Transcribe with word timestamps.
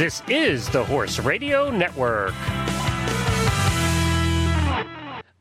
This 0.00 0.22
is 0.28 0.66
the 0.70 0.82
Horse 0.82 1.18
Radio 1.18 1.70
Network. 1.70 2.32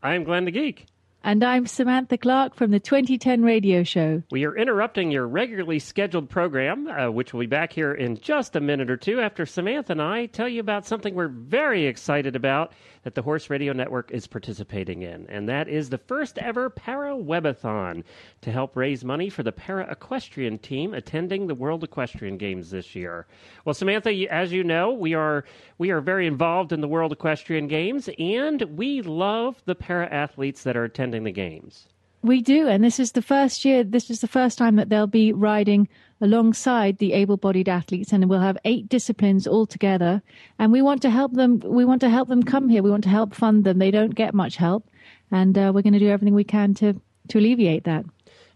I'm 0.04 0.26
Glenn 0.26 0.44
the 0.44 0.52
Geek. 0.52 0.86
And 1.22 1.44
I'm 1.44 1.68
Samantha 1.68 2.18
Clark 2.18 2.56
from 2.56 2.72
the 2.72 2.80
2010 2.80 3.44
radio 3.44 3.84
show. 3.84 4.24
We 4.32 4.46
are 4.46 4.56
interrupting 4.56 5.12
your 5.12 5.28
regularly 5.28 5.78
scheduled 5.78 6.30
program, 6.30 6.88
uh, 6.88 7.12
which 7.12 7.34
will 7.34 7.42
be 7.42 7.46
back 7.46 7.74
here 7.74 7.94
in 7.94 8.18
just 8.18 8.56
a 8.56 8.62
minute 8.62 8.90
or 8.90 8.96
two 8.96 9.20
after 9.20 9.46
Samantha 9.46 9.92
and 9.92 10.02
I 10.02 10.28
tell 10.28 10.48
you 10.48 10.62
about 10.62 10.86
something 10.86 11.14
we're 11.14 11.28
very 11.28 11.88
excited 11.88 12.38
about 12.38 12.72
that 13.04 13.16
the 13.16 13.22
Horse 13.22 13.50
Radio 13.50 13.74
Network 13.74 14.12
is 14.12 14.28
participating 14.28 15.02
in. 15.02 15.26
And 15.28 15.50
that 15.50 15.68
is 15.68 15.90
the 15.90 15.98
first 15.98 16.38
ever 16.38 16.70
Para 16.70 17.16
Webathon 17.16 18.04
to 18.42 18.52
help 18.52 18.78
raise 18.78 19.04
money 19.04 19.30
for 19.30 19.44
the 19.44 19.52
Para 19.52 19.92
Equestrian 19.92 20.58
team 20.58 20.94
attending 20.94 21.48
the 21.48 21.56
World 21.56 21.84
Equestrian 21.84 22.38
Games 22.38 22.72
this 22.72 22.96
year. 22.96 23.28
Well, 23.66 23.74
Samantha, 23.74 24.12
as 24.32 24.54
you 24.54 24.64
know, 24.64 24.92
we 24.92 25.14
are 25.14 25.44
we 25.80 25.90
are 25.90 26.02
very 26.02 26.28
involved 26.28 26.72
in 26.72 26.82
the 26.82 26.88
World 26.88 27.14
Equestrian 27.14 27.68
Games 27.68 28.10
and 28.20 28.62
we 28.78 29.02
love 29.02 29.64
the 29.66 29.74
para 29.74 30.08
athletes 30.12 30.64
that 30.64 30.78
are 30.78 30.84
attending 30.84 31.24
the 31.24 31.32
games. 31.32 31.88
We 32.22 32.42
do, 32.42 32.68
and 32.68 32.84
this 32.84 33.00
is 33.00 33.14
the 33.14 33.22
first 33.22 33.64
year, 33.64 33.82
this 33.82 34.10
is 34.10 34.20
the 34.20 34.28
first 34.28 34.58
time 34.58 34.76
that 34.76 34.90
they'll 34.90 35.08
be 35.08 35.32
riding 35.32 35.88
alongside 36.20 36.98
the 36.98 37.14
able-bodied 37.14 37.70
athletes 37.70 38.12
and 38.12 38.30
we'll 38.30 38.42
have 38.42 38.58
eight 38.66 38.90
disciplines 38.90 39.48
all 39.48 39.66
together. 39.66 40.22
And 40.60 40.74
we 40.74 40.82
want 40.82 41.02
to 41.04 41.10
help 41.10 41.32
them 41.34 41.62
we 41.66 41.86
want 41.86 42.02
to 42.02 42.10
help 42.10 42.28
them 42.28 42.44
come 42.44 42.68
here. 42.68 42.84
We 42.84 42.92
want 42.92 43.06
to 43.06 43.10
help 43.10 43.34
fund 43.34 43.64
them. 43.64 43.80
They 43.80 43.90
don't 43.90 44.14
get 44.14 44.34
much 44.34 44.58
help 44.58 44.90
and 45.32 45.58
uh, 45.58 45.72
we're 45.74 45.82
going 45.82 45.94
to 45.94 46.00
do 46.00 46.10
everything 46.10 46.36
we 46.36 46.44
can 46.44 46.74
to 46.76 47.02
to 47.30 47.40
alleviate 47.40 47.86
that. 47.86 48.04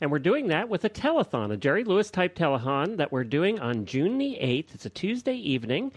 And 0.01 0.11
we're 0.11 0.19
doing 0.19 0.47
that 0.47 0.67
with 0.67 0.83
a 0.83 0.89
telethon 0.89 1.53
a 1.53 1.55
jerry 1.55 1.85
lewis 1.85 2.11
type 2.11 2.35
telethon 2.35 2.97
that 2.97 3.13
we're 3.13 3.23
doing 3.23 3.59
on 3.61 3.85
june 3.85 4.17
the 4.17 4.37
8th 4.41 4.75
it's 4.75 4.85
a 4.85 4.89
tuesday 4.89 5.35
evening 5.35 5.93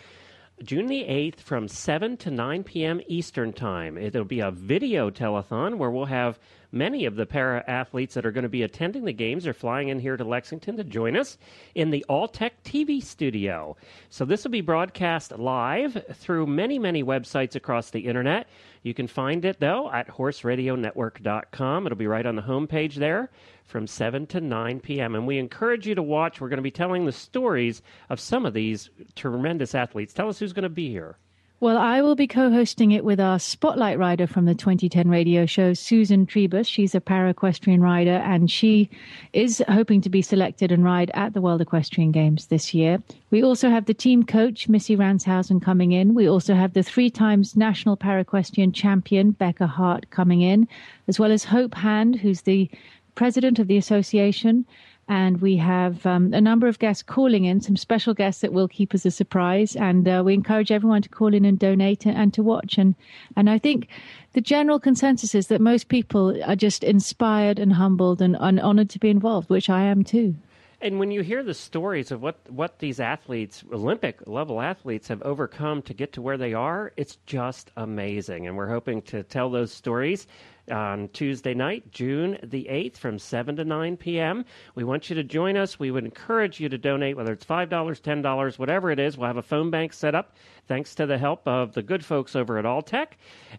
June 0.63 0.87
the 0.87 1.03
8th 1.03 1.41
from 1.41 1.69
7 1.69 2.17
to 2.17 2.31
9 2.31 2.65
p.m. 2.65 3.03
Eastern 3.09 3.53
Time. 3.53 3.99
It'll 3.99 4.25
be 4.25 4.41
a 4.41 4.51
video 4.51 5.11
telethon 5.11 5.77
where 5.77 5.91
we'll 5.91 6.07
have 6.07 6.39
many 6.73 7.05
of 7.05 7.15
the 7.15 7.27
para 7.27 7.63
athletes 7.69 8.15
that 8.15 8.25
are 8.25 8.33
going 8.33 8.43
to 8.43 8.49
be 8.49 8.63
attending 8.63 9.05
the 9.05 9.13
games 9.13 9.47
are 9.47 9.53
flying 9.53 9.89
in 9.89 9.99
here 9.99 10.17
to 10.17 10.25
Lexington 10.25 10.79
to 10.79 10.85
join 10.85 11.15
us 11.15 11.37
in 11.75 11.91
the 11.91 12.07
Alltech 12.09 12.53
TV 12.65 13.03
studio. 13.03 13.77
So 14.09 14.25
this 14.25 14.45
will 14.45 14.51
be 14.51 14.63
broadcast 14.63 15.39
live 15.39 16.03
through 16.15 16.47
many, 16.47 16.79
many 16.79 17.05
websites 17.05 17.55
across 17.55 17.91
the 17.91 18.07
internet. 18.07 18.49
You 18.87 18.95
can 18.95 19.09
find 19.09 19.45
it, 19.45 19.59
though, 19.59 19.91
at 19.91 20.07
horseradionetwork.com. 20.07 21.87
It'll 21.87 21.99
be 21.99 22.07
right 22.07 22.25
on 22.25 22.37
the 22.37 22.43
homepage 22.43 22.95
there 22.95 23.31
from 23.65 23.89
7 23.89 24.29
to 24.29 24.41
9 24.41 24.79
p.m. 24.79 25.17
And 25.17 25.27
we 25.27 25.39
encourage 25.39 25.89
you 25.89 25.97
to 25.97 26.03
watch. 26.05 26.41
We're 26.41 26.49
going 26.49 26.59
to 26.59 26.63
be 26.63 26.71
telling 26.71 27.05
the 27.05 27.11
stories 27.11 27.83
of 28.11 28.21
some 28.21 28.47
of 28.47 28.55
these 28.55 28.89
tremendous 29.17 29.75
athletes. 29.75 30.15
Tell 30.15 30.29
us 30.29 30.39
who's 30.39 30.53
going 30.53 30.63
to 30.63 30.69
be 30.69 30.89
here. 30.89 31.19
Well, 31.59 31.79
I 31.79 32.03
will 32.03 32.17
be 32.17 32.27
co 32.27 32.51
hosting 32.51 32.93
it 32.93 33.03
with 33.03 33.19
our 33.19 33.39
spotlight 33.39 33.99
rider 33.99 34.27
from 34.27 34.45
the 34.45 34.55
2010 34.55 35.09
radio 35.09 35.47
show, 35.47 35.73
Susan 35.73 36.27
Treabess. 36.27 36.69
She's 36.69 36.95
a 36.95 37.01
para 37.01 37.31
equestrian 37.31 37.81
rider 37.81 38.19
and 38.27 38.51
she 38.51 38.91
is 39.33 39.63
hoping 39.67 40.03
to 40.03 40.11
be 40.11 40.21
selected 40.21 40.71
and 40.71 40.85
ride 40.85 41.11
at 41.15 41.33
the 41.33 41.41
World 41.41 41.63
Equestrian 41.63 42.13
Games 42.13 42.49
this 42.49 42.75
year. 42.75 43.03
We 43.31 43.43
also 43.43 43.71
have 43.71 43.87
the 43.87 43.95
team 43.95 44.23
coach, 44.23 44.69
Missy 44.69 44.99
Ransehousen, 44.99 45.63
coming 45.63 45.93
in. 45.93 46.13
We 46.13 46.29
also 46.29 46.55
have 46.55 46.75
the 46.75 46.83
three 46.83 47.09
times 47.09 47.57
national 47.57 47.97
para 47.97 48.21
equestrian 48.21 48.73
champion, 48.73 49.31
Becca 49.31 49.67
Hart, 49.67 50.11
coming 50.11 50.43
in, 50.43 50.69
as 51.09 51.19
well 51.19 51.33
as 51.33 51.45
Hope 51.45 51.75
Hand, 51.75 52.17
who's 52.17 52.43
the 52.43 52.71
president 53.15 53.59
of 53.59 53.67
the 53.67 53.79
association 53.79 54.67
and 55.09 55.41
we 55.41 55.57
have 55.57 56.05
um, 56.05 56.33
a 56.35 56.41
number 56.41 56.67
of 56.67 56.79
guests 56.79 57.03
calling 57.03 57.45
in, 57.45 57.61
some 57.61 57.77
special 57.77 58.13
guests 58.13 58.41
that 58.41 58.53
will 58.53 58.67
keep 58.67 58.95
us 58.95 59.07
a 59.07 59.11
surprise. 59.11 59.77
And 59.77 60.09
uh, 60.09 60.23
we 60.25 60.35
encourage 60.35 60.73
everyone 60.73 61.03
to 61.03 61.09
call 61.09 61.33
in 61.33 61.45
and 61.45 61.59
donate 61.59 62.07
and, 62.07 62.17
and, 62.17 62.35
to 62.35 62.43
watch. 62.43 62.77
And 62.77 62.95
and 63.37 63.49
I 63.49 63.59
think 63.59 63.89
the 64.33 64.41
general 64.41 64.81
consensus 64.81 65.35
is 65.35 65.47
that 65.47 65.61
most 65.61 65.89
people 65.89 66.43
are 66.45 66.57
just 66.57 66.83
inspired 66.83 67.59
and 67.59 67.73
humbled 67.73 68.21
and, 68.21 68.37
and 68.41 68.59
honored 68.61 68.91
to 68.91 68.99
be 68.99 69.11
involved, 69.11 69.49
which 69.49 69.71
I 69.71 69.83
am 69.83 70.03
too. 70.03 70.35
And 70.81 70.99
when 70.99 71.11
you 71.11 71.23
hear 71.23 71.43
the 71.43 71.55
stories 71.55 72.11
of 72.11 72.21
what, 72.21 72.39
what 72.51 72.81
these 72.81 73.01
athletes, 73.01 73.65
Olympic 73.73 74.27
level 74.27 74.61
athletes, 74.61 75.09
have 75.09 75.23
overcome 75.23 75.81
to 75.83 75.95
get 75.95 76.13
to 76.13 76.23
where 76.23 76.37
they 76.37 76.53
are, 76.53 76.93
it's 76.99 77.17
just 77.25 77.71
amazing. 77.77 78.47
And 78.47 78.57
we're 78.57 78.69
hoping 78.69 79.01
to 79.03 79.23
tell 79.23 79.49
those 79.49 79.73
stories 79.73 80.27
on 80.71 81.09
Tuesday 81.13 81.55
night, 81.55 81.91
June 81.93 82.39
the 82.43 82.67
8th, 82.71 82.97
from 82.97 83.19
7 83.19 83.57
to 83.57 83.65
9 83.65 83.97
p.m. 83.97 84.45
We 84.75 84.85
want 84.85 85.09
you 85.09 85.17
to 85.17 85.25
join 85.25 85.57
us. 85.57 85.79
We 85.79 85.91
would 85.91 86.05
encourage 86.05 86.61
you 86.61 86.69
to 86.69 86.79
donate, 86.79 87.17
whether 87.17 87.33
it's 87.33 87.45
$5, 87.45 87.69
$10, 87.69 88.59
whatever 88.59 88.91
it 88.91 88.99
is. 88.99 89.17
We'll 89.17 89.27
have 89.29 89.37
a 89.37 89.43
phone 89.43 89.71
bank 89.71 89.93
set 89.93 90.15
up 90.15 90.35
thanks 90.69 90.95
to 90.97 91.07
the 91.07 91.19
help 91.19 91.47
of 91.47 91.73
the 91.75 91.83
good 91.83 92.05
folks 92.05 92.35
over 92.35 92.59
at 92.59 92.65
Alltech. 92.65 93.09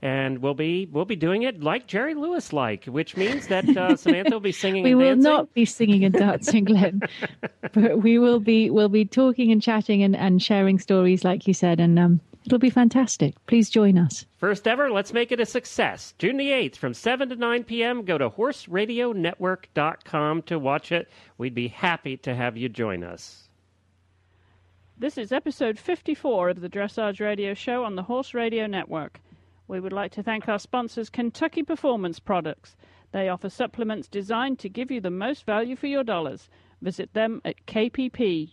And 0.01 0.39
we'll 0.39 0.53
be 0.53 0.87
we'll 0.91 1.05
be 1.05 1.15
doing 1.15 1.43
it 1.43 1.61
like 1.63 1.87
Jerry 1.87 2.13
Lewis 2.13 2.53
like, 2.53 2.85
which 2.85 3.15
means 3.17 3.47
that 3.47 3.67
uh, 3.75 3.95
Samantha 3.97 4.31
will 4.31 4.39
be 4.39 4.51
singing 4.51 4.83
we 4.83 4.95
will 4.95 5.15
dancing. 5.15 5.23
not 5.23 5.53
be 5.53 5.65
singing 5.65 6.03
and 6.05 6.13
dancing, 6.13 6.65
Glenn. 6.65 7.01
but 7.73 8.01
we 8.01 8.19
will 8.19 8.39
be 8.39 8.69
we'll 8.69 8.89
be 8.89 9.05
talking 9.05 9.51
and 9.51 9.61
chatting 9.61 10.03
and, 10.03 10.15
and 10.15 10.41
sharing 10.41 10.79
stories 10.79 11.23
like 11.23 11.47
you 11.47 11.53
said 11.53 11.79
and 11.79 11.97
um 11.97 12.19
It'll 12.47 12.59
be 12.59 12.69
fantastic. 12.69 13.35
Please 13.45 13.69
join 13.69 13.97
us. 13.97 14.25
First 14.37 14.69
ever, 14.69 14.89
let's 14.89 15.11
make 15.11 15.33
it 15.33 15.41
a 15.41 15.45
success. 15.45 16.13
June 16.17 16.37
the 16.37 16.51
8th 16.51 16.77
from 16.77 16.93
7 16.93 17.27
to 17.27 17.35
9 17.35 17.65
p.m. 17.65 18.05
Go 18.05 18.17
to 18.17 18.29
horseradionetwork.com 18.29 20.41
to 20.43 20.57
watch 20.57 20.93
it. 20.93 21.09
We'd 21.37 21.53
be 21.53 21.67
happy 21.67 22.15
to 22.15 22.33
have 22.33 22.55
you 22.55 22.69
join 22.69 23.03
us. 23.03 23.49
This 24.97 25.17
is 25.17 25.33
episode 25.33 25.77
54 25.77 26.51
of 26.51 26.61
the 26.61 26.69
Dressage 26.69 27.19
Radio 27.19 27.53
Show 27.53 27.83
on 27.83 27.97
the 27.97 28.03
Horse 28.03 28.33
Radio 28.33 28.65
Network. 28.65 29.19
We 29.67 29.81
would 29.81 29.91
like 29.91 30.13
to 30.13 30.23
thank 30.23 30.47
our 30.47 30.57
sponsors, 30.57 31.09
Kentucky 31.09 31.63
Performance 31.63 32.21
Products. 32.21 32.77
They 33.11 33.27
offer 33.27 33.49
supplements 33.49 34.07
designed 34.07 34.59
to 34.59 34.69
give 34.69 34.89
you 34.89 35.01
the 35.01 35.11
most 35.11 35.45
value 35.45 35.75
for 35.75 35.87
your 35.87 36.05
dollars. 36.05 36.49
Visit 36.81 37.13
them 37.13 37.41
at 37.43 37.65
kppusa.com. 37.65 38.51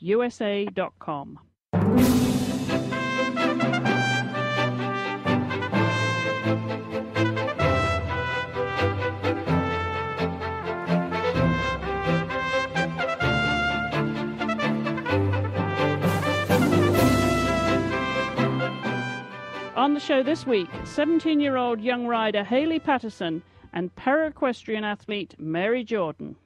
On 19.84 19.92
the 19.92 20.00
show 20.00 20.22
this 20.22 20.46
week, 20.46 20.70
17 20.84 21.40
year 21.40 21.58
old 21.58 21.78
young 21.78 22.06
rider 22.06 22.42
Haley 22.42 22.78
Patterson 22.78 23.42
and 23.74 23.94
para 23.96 24.28
equestrian 24.28 24.82
athlete 24.82 25.34
Mary 25.38 25.84
Jordan. 25.84 26.36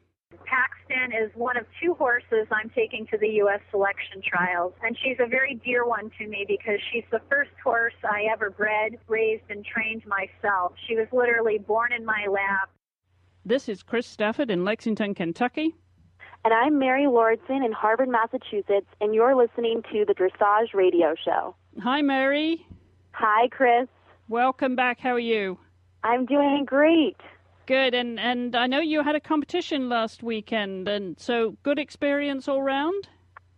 Paxton 0.44 1.12
is 1.12 1.30
one 1.36 1.56
of 1.56 1.64
two 1.80 1.94
horses 1.94 2.48
I'm 2.50 2.68
taking 2.70 3.06
to 3.12 3.16
the 3.16 3.28
U.S. 3.42 3.60
selection 3.70 4.22
trials, 4.26 4.72
and 4.82 4.98
she's 5.00 5.18
a 5.20 5.28
very 5.28 5.54
dear 5.64 5.86
one 5.86 6.10
to 6.18 6.26
me 6.26 6.46
because 6.48 6.80
she's 6.90 7.04
the 7.12 7.20
first 7.30 7.52
horse 7.62 7.94
I 8.02 8.24
ever 8.28 8.50
bred, 8.50 8.98
raised, 9.06 9.44
and 9.50 9.64
trained 9.64 10.02
myself. 10.04 10.72
She 10.88 10.96
was 10.96 11.06
literally 11.12 11.58
born 11.58 11.92
in 11.92 12.04
my 12.04 12.26
lap. 12.28 12.70
This 13.44 13.68
is 13.68 13.84
Chris 13.84 14.08
Stafford 14.08 14.50
in 14.50 14.64
Lexington, 14.64 15.14
Kentucky. 15.14 15.76
And 16.44 16.52
I'm 16.52 16.76
Mary 16.80 17.06
Lauritsen 17.06 17.62
in 17.62 17.70
Harvard, 17.70 18.08
Massachusetts, 18.08 18.88
and 19.00 19.14
you're 19.14 19.36
listening 19.36 19.84
to 19.92 20.04
the 20.04 20.14
Dressage 20.14 20.74
Radio 20.74 21.14
Show. 21.24 21.54
Hi, 21.80 22.02
Mary. 22.02 22.66
Hi, 23.20 23.48
Chris. 23.48 23.88
Welcome 24.28 24.76
back. 24.76 25.00
How 25.00 25.10
are 25.10 25.18
you? 25.18 25.58
I'm 26.04 26.24
doing 26.24 26.64
great. 26.64 27.16
Good, 27.66 27.92
and 27.92 28.20
and 28.20 28.54
I 28.54 28.68
know 28.68 28.78
you 28.78 29.02
had 29.02 29.16
a 29.16 29.20
competition 29.20 29.88
last 29.88 30.22
weekend, 30.22 30.86
and 30.86 31.18
so 31.18 31.56
good 31.64 31.80
experience 31.80 32.46
all 32.46 32.62
round. 32.62 33.08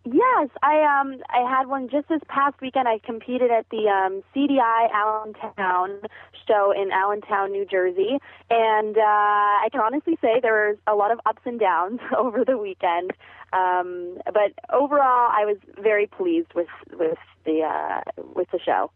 Yes, 0.07 0.49
I 0.63 0.81
um 0.81 1.21
I 1.29 1.47
had 1.47 1.67
one 1.67 1.91
just 1.91 2.09
this 2.09 2.23
past 2.27 2.59
weekend. 2.63 2.89
I 2.89 3.01
competed 3.05 3.51
at 3.51 3.67
the 3.71 3.87
um, 3.87 4.23
CDI 4.35 4.91
Allentown 4.95 6.09
show 6.49 6.73
in 6.75 6.91
Allentown, 6.91 7.53
New 7.53 7.67
Jersey, 7.67 8.19
and 8.49 8.97
uh, 8.97 9.01
I 9.03 9.69
can 9.71 9.83
honestly 9.83 10.17
say 10.23 10.41
there 10.41 10.71
was 10.71 10.79
a 10.87 10.95
lot 10.95 11.13
of 11.13 11.21
ups 11.27 11.43
and 11.45 11.61
downs 11.61 12.01
over 12.17 12.47
the 12.47 12.57
weekend. 12.57 13.11
Um, 13.53 14.23
but 14.25 14.55
overall, 14.73 15.29
I 15.31 15.45
was 15.45 15.59
very 15.79 16.07
pleased 16.07 16.55
with 16.55 16.69
with 16.99 17.19
the 17.45 17.61
uh, 17.61 18.23
with 18.35 18.51
the 18.53 18.59
show. 18.59 18.91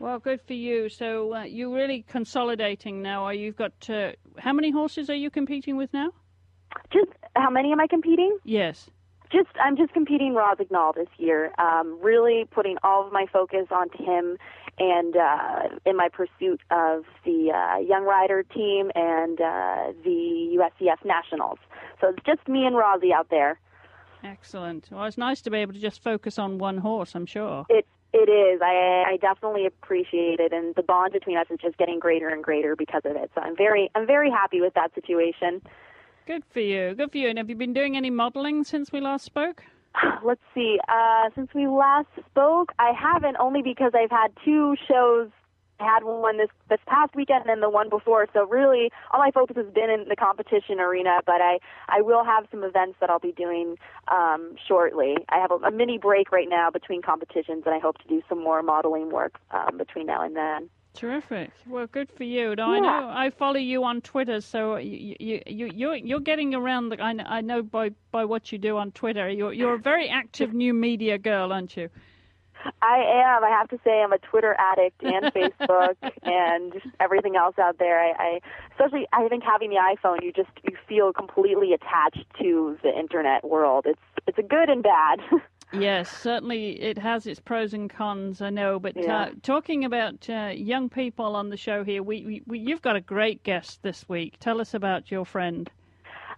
Well, 0.00 0.18
good 0.18 0.40
for 0.46 0.54
you. 0.54 0.88
So 0.88 1.34
uh, 1.34 1.42
you're 1.42 1.72
really 1.72 2.06
consolidating 2.08 3.02
now. 3.02 3.24
Are 3.24 3.34
you've 3.34 3.56
got 3.56 3.72
uh, 3.90 4.12
how 4.38 4.54
many 4.54 4.70
horses 4.70 5.10
are 5.10 5.14
you 5.14 5.30
competing 5.30 5.76
with 5.76 5.92
now? 5.92 6.08
Just 6.90 7.10
how 7.36 7.50
many 7.50 7.70
am 7.70 7.80
I 7.80 7.86
competing? 7.86 8.38
Yes. 8.42 8.88
Just 9.30 9.50
I'm 9.62 9.76
just 9.76 9.92
competing 9.92 10.34
Rossignol 10.34 10.94
this 10.94 11.08
year. 11.18 11.52
Um, 11.58 11.98
really 12.00 12.46
putting 12.50 12.78
all 12.82 13.06
of 13.06 13.12
my 13.12 13.26
focus 13.30 13.66
onto 13.70 14.02
him, 14.02 14.38
and 14.78 15.14
uh, 15.16 15.68
in 15.84 15.98
my 15.98 16.08
pursuit 16.08 16.62
of 16.70 17.04
the 17.26 17.52
uh, 17.54 17.78
young 17.80 18.04
rider 18.04 18.42
team 18.42 18.90
and 18.94 19.38
uh, 19.38 19.92
the 20.02 20.56
USEF 20.58 21.04
Nationals. 21.04 21.58
So 22.00 22.08
it's 22.08 22.24
just 22.24 22.48
me 22.48 22.64
and 22.64 22.74
Rossi 22.74 23.12
out 23.12 23.28
there. 23.28 23.60
Excellent. 24.24 24.88
Well, 24.90 25.04
it's 25.04 25.18
nice 25.18 25.42
to 25.42 25.50
be 25.50 25.58
able 25.58 25.74
to 25.74 25.78
just 25.78 26.02
focus 26.02 26.38
on 26.38 26.56
one 26.56 26.78
horse. 26.78 27.14
I'm 27.14 27.26
sure. 27.26 27.66
It 27.68 27.86
It 28.12 28.28
is. 28.28 28.60
I 28.62 29.04
I 29.06 29.16
definitely 29.18 29.66
appreciate 29.66 30.40
it, 30.40 30.52
and 30.52 30.74
the 30.74 30.82
bond 30.82 31.12
between 31.12 31.36
us 31.36 31.46
is 31.50 31.58
just 31.60 31.76
getting 31.78 31.98
greater 32.00 32.28
and 32.28 32.42
greater 32.42 32.74
because 32.74 33.02
of 33.04 33.14
it. 33.16 33.30
So 33.34 33.40
I'm 33.40 33.56
very 33.56 33.90
I'm 33.94 34.06
very 34.06 34.30
happy 34.30 34.60
with 34.60 34.74
that 34.74 34.94
situation. 34.94 35.62
Good 36.26 36.42
for 36.52 36.60
you. 36.60 36.94
Good 36.94 37.12
for 37.12 37.18
you. 37.18 37.28
And 37.28 37.38
have 37.38 37.48
you 37.48 37.56
been 37.56 37.72
doing 37.72 37.96
any 37.96 38.10
modeling 38.10 38.64
since 38.64 38.92
we 38.92 39.00
last 39.00 39.24
spoke? 39.24 39.62
Let's 40.24 40.42
see. 40.54 40.78
Uh, 40.88 41.30
since 41.34 41.50
we 41.54 41.66
last 41.66 42.08
spoke, 42.30 42.72
I 42.78 42.92
haven't 42.92 43.36
only 43.38 43.62
because 43.62 43.92
I've 43.94 44.10
had 44.10 44.32
two 44.44 44.76
shows 44.88 45.28
I 45.80 45.84
had 45.84 46.04
one 46.04 46.36
this 46.36 46.50
this 46.68 46.80
past 46.86 47.14
weekend 47.14 47.46
and 47.46 47.62
the 47.62 47.70
one 47.70 47.88
before. 47.88 48.26
So 48.32 48.46
really, 48.46 48.90
all 49.10 49.20
my 49.20 49.30
focus 49.30 49.56
has 49.56 49.72
been 49.72 49.90
in 49.90 50.08
the 50.08 50.16
competition 50.16 50.80
arena. 50.80 51.20
But 51.24 51.40
I 51.40 51.58
I 51.88 52.02
will 52.02 52.24
have 52.24 52.46
some 52.50 52.64
events 52.64 52.98
that 53.00 53.10
I'll 53.10 53.18
be 53.18 53.32
doing 53.32 53.76
um, 54.08 54.54
shortly. 54.66 55.16
I 55.28 55.38
have 55.38 55.50
a, 55.50 55.56
a 55.56 55.70
mini 55.70 55.98
break 55.98 56.32
right 56.32 56.48
now 56.48 56.70
between 56.70 57.02
competitions, 57.02 57.62
and 57.66 57.74
I 57.74 57.78
hope 57.78 57.98
to 57.98 58.08
do 58.08 58.22
some 58.28 58.42
more 58.42 58.62
modeling 58.62 59.10
work 59.10 59.38
um, 59.50 59.78
between 59.78 60.06
now 60.06 60.22
and 60.22 60.36
then. 60.36 60.70
Terrific. 60.92 61.52
Well, 61.68 61.86
good 61.86 62.10
for 62.10 62.24
you. 62.24 62.56
Now, 62.56 62.72
yeah. 62.72 62.78
I 62.78 62.80
know 62.80 63.08
I 63.08 63.30
follow 63.30 63.58
you 63.58 63.84
on 63.84 64.00
Twitter, 64.00 64.40
so 64.40 64.76
you 64.76 65.16
you 65.20 65.40
you 65.46 65.70
you're, 65.72 65.94
you're 65.94 66.20
getting 66.20 66.54
around. 66.54 66.88
The, 66.90 67.00
I 67.00 67.14
I 67.38 67.40
know 67.40 67.62
by 67.62 67.90
by 68.10 68.24
what 68.24 68.50
you 68.50 68.58
do 68.58 68.76
on 68.76 68.90
Twitter. 68.92 69.28
You're 69.30 69.52
you're 69.52 69.74
a 69.74 69.78
very 69.78 70.08
active 70.08 70.52
new 70.52 70.74
media 70.74 71.16
girl, 71.16 71.52
aren't 71.52 71.76
you? 71.76 71.88
I 72.82 72.98
am. 72.98 73.44
I 73.44 73.50
have 73.50 73.68
to 73.68 73.78
say, 73.84 74.02
I'm 74.02 74.12
a 74.12 74.18
Twitter 74.18 74.56
addict 74.58 75.02
and 75.02 75.24
Facebook 75.34 75.96
and 76.22 76.74
everything 76.98 77.36
else 77.36 77.58
out 77.58 77.78
there. 77.78 78.00
I, 78.00 78.12
I, 78.18 78.40
especially, 78.72 79.06
I 79.12 79.28
think 79.28 79.42
having 79.44 79.70
the 79.70 79.76
iPhone, 79.76 80.22
you 80.22 80.32
just 80.32 80.50
you 80.62 80.76
feel 80.88 81.12
completely 81.12 81.72
attached 81.72 82.24
to 82.40 82.78
the 82.82 82.96
internet 82.98 83.44
world. 83.44 83.86
It's 83.86 84.00
it's 84.26 84.38
a 84.38 84.42
good 84.42 84.68
and 84.68 84.82
bad. 84.82 85.20
yes, 85.72 86.10
certainly, 86.10 86.80
it 86.80 86.98
has 86.98 87.26
its 87.26 87.40
pros 87.40 87.74
and 87.74 87.90
cons. 87.90 88.40
I 88.42 88.50
know, 88.50 88.78
but 88.78 88.96
yeah. 88.96 89.16
uh, 89.16 89.30
talking 89.42 89.84
about 89.84 90.28
uh, 90.28 90.52
young 90.54 90.88
people 90.88 91.36
on 91.36 91.50
the 91.50 91.56
show 91.56 91.84
here, 91.84 92.02
we, 92.02 92.24
we, 92.24 92.42
we 92.46 92.58
you've 92.58 92.82
got 92.82 92.96
a 92.96 93.00
great 93.00 93.42
guest 93.42 93.82
this 93.82 94.08
week. 94.08 94.36
Tell 94.40 94.60
us 94.60 94.74
about 94.74 95.10
your 95.10 95.24
friend. 95.24 95.70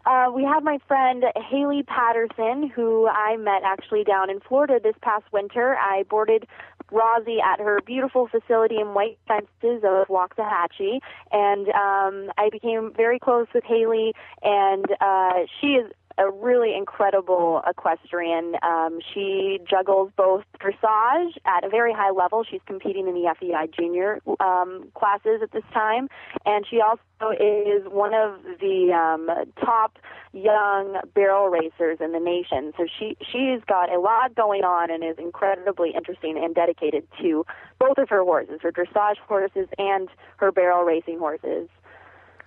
Uh, 0.04 0.30
we 0.34 0.42
have 0.42 0.64
my 0.64 0.78
friend 0.88 1.24
Haley 1.48 1.84
Patterson, 1.84 2.68
who 2.68 3.06
I 3.06 3.36
met 3.36 3.62
actually 3.64 4.02
down 4.02 4.30
in 4.30 4.40
Florida 4.40 4.80
this 4.82 4.96
past 5.00 5.24
winter. 5.32 5.76
I 5.76 6.02
boarded 6.10 6.46
Rosie 6.90 7.40
at 7.40 7.60
her 7.60 7.80
beautiful 7.86 8.26
facility 8.26 8.78
in 8.78 8.94
White 8.94 9.18
Fences 9.28 9.82
of 9.84 10.08
Loxahatchee, 10.08 10.98
and 11.30 11.68
um, 11.68 12.32
I 12.36 12.50
became 12.50 12.92
very 12.94 13.18
close 13.18 13.46
with 13.54 13.64
Haley, 13.64 14.12
and 14.42 14.84
uh, 15.00 15.46
she 15.60 15.68
is 15.68 15.92
a 16.18 16.30
really 16.30 16.74
incredible 16.76 17.62
equestrian. 17.68 18.54
Um, 18.62 19.00
she 19.12 19.58
juggles 19.68 20.10
both 20.16 20.44
dressage 20.60 21.32
at 21.44 21.64
a 21.64 21.68
very 21.68 21.92
high 21.92 22.10
level. 22.10 22.44
She's 22.48 22.60
competing 22.66 23.08
in 23.08 23.14
the 23.14 23.34
FEI 23.38 23.68
junior 23.76 24.20
um, 24.40 24.88
classes 24.94 25.40
at 25.42 25.52
this 25.52 25.64
time, 25.72 26.08
and 26.44 26.66
she 26.68 26.80
also 26.80 27.00
is 27.38 27.82
one 27.88 28.14
of 28.14 28.40
the 28.60 28.92
um, 28.92 29.28
top 29.64 29.98
young 30.32 30.98
barrel 31.14 31.48
racers 31.48 31.98
in 32.00 32.12
the 32.12 32.20
nation. 32.20 32.72
So 32.76 32.86
she 32.98 33.16
she's 33.20 33.62
got 33.66 33.92
a 33.92 34.00
lot 34.00 34.34
going 34.34 34.64
on 34.64 34.90
and 34.90 35.04
is 35.04 35.18
incredibly 35.18 35.90
interesting 35.94 36.36
and 36.42 36.54
dedicated 36.54 37.06
to 37.20 37.44
both 37.78 37.98
of 37.98 38.08
her 38.08 38.22
horses, 38.22 38.60
her 38.62 38.72
dressage 38.72 39.18
horses 39.28 39.68
and 39.78 40.08
her 40.36 40.50
barrel 40.50 40.84
racing 40.84 41.18
horses. 41.18 41.68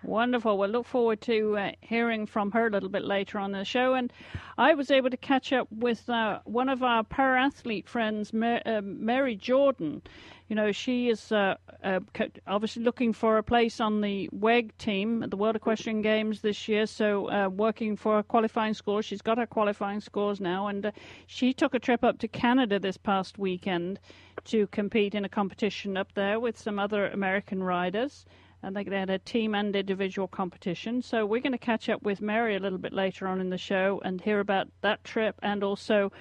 Wonderful. 0.06 0.60
We'll 0.60 0.70
look 0.70 0.86
forward 0.86 1.20
to 1.22 1.58
uh, 1.58 1.72
hearing 1.82 2.28
from 2.28 2.52
her 2.52 2.68
a 2.68 2.70
little 2.70 2.90
bit 2.90 3.04
later 3.04 3.40
on 3.40 3.54
the 3.54 3.66
show. 3.66 3.96
And 3.96 4.14
I 4.56 4.76
was 4.76 4.92
able 4.92 5.10
to 5.10 5.18
catch 5.18 5.52
up 5.52 5.68
with 5.72 6.08
uh, 6.08 6.40
one 6.46 6.70
of 6.70 6.84
our 6.84 7.04
para 7.04 7.42
athlete 7.42 7.90
friends, 7.90 8.32
uh, 8.32 8.82
Mary 8.84 9.36
Jordan. 9.36 10.04
You 10.48 10.56
know, 10.56 10.72
she 10.72 11.10
is 11.10 11.32
uh, 11.32 11.56
uh, 11.84 12.02
obviously 12.46 12.84
looking 12.84 13.14
for 13.14 13.40
a 13.40 13.44
place 13.44 13.80
on 13.80 14.02
the 14.02 14.30
WEG 14.32 14.78
team 14.78 15.24
at 15.24 15.32
the 15.32 15.38
World 15.38 15.56
Equestrian 15.56 16.04
Games 16.04 16.42
this 16.42 16.68
year. 16.68 16.86
So, 16.86 17.32
uh, 17.32 17.50
working 17.50 17.96
for 17.96 18.20
a 18.20 18.24
qualifying 18.24 18.76
scores. 18.76 19.06
She's 19.06 19.24
got 19.24 19.40
her 19.40 19.48
qualifying 19.48 20.02
scores 20.02 20.40
now. 20.40 20.68
And 20.68 20.92
she 21.26 21.52
took 21.52 21.74
a 21.74 21.80
trip 21.80 22.04
up 22.04 22.20
to 22.20 22.28
Canada 22.28 22.78
this 22.78 22.98
past 22.98 23.40
weekend 23.40 24.00
to 24.46 24.68
compete 24.68 25.16
in 25.16 25.26
a 25.26 25.30
competition 25.30 25.98
up 25.98 26.14
there 26.14 26.40
with 26.40 26.60
some 26.60 26.78
other 26.78 27.08
American 27.08 27.64
riders 27.64 28.28
and 28.66 28.76
they 28.76 28.84
had 28.98 29.12
a 29.12 29.20
team 29.20 29.54
and 29.54 29.76
individual 29.76 30.28
competition. 30.28 31.04
So 31.04 31.24
we're 31.24 31.42
going 31.42 31.52
to 31.52 31.58
catch 31.60 31.88
up 31.88 32.02
with 32.02 32.20
Mary 32.20 32.56
a 32.56 32.60
little 32.60 32.80
bit 32.80 32.94
later 32.94 33.28
on 33.28 33.40
in 33.40 33.52
the 33.52 33.60
show 33.60 34.02
and 34.04 34.20
hear 34.20 34.40
about 34.40 34.68
that 34.82 35.04
trip 35.04 35.36
and 35.44 35.64
also 35.64 36.12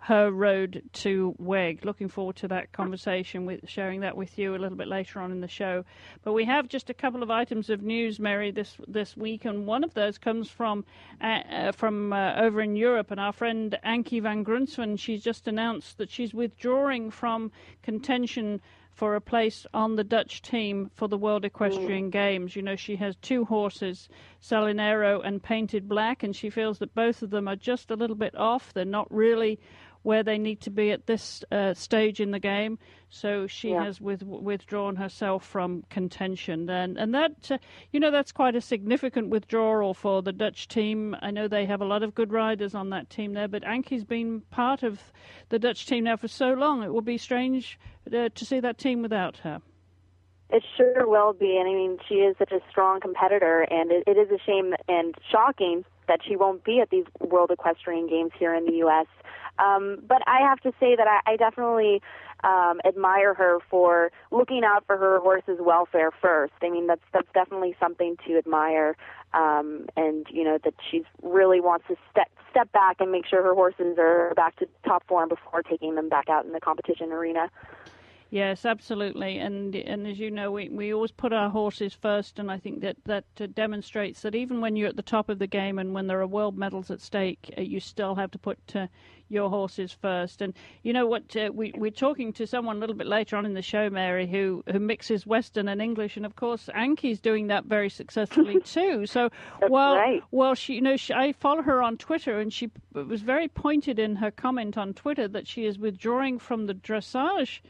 her 0.00 0.32
road 0.32 0.82
to 0.92 1.32
WEG. 1.38 1.84
Looking 1.84 2.08
forward 2.08 2.34
to 2.36 2.48
that 2.48 2.72
conversation 2.72 3.46
with 3.46 3.68
sharing 3.68 4.00
that 4.00 4.16
with 4.16 4.36
you 4.36 4.56
a 4.56 4.58
little 4.58 4.76
bit 4.76 4.88
later 4.88 5.20
on 5.20 5.30
in 5.30 5.40
the 5.40 5.46
show. 5.46 5.84
But 6.24 6.32
we 6.32 6.44
have 6.44 6.66
just 6.66 6.90
a 6.90 6.94
couple 6.94 7.22
of 7.22 7.30
items 7.30 7.70
of 7.70 7.82
news, 7.82 8.18
Mary, 8.18 8.50
this 8.50 8.76
this 8.88 9.16
week, 9.16 9.44
and 9.44 9.64
one 9.64 9.84
of 9.84 9.94
those 9.94 10.18
comes 10.18 10.50
from 10.50 10.84
uh, 11.20 11.42
uh, 11.48 11.72
from 11.72 12.12
uh, 12.12 12.34
over 12.34 12.60
in 12.60 12.74
Europe. 12.74 13.12
And 13.12 13.20
our 13.20 13.32
friend 13.32 13.78
Ankie 13.84 14.18
van 14.18 14.44
Grunsven, 14.44 14.98
she's 14.98 15.22
just 15.22 15.46
announced 15.46 15.98
that 15.98 16.10
she's 16.10 16.34
withdrawing 16.34 17.12
from 17.12 17.52
contention 17.84 18.60
for 18.94 19.14
a 19.14 19.20
place 19.20 19.66
on 19.72 19.96
the 19.96 20.04
Dutch 20.04 20.42
team 20.42 20.90
for 20.94 21.08
the 21.08 21.16
World 21.16 21.44
Equestrian 21.44 22.08
mm. 22.08 22.12
Games. 22.12 22.54
You 22.54 22.62
know, 22.62 22.76
she 22.76 22.96
has 22.96 23.16
two 23.16 23.44
horses, 23.44 24.08
Salinero 24.40 25.24
and 25.24 25.42
Painted 25.42 25.88
Black, 25.88 26.22
and 26.22 26.36
she 26.36 26.50
feels 26.50 26.78
that 26.78 26.94
both 26.94 27.22
of 27.22 27.30
them 27.30 27.48
are 27.48 27.56
just 27.56 27.90
a 27.90 27.96
little 27.96 28.16
bit 28.16 28.34
off. 28.36 28.72
They're 28.72 28.84
not 28.84 29.12
really 29.12 29.58
where 30.02 30.22
they 30.22 30.38
need 30.38 30.60
to 30.60 30.70
be 30.70 30.90
at 30.90 31.06
this 31.06 31.44
uh, 31.50 31.74
stage 31.74 32.20
in 32.20 32.30
the 32.30 32.38
game. 32.38 32.78
So 33.08 33.46
she 33.46 33.70
yeah. 33.70 33.84
has 33.84 34.00
with, 34.00 34.22
withdrawn 34.22 34.96
herself 34.96 35.44
from 35.44 35.84
contention. 35.90 36.68
And, 36.68 36.96
and 36.96 37.14
that, 37.14 37.50
uh, 37.50 37.58
you 37.92 38.00
know, 38.00 38.10
that's 38.10 38.32
quite 38.32 38.56
a 38.56 38.60
significant 38.60 39.28
withdrawal 39.28 39.94
for 39.94 40.22
the 40.22 40.32
Dutch 40.32 40.68
team. 40.68 41.16
I 41.20 41.30
know 41.30 41.46
they 41.46 41.66
have 41.66 41.80
a 41.80 41.84
lot 41.86 42.02
of 42.02 42.14
good 42.14 42.32
riders 42.32 42.74
on 42.74 42.90
that 42.90 43.10
team 43.10 43.34
there, 43.34 43.48
but 43.48 43.62
Ankie's 43.64 44.04
been 44.04 44.42
part 44.50 44.82
of 44.82 45.00
the 45.50 45.58
Dutch 45.58 45.86
team 45.86 46.04
now 46.04 46.16
for 46.16 46.28
so 46.28 46.52
long. 46.52 46.82
It 46.82 46.92
will 46.92 47.02
be 47.02 47.18
strange 47.18 47.78
uh, 48.06 48.28
to 48.34 48.44
see 48.44 48.60
that 48.60 48.78
team 48.78 49.02
without 49.02 49.38
her. 49.38 49.60
It 50.52 50.62
sure 50.76 51.08
will 51.08 51.32
be, 51.32 51.56
and 51.56 51.66
I 51.66 51.72
mean, 51.72 51.98
she 52.06 52.16
is 52.16 52.36
such 52.36 52.52
a 52.52 52.60
strong 52.70 53.00
competitor, 53.00 53.62
and 53.70 53.90
it, 53.90 54.04
it 54.06 54.18
is 54.18 54.28
a 54.30 54.38
shame 54.44 54.74
and 54.86 55.14
shocking 55.30 55.82
that 56.08 56.20
she 56.28 56.36
won't 56.36 56.62
be 56.62 56.80
at 56.80 56.90
these 56.90 57.06
World 57.20 57.50
Equestrian 57.50 58.06
Games 58.06 58.32
here 58.38 58.54
in 58.54 58.66
the 58.66 58.72
U.S. 58.84 59.06
Um, 59.58 59.98
but 60.06 60.22
I 60.26 60.40
have 60.40 60.60
to 60.60 60.72
say 60.80 60.96
that 60.96 61.06
I, 61.06 61.32
I 61.32 61.36
definitely 61.36 62.00
um, 62.44 62.80
admire 62.84 63.34
her 63.34 63.58
for 63.70 64.10
looking 64.30 64.62
out 64.64 64.84
for 64.86 64.96
her 64.96 65.20
horse's 65.20 65.58
welfare 65.60 66.10
first. 66.10 66.54
I 66.62 66.70
mean, 66.70 66.86
that's 66.86 67.02
that's 67.12 67.28
definitely 67.34 67.76
something 67.78 68.16
to 68.26 68.38
admire, 68.38 68.96
um, 69.34 69.86
and 69.96 70.26
you 70.30 70.44
know 70.44 70.58
that 70.64 70.74
she 70.90 71.04
really 71.22 71.60
wants 71.60 71.86
to 71.88 71.96
step 72.10 72.28
step 72.50 72.72
back 72.72 72.96
and 73.00 73.12
make 73.12 73.26
sure 73.26 73.42
her 73.42 73.54
horses 73.54 73.96
are 73.98 74.32
back 74.34 74.56
to 74.56 74.66
top 74.84 75.06
form 75.06 75.28
before 75.28 75.62
taking 75.62 75.94
them 75.94 76.08
back 76.08 76.28
out 76.28 76.44
in 76.44 76.52
the 76.52 76.60
competition 76.60 77.12
arena. 77.12 77.50
Yes, 78.32 78.64
absolutely, 78.64 79.36
and 79.36 79.76
and 79.76 80.06
as 80.06 80.18
you 80.18 80.30
know, 80.30 80.50
we, 80.50 80.70
we 80.70 80.94
always 80.94 81.12
put 81.12 81.34
our 81.34 81.50
horses 81.50 81.92
first, 81.92 82.38
and 82.38 82.50
I 82.50 82.56
think 82.56 82.80
that 82.80 82.96
that 83.04 83.26
uh, 83.38 83.46
demonstrates 83.52 84.22
that 84.22 84.34
even 84.34 84.62
when 84.62 84.74
you're 84.74 84.88
at 84.88 84.96
the 84.96 85.02
top 85.02 85.28
of 85.28 85.38
the 85.38 85.46
game 85.46 85.78
and 85.78 85.92
when 85.92 86.06
there 86.06 86.18
are 86.18 86.26
world 86.26 86.56
medals 86.56 86.90
at 86.90 87.02
stake, 87.02 87.52
uh, 87.58 87.60
you 87.60 87.78
still 87.78 88.14
have 88.14 88.30
to 88.30 88.38
put 88.38 88.58
uh, 88.74 88.86
your 89.28 89.50
horses 89.50 89.92
first. 89.92 90.40
And 90.40 90.54
you 90.82 90.94
know 90.94 91.04
what? 91.06 91.36
Uh, 91.36 91.50
we 91.52 91.74
we're 91.76 91.90
talking 91.90 92.32
to 92.32 92.46
someone 92.46 92.78
a 92.78 92.80
little 92.80 92.96
bit 92.96 93.06
later 93.06 93.36
on 93.36 93.44
in 93.44 93.52
the 93.52 93.60
show, 93.60 93.90
Mary, 93.90 94.26
who 94.26 94.64
who 94.72 94.78
mixes 94.78 95.26
Western 95.26 95.68
and 95.68 95.82
English, 95.82 96.16
and 96.16 96.24
of 96.24 96.34
course, 96.34 96.70
Ankie's 96.74 97.20
doing 97.20 97.48
that 97.48 97.66
very 97.66 97.90
successfully 97.90 98.60
too. 98.64 99.04
So 99.04 99.28
well, 99.68 99.96
right. 99.96 100.22
well, 100.30 100.54
she 100.54 100.76
you 100.76 100.80
know 100.80 100.96
she, 100.96 101.12
I 101.12 101.32
follow 101.32 101.60
her 101.60 101.82
on 101.82 101.98
Twitter, 101.98 102.40
and 102.40 102.50
she 102.50 102.70
was 102.94 103.20
very 103.20 103.48
pointed 103.48 103.98
in 103.98 104.16
her 104.16 104.30
comment 104.30 104.78
on 104.78 104.94
Twitter 104.94 105.28
that 105.28 105.46
she 105.46 105.66
is 105.66 105.78
withdrawing 105.78 106.38
from 106.38 106.64
the 106.64 106.74
dressage 106.74 107.60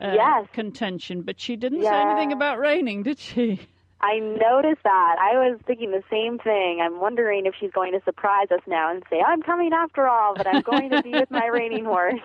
uh, 0.00 0.12
yes. 0.14 0.46
contention, 0.52 1.22
but 1.22 1.40
she 1.40 1.56
didn't 1.56 1.82
yeah. 1.82 1.90
say 1.90 2.10
anything 2.10 2.32
about 2.32 2.58
reining, 2.58 3.02
did 3.02 3.18
she? 3.18 3.60
I 4.00 4.18
noticed 4.18 4.82
that. 4.84 5.16
I 5.18 5.32
was 5.36 5.58
thinking 5.66 5.90
the 5.90 6.02
same 6.10 6.38
thing. 6.38 6.80
I'm 6.82 7.00
wondering 7.00 7.46
if 7.46 7.54
she's 7.58 7.70
going 7.70 7.92
to 7.92 8.00
surprise 8.04 8.48
us 8.50 8.60
now 8.66 8.90
and 8.90 9.02
say, 9.08 9.20
I'm 9.26 9.42
coming 9.42 9.72
after 9.72 10.06
all, 10.06 10.34
but 10.36 10.46
I'm 10.46 10.60
going 10.60 10.90
to 10.90 11.02
be 11.02 11.10
with 11.12 11.30
my 11.30 11.46
reining 11.46 11.84
horse. 11.86 12.20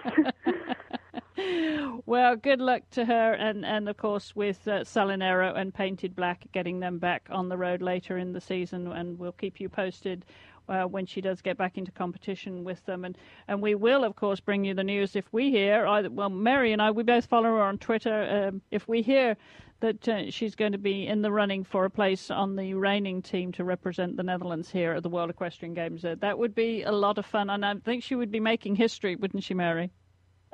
well, 2.05 2.35
good 2.35 2.59
luck 2.59 2.81
to 2.91 3.05
her, 3.05 3.33
and, 3.33 3.65
and 3.65 3.87
of 3.87 3.95
course 3.95 4.35
with 4.35 4.67
uh, 4.67 4.81
Salinero 4.81 5.57
and 5.57 5.73
Painted 5.73 6.13
Black 6.13 6.45
getting 6.51 6.81
them 6.81 6.99
back 6.99 7.27
on 7.31 7.47
the 7.47 7.57
road 7.57 7.81
later 7.81 8.17
in 8.17 8.33
the 8.33 8.41
season, 8.41 8.91
and 8.91 9.17
we'll 9.17 9.31
keep 9.31 9.61
you 9.61 9.69
posted 9.69 10.25
uh, 10.71 10.85
when 10.85 11.05
she 11.05 11.21
does 11.21 11.41
get 11.41 11.57
back 11.57 11.77
into 11.77 11.91
competition 11.91 12.63
with 12.63 12.83
them. 12.85 13.05
And, 13.05 13.17
and 13.47 13.61
we 13.61 13.75
will, 13.75 14.03
of 14.03 14.15
course, 14.15 14.39
bring 14.39 14.63
you 14.63 14.73
the 14.73 14.83
news 14.83 15.15
if 15.15 15.25
we 15.31 15.51
hear, 15.51 15.85
either, 15.85 16.09
well, 16.09 16.29
Mary 16.29 16.71
and 16.71 16.81
I, 16.81 16.91
we 16.91 17.03
both 17.03 17.25
follow 17.25 17.49
her 17.49 17.61
on 17.61 17.77
Twitter. 17.77 18.47
Um, 18.47 18.61
if 18.71 18.87
we 18.87 19.01
hear 19.01 19.35
that 19.81 20.07
uh, 20.07 20.31
she's 20.31 20.55
going 20.55 20.71
to 20.71 20.77
be 20.77 21.07
in 21.07 21.21
the 21.21 21.31
running 21.31 21.63
for 21.63 21.85
a 21.85 21.89
place 21.89 22.31
on 22.31 22.55
the 22.55 22.73
reining 22.75 23.21
team 23.21 23.51
to 23.53 23.63
represent 23.63 24.15
the 24.15 24.23
Netherlands 24.23 24.69
here 24.69 24.93
at 24.93 25.03
the 25.03 25.09
World 25.09 25.29
Equestrian 25.29 25.73
Games, 25.73 26.05
uh, 26.05 26.15
that 26.21 26.37
would 26.37 26.55
be 26.55 26.83
a 26.83 26.91
lot 26.91 27.17
of 27.17 27.25
fun. 27.25 27.49
And 27.49 27.65
I 27.65 27.75
think 27.75 28.03
she 28.03 28.15
would 28.15 28.31
be 28.31 28.39
making 28.39 28.75
history, 28.75 29.15
wouldn't 29.15 29.43
she, 29.43 29.53
Mary? 29.53 29.91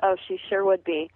Oh, 0.02 0.16
she 0.26 0.38
sure 0.48 0.64
would 0.64 0.82
be. 0.84 1.10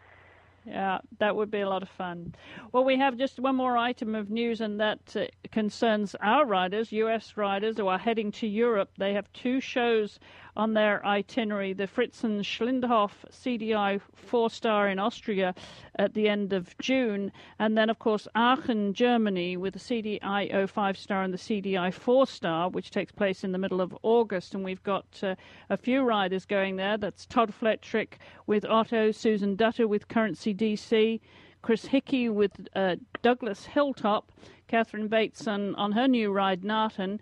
Yeah, 0.64 0.98
that 1.18 1.34
would 1.34 1.50
be 1.50 1.60
a 1.60 1.68
lot 1.68 1.82
of 1.82 1.88
fun. 1.88 2.34
Well, 2.70 2.84
we 2.84 2.96
have 2.96 3.16
just 3.16 3.40
one 3.40 3.56
more 3.56 3.76
item 3.76 4.14
of 4.14 4.30
news, 4.30 4.60
and 4.60 4.78
that 4.80 5.16
uh, 5.16 5.26
concerns 5.50 6.14
our 6.20 6.46
riders, 6.46 6.92
U.S. 6.92 7.36
riders 7.36 7.76
who 7.78 7.88
are 7.88 7.98
heading 7.98 8.30
to 8.32 8.46
Europe. 8.46 8.90
They 8.96 9.14
have 9.14 9.32
two 9.32 9.60
shows 9.60 10.20
on 10.56 10.74
their 10.74 11.04
itinerary 11.06 11.72
the 11.72 11.86
Fritzens 11.86 12.46
CDI 12.46 14.00
four 14.14 14.50
star 14.50 14.88
in 14.88 14.98
Austria 14.98 15.54
at 15.96 16.14
the 16.14 16.28
end 16.28 16.52
of 16.52 16.76
June, 16.78 17.32
and 17.58 17.76
then, 17.76 17.88
of 17.88 17.98
course, 17.98 18.28
Aachen, 18.34 18.92
Germany, 18.94 19.56
with 19.56 19.74
the 19.74 19.80
CDI 19.80 20.68
05 20.68 20.98
star 20.98 21.22
and 21.22 21.32
the 21.32 21.38
CDI 21.38 21.92
four 21.92 22.26
star, 22.26 22.68
which 22.68 22.90
takes 22.90 23.12
place 23.12 23.44
in 23.44 23.52
the 23.52 23.58
middle 23.58 23.80
of 23.80 23.96
August. 24.02 24.54
And 24.54 24.64
we've 24.64 24.82
got 24.82 25.06
uh, 25.22 25.34
a 25.70 25.76
few 25.76 26.02
riders 26.02 26.44
going 26.44 26.76
there. 26.76 26.98
That's 26.98 27.26
Todd 27.26 27.52
Flettrich 27.58 28.14
with 28.46 28.64
Otto, 28.64 29.10
Susan 29.10 29.56
Dutta 29.56 29.88
with 29.88 30.08
Currency 30.08 30.54
DC. 30.54 31.20
Chris 31.62 31.86
Hickey 31.86 32.28
with 32.28 32.68
uh, 32.74 32.96
Douglas 33.22 33.66
Hilltop, 33.66 34.32
Catherine 34.66 35.06
Bateson 35.06 35.76
on 35.76 35.92
her 35.92 36.08
new 36.08 36.32
ride, 36.32 36.62
Narton, 36.62 37.20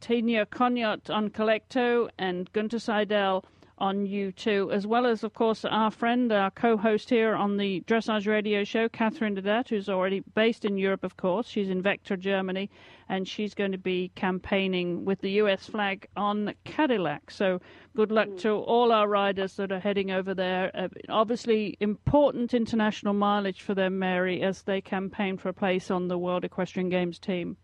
Tina 0.00 0.46
Konyot 0.46 1.10
on 1.10 1.30
Calecto, 1.30 2.08
and 2.18 2.50
Gunter 2.52 2.78
Seidel 2.78 3.44
on 3.80 4.06
U2, 4.06 4.72
as 4.72 4.86
well 4.86 5.06
as, 5.06 5.24
of 5.24 5.32
course, 5.32 5.64
our 5.64 5.90
friend, 5.90 6.30
our 6.30 6.50
co 6.50 6.76
host 6.76 7.08
here 7.08 7.34
on 7.34 7.56
the 7.56 7.80
Dressage 7.86 8.26
Radio 8.26 8.62
Show, 8.62 8.88
Catherine 8.90 9.34
Dedet, 9.34 9.70
who's 9.70 9.88
already 9.88 10.20
based 10.34 10.66
in 10.66 10.76
Europe, 10.76 11.02
of 11.02 11.16
course. 11.16 11.48
She's 11.48 11.70
in 11.70 11.82
Vechta, 11.82 12.18
Germany, 12.18 12.68
and 13.08 13.26
she's 13.26 13.54
going 13.54 13.72
to 13.72 13.78
be 13.78 14.12
campaigning 14.14 15.06
with 15.06 15.20
the 15.22 15.30
US 15.42 15.66
flag 15.66 16.06
on 16.14 16.54
Cadillac. 16.64 17.30
So 17.30 17.60
good 17.96 18.12
luck 18.12 18.36
to 18.38 18.50
all 18.50 18.92
our 18.92 19.08
riders 19.08 19.56
that 19.56 19.72
are 19.72 19.80
heading 19.80 20.10
over 20.10 20.34
there. 20.34 20.70
Uh, 20.74 20.88
obviously, 21.08 21.76
important 21.80 22.52
international 22.52 23.14
mileage 23.14 23.62
for 23.62 23.74
them, 23.74 23.98
Mary, 23.98 24.42
as 24.42 24.62
they 24.62 24.82
campaign 24.82 25.38
for 25.38 25.48
a 25.48 25.54
place 25.54 25.90
on 25.90 26.08
the 26.08 26.18
World 26.18 26.44
Equestrian 26.44 26.90
Games 26.90 27.18
team. 27.18 27.56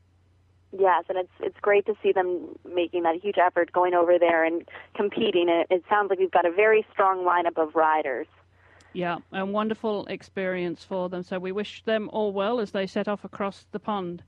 Yes, 0.72 1.04
and 1.08 1.18
it's 1.18 1.32
it's 1.40 1.60
great 1.60 1.86
to 1.86 1.94
see 2.02 2.12
them 2.12 2.58
making 2.64 3.04
that 3.04 3.16
huge 3.16 3.38
effort 3.38 3.72
going 3.72 3.94
over 3.94 4.18
there 4.18 4.44
and 4.44 4.68
competing. 4.94 5.48
It, 5.48 5.66
it 5.70 5.84
sounds 5.88 6.10
like 6.10 6.18
we've 6.18 6.30
got 6.30 6.44
a 6.44 6.52
very 6.52 6.84
strong 6.92 7.24
lineup 7.24 7.56
of 7.56 7.74
riders. 7.74 8.26
Yeah, 8.92 9.18
a 9.32 9.44
wonderful 9.44 10.06
experience 10.06 10.82
for 10.82 11.08
them. 11.08 11.22
So 11.22 11.38
we 11.38 11.52
wish 11.52 11.82
them 11.84 12.08
all 12.12 12.32
well 12.32 12.60
as 12.60 12.70
they 12.70 12.86
set 12.86 13.08
off 13.08 13.24
across 13.24 13.66
the 13.70 13.78
pond. 13.78 14.22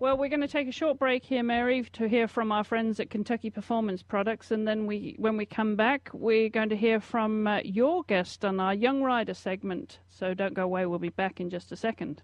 Well, 0.00 0.16
we're 0.16 0.28
going 0.28 0.42
to 0.42 0.46
take 0.46 0.68
a 0.68 0.72
short 0.72 1.00
break 1.00 1.24
here, 1.24 1.42
Mary, 1.42 1.82
to 1.94 2.08
hear 2.08 2.28
from 2.28 2.52
our 2.52 2.62
friends 2.62 3.00
at 3.00 3.10
Kentucky 3.10 3.50
Performance 3.50 4.00
Products, 4.00 4.52
and 4.52 4.68
then 4.68 4.86
we, 4.86 5.16
when 5.18 5.36
we 5.36 5.44
come 5.44 5.74
back, 5.74 6.08
we're 6.12 6.48
going 6.48 6.68
to 6.68 6.76
hear 6.76 7.00
from 7.00 7.48
uh, 7.48 7.58
your 7.64 8.04
guest 8.04 8.44
on 8.44 8.60
our 8.60 8.72
Young 8.72 9.02
Rider 9.02 9.34
segment. 9.34 9.98
So 10.08 10.34
don't 10.34 10.54
go 10.54 10.62
away. 10.62 10.86
We'll 10.86 11.00
be 11.00 11.08
back 11.08 11.40
in 11.40 11.50
just 11.50 11.72
a 11.72 11.76
second. 11.76 12.22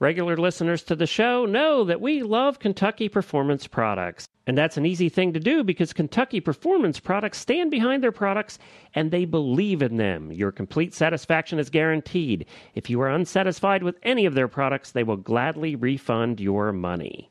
Regular 0.00 0.36
listeners 0.36 0.82
to 0.84 0.96
the 0.96 1.06
show 1.06 1.46
know 1.46 1.84
that 1.84 2.00
we 2.00 2.22
love 2.22 2.58
Kentucky 2.58 3.08
Performance 3.08 3.66
Products. 3.66 4.26
And 4.46 4.58
that's 4.58 4.76
an 4.76 4.84
easy 4.84 5.08
thing 5.08 5.32
to 5.32 5.40
do 5.40 5.64
because 5.64 5.92
Kentucky 5.92 6.40
Performance 6.40 7.00
Products 7.00 7.38
stand 7.38 7.70
behind 7.70 8.02
their 8.02 8.12
products 8.12 8.58
and 8.94 9.10
they 9.10 9.24
believe 9.24 9.82
in 9.82 9.96
them. 9.96 10.32
Your 10.32 10.52
complete 10.52 10.94
satisfaction 10.94 11.58
is 11.58 11.70
guaranteed. 11.70 12.46
If 12.74 12.90
you 12.90 13.00
are 13.00 13.08
unsatisfied 13.08 13.82
with 13.82 13.98
any 14.02 14.26
of 14.26 14.34
their 14.34 14.48
products, 14.48 14.90
they 14.90 15.04
will 15.04 15.16
gladly 15.16 15.76
refund 15.76 16.40
your 16.40 16.72
money. 16.72 17.30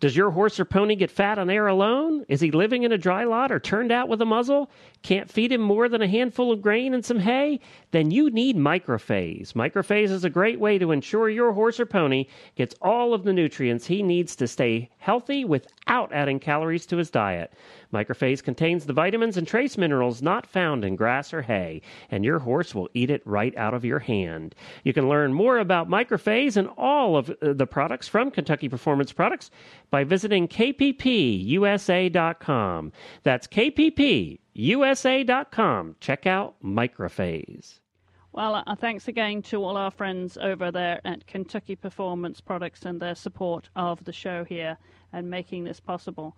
Does 0.00 0.16
your 0.16 0.30
horse 0.30 0.60
or 0.60 0.64
pony 0.64 0.94
get 0.94 1.10
fat 1.10 1.38
on 1.38 1.50
air 1.50 1.66
alone? 1.66 2.24
Is 2.28 2.40
he 2.40 2.52
living 2.52 2.84
in 2.84 2.92
a 2.92 2.98
dry 2.98 3.24
lot 3.24 3.50
or 3.50 3.58
turned 3.58 3.90
out 3.90 4.08
with 4.08 4.22
a 4.22 4.26
muzzle? 4.26 4.70
Can't 5.02 5.30
feed 5.30 5.50
him 5.50 5.60
more 5.60 5.88
than 5.88 6.02
a 6.02 6.06
handful 6.06 6.52
of 6.52 6.62
grain 6.62 6.94
and 6.94 7.04
some 7.04 7.18
hay? 7.18 7.58
Then 7.90 8.12
you 8.12 8.30
need 8.30 8.56
Microphase. 8.56 9.54
Microphase 9.54 10.10
is 10.10 10.24
a 10.24 10.30
great 10.30 10.60
way 10.60 10.78
to 10.78 10.92
ensure 10.92 11.28
your 11.28 11.52
horse 11.52 11.80
or 11.80 11.86
pony 11.86 12.26
gets 12.54 12.76
all 12.80 13.12
of 13.12 13.24
the 13.24 13.32
nutrients 13.32 13.86
he 13.86 14.02
needs 14.02 14.36
to 14.36 14.46
stay 14.46 14.88
healthy 14.98 15.44
without 15.44 16.12
adding 16.12 16.38
calories 16.38 16.86
to 16.86 16.96
his 16.96 17.10
diet. 17.10 17.52
Microphase 17.92 18.42
contains 18.42 18.84
the 18.84 18.92
vitamins 18.92 19.36
and 19.36 19.48
trace 19.48 19.78
minerals 19.78 20.20
not 20.20 20.46
found 20.46 20.84
in 20.84 20.94
grass 20.94 21.32
or 21.32 21.40
hay, 21.40 21.80
and 22.10 22.24
your 22.24 22.38
horse 22.38 22.74
will 22.74 22.90
eat 22.92 23.10
it 23.10 23.22
right 23.24 23.56
out 23.56 23.72
of 23.72 23.84
your 23.84 23.98
hand. 23.98 24.54
You 24.84 24.92
can 24.92 25.08
learn 25.08 25.32
more 25.32 25.58
about 25.58 25.88
Microphase 25.88 26.56
and 26.56 26.68
all 26.76 27.16
of 27.16 27.30
uh, 27.30 27.54
the 27.54 27.66
products 27.66 28.06
from 28.06 28.30
Kentucky 28.30 28.68
Performance 28.68 29.12
Products 29.12 29.50
by 29.90 30.04
visiting 30.04 30.48
kppusa.com. 30.48 30.92
That's 33.22 33.46
kppusa.com. 33.46 34.36
Check 36.00 36.26
out 36.26 36.54
Microphase. 36.62 37.80
Well, 38.32 38.62
uh, 38.66 38.74
thanks 38.76 39.08
again 39.08 39.42
to 39.42 39.64
all 39.64 39.76
our 39.76 39.90
friends 39.90 40.38
over 40.38 40.70
there 40.70 41.00
at 41.04 41.26
Kentucky 41.26 41.74
Performance 41.74 42.40
Products 42.40 42.84
and 42.84 43.00
their 43.00 43.14
support 43.14 43.68
of 43.74 44.04
the 44.04 44.12
show 44.12 44.44
here 44.44 44.76
and 45.12 45.30
making 45.30 45.64
this 45.64 45.80
possible. 45.80 46.36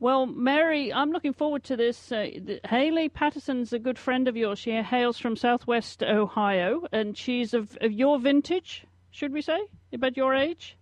Well, 0.00 0.26
Mary, 0.26 0.92
I'm 0.92 1.12
looking 1.12 1.32
forward 1.32 1.62
to 1.64 1.76
this. 1.76 2.10
Uh, 2.10 2.30
Haley 2.64 3.08
Patterson's 3.08 3.72
a 3.72 3.78
good 3.78 3.98
friend 3.98 4.26
of 4.26 4.36
yours. 4.36 4.58
She 4.58 4.72
hails 4.72 5.18
from 5.18 5.36
Southwest 5.36 6.02
Ohio, 6.02 6.86
and 6.90 7.16
she's 7.16 7.54
of, 7.54 7.78
of 7.80 7.92
your 7.92 8.18
vintage, 8.18 8.84
should 9.10 9.32
we 9.32 9.40
say? 9.40 9.60
About 9.92 10.16
your 10.16 10.34
age? 10.34 10.76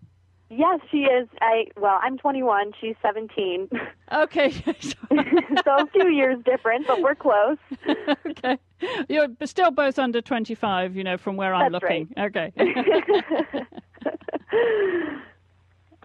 Yes, 0.54 0.80
she 0.90 0.98
is. 1.04 1.28
I 1.40 1.64
well, 1.80 1.98
I'm 2.02 2.18
21. 2.18 2.72
She's 2.80 2.94
17. 3.02 3.70
Okay, 4.12 4.50
so 4.80 4.94
a 5.66 5.86
few 5.86 6.08
years 6.10 6.38
different, 6.44 6.86
but 6.86 7.00
we're 7.00 7.14
close. 7.14 7.56
okay, 8.26 8.58
you're 9.08 9.28
still 9.46 9.70
both 9.70 9.98
under 9.98 10.20
25. 10.20 10.94
You 10.94 11.02
know, 11.02 11.16
from 11.16 11.36
where 11.36 11.54
I'm 11.54 11.72
That's 11.72 11.82
looking. 11.82 12.12
Right. 12.14 12.36
Okay. 12.36 12.52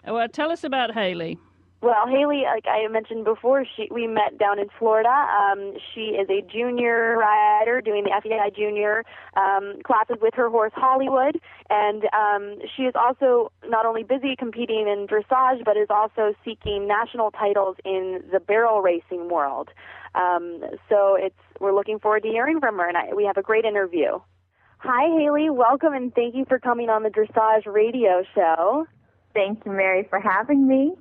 well, 0.06 0.26
tell 0.30 0.50
us 0.50 0.64
about 0.64 0.94
Haley. 0.94 1.36
Well, 1.80 2.08
Haley, 2.08 2.42
like 2.42 2.64
I 2.66 2.88
mentioned 2.88 3.24
before, 3.24 3.64
she 3.76 3.86
we 3.92 4.08
met 4.08 4.36
down 4.36 4.58
in 4.58 4.66
Florida. 4.80 5.08
Um, 5.08 5.74
she 5.94 6.18
is 6.18 6.28
a 6.28 6.42
junior 6.42 7.16
rider 7.16 7.80
doing 7.80 8.02
the 8.02 8.10
FEI 8.20 8.50
junior 8.50 9.04
um, 9.36 9.78
classes 9.84 10.16
with 10.20 10.34
her 10.34 10.50
horse 10.50 10.72
Hollywood, 10.74 11.38
and 11.70 12.02
um, 12.12 12.58
she 12.76 12.82
is 12.82 12.94
also 12.96 13.52
not 13.64 13.86
only 13.86 14.02
busy 14.02 14.34
competing 14.36 14.88
in 14.88 15.06
dressage, 15.06 15.64
but 15.64 15.76
is 15.76 15.86
also 15.88 16.34
seeking 16.44 16.88
national 16.88 17.30
titles 17.30 17.76
in 17.84 18.24
the 18.32 18.40
barrel 18.40 18.82
racing 18.82 19.28
world. 19.28 19.68
Um, 20.16 20.60
so 20.88 21.14
it's 21.14 21.38
we're 21.60 21.74
looking 21.74 22.00
forward 22.00 22.24
to 22.24 22.28
hearing 22.28 22.58
from 22.58 22.76
her, 22.78 22.88
and 22.88 22.96
I, 22.96 23.14
we 23.14 23.24
have 23.24 23.36
a 23.36 23.42
great 23.42 23.64
interview. 23.64 24.18
Hi, 24.78 25.16
Haley. 25.16 25.48
Welcome, 25.48 25.92
and 25.92 26.12
thank 26.12 26.34
you 26.34 26.44
for 26.44 26.58
coming 26.58 26.88
on 26.88 27.04
the 27.04 27.08
Dressage 27.08 27.72
Radio 27.72 28.24
Show. 28.34 28.86
Thank 29.32 29.64
you, 29.64 29.70
Mary, 29.70 30.08
for 30.10 30.18
having 30.18 30.66
me. 30.66 30.94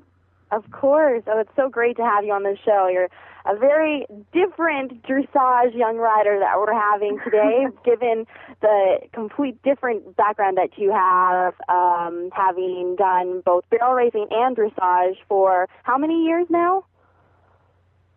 Of 0.51 0.69
course. 0.71 1.23
Oh, 1.27 1.39
it's 1.39 1.51
so 1.55 1.69
great 1.69 1.97
to 1.97 2.03
have 2.03 2.23
you 2.23 2.31
on 2.31 2.43
the 2.43 2.57
show. 2.63 2.87
You're 2.87 3.09
a 3.45 3.57
very 3.57 4.05
different 4.33 5.03
dressage 5.03 5.75
young 5.75 5.97
rider 5.97 6.39
that 6.39 6.57
we're 6.57 6.73
having 6.73 7.19
today, 7.23 7.67
given 7.85 8.25
the 8.61 8.99
complete 9.13 9.61
different 9.63 10.15
background 10.15 10.57
that 10.57 10.77
you 10.77 10.91
have, 10.91 11.53
um, 11.67 12.29
having 12.33 12.95
done 12.97 13.41
both 13.45 13.65
barrel 13.69 13.93
racing 13.93 14.27
and 14.31 14.55
dressage 14.55 15.17
for 15.27 15.67
how 15.83 15.97
many 15.97 16.25
years 16.25 16.47
now? 16.49 16.85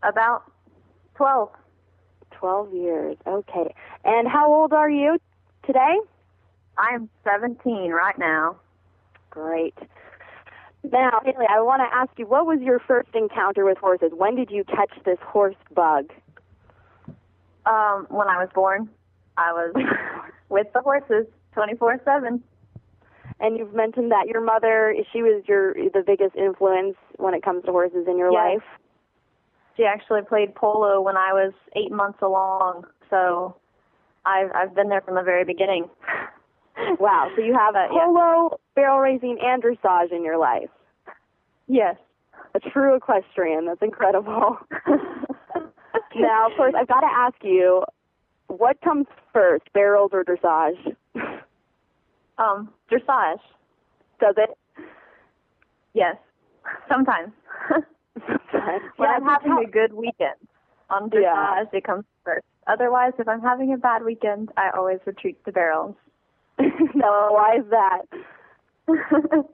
About 0.03 0.45
12. 1.17 1.51
12 2.33 2.75
years. 2.75 3.17
Okay. 3.27 3.75
And 4.05 4.29
how 4.29 4.53
old 4.53 4.73
are 4.73 4.91
you 4.91 5.19
today? 5.67 5.99
I'm 6.79 7.11
17 7.25 7.91
right 7.91 8.19
now. 8.19 8.57
Great. 9.31 9.75
Now, 10.83 11.21
Haley, 11.25 11.47
I 11.49 11.61
want 11.61 11.83
to 11.83 11.95
ask 11.97 12.11
you, 12.19 12.27
what 12.27 12.47
was 12.47 12.61
your 12.61 12.79
first 12.79 13.11
encounter 13.15 13.65
with 13.65 13.79
horses? 13.79 14.13
When 14.15 14.35
did 14.35 14.51
you 14.51 14.65
catch 14.65 14.91
this 15.05 15.19
horse 15.23 15.57
bug? 15.75 16.11
Um, 17.67 18.07
when 18.09 18.29
I 18.29 18.39
was 18.39 18.49
born, 18.55 18.89
I 19.37 19.53
was 19.53 19.75
with 20.49 20.67
the 20.73 20.81
horses 20.81 21.27
24/7. 21.55 22.41
And 23.43 23.57
you've 23.57 23.75
mentioned 23.75 24.11
that 24.11 24.27
your 24.27 24.41
mother, 24.41 24.95
she 25.13 25.23
was 25.23 25.43
your 25.47 25.75
the 25.75 26.03
biggest 26.07 26.35
influence 26.37 26.97
when 27.17 27.35
it 27.35 27.43
comes 27.43 27.65
to 27.65 27.73
horses 27.73 28.07
in 28.09 28.19
your 28.19 28.33
Yes. 28.33 28.61
life. 28.61 28.69
She 29.77 29.85
actually 29.85 30.23
played 30.23 30.55
polo 30.55 31.01
when 31.01 31.17
I 31.17 31.33
was 31.33 31.53
eight 31.75 31.93
months 31.93 32.19
along, 32.23 32.87
so 33.09 33.57
I've 34.25 34.51
I've 34.55 34.75
been 34.75 34.89
there 34.89 35.01
from 35.03 35.15
the 35.15 35.23
very 35.23 35.45
beginning. 35.45 35.89
Wow, 36.99 37.31
so 37.37 37.43
you 37.43 37.55
have 37.55 37.75
Uh, 37.75 37.87
yeah. 37.93 38.05
polo, 38.07 38.59
barrel 38.75 39.01
racing, 39.01 39.39
and 39.43 39.63
dressage 39.63 40.13
in 40.13 40.25
your 40.25 40.39
life. 40.39 40.71
Yes. 41.67 41.97
A 42.55 42.61
true 42.61 42.95
equestrian. 42.97 43.67
That's 43.67 43.83
incredible. 43.83 44.59
now, 46.17 46.47
of 46.51 46.57
course, 46.57 46.75
I've 46.77 46.89
got 46.89 47.01
to 47.01 47.07
ask 47.11 47.37
you, 47.43 47.85
what 48.49 48.81
comes 48.81 49.07
first, 49.33 49.65
barrels 49.73 50.11
or 50.13 50.25
dressage? 50.25 50.97
um, 52.39 52.71
dressage. 52.91 53.41
Does 54.21 54.35
it? 54.37 54.59
Yes. 55.95 56.17
Sometimes. 56.89 57.33
Sometimes. 57.69 58.83
When 58.97 59.09
Yeah, 59.09 59.17
I'm 59.17 59.25
having 59.25 59.53
tell- 59.53 59.61
a 59.63 59.67
good 59.67 59.93
weekend. 59.93 60.37
On 60.91 61.09
dressage, 61.09 61.23
yeah. 61.23 61.65
it 61.73 61.85
comes 61.85 62.05
first. 62.25 62.45
Otherwise, 62.67 63.13
if 63.19 63.29
I'm 63.29 63.41
having 63.41 63.73
a 63.73 63.77
bad 63.77 64.03
weekend, 64.05 64.51
I 64.57 64.71
always 64.77 64.99
retreat 65.07 65.43
to 65.45 65.53
barrels. 65.53 65.95
no, 66.95 67.29
why 67.31 67.57
is 67.59 67.65
that? 67.71 68.03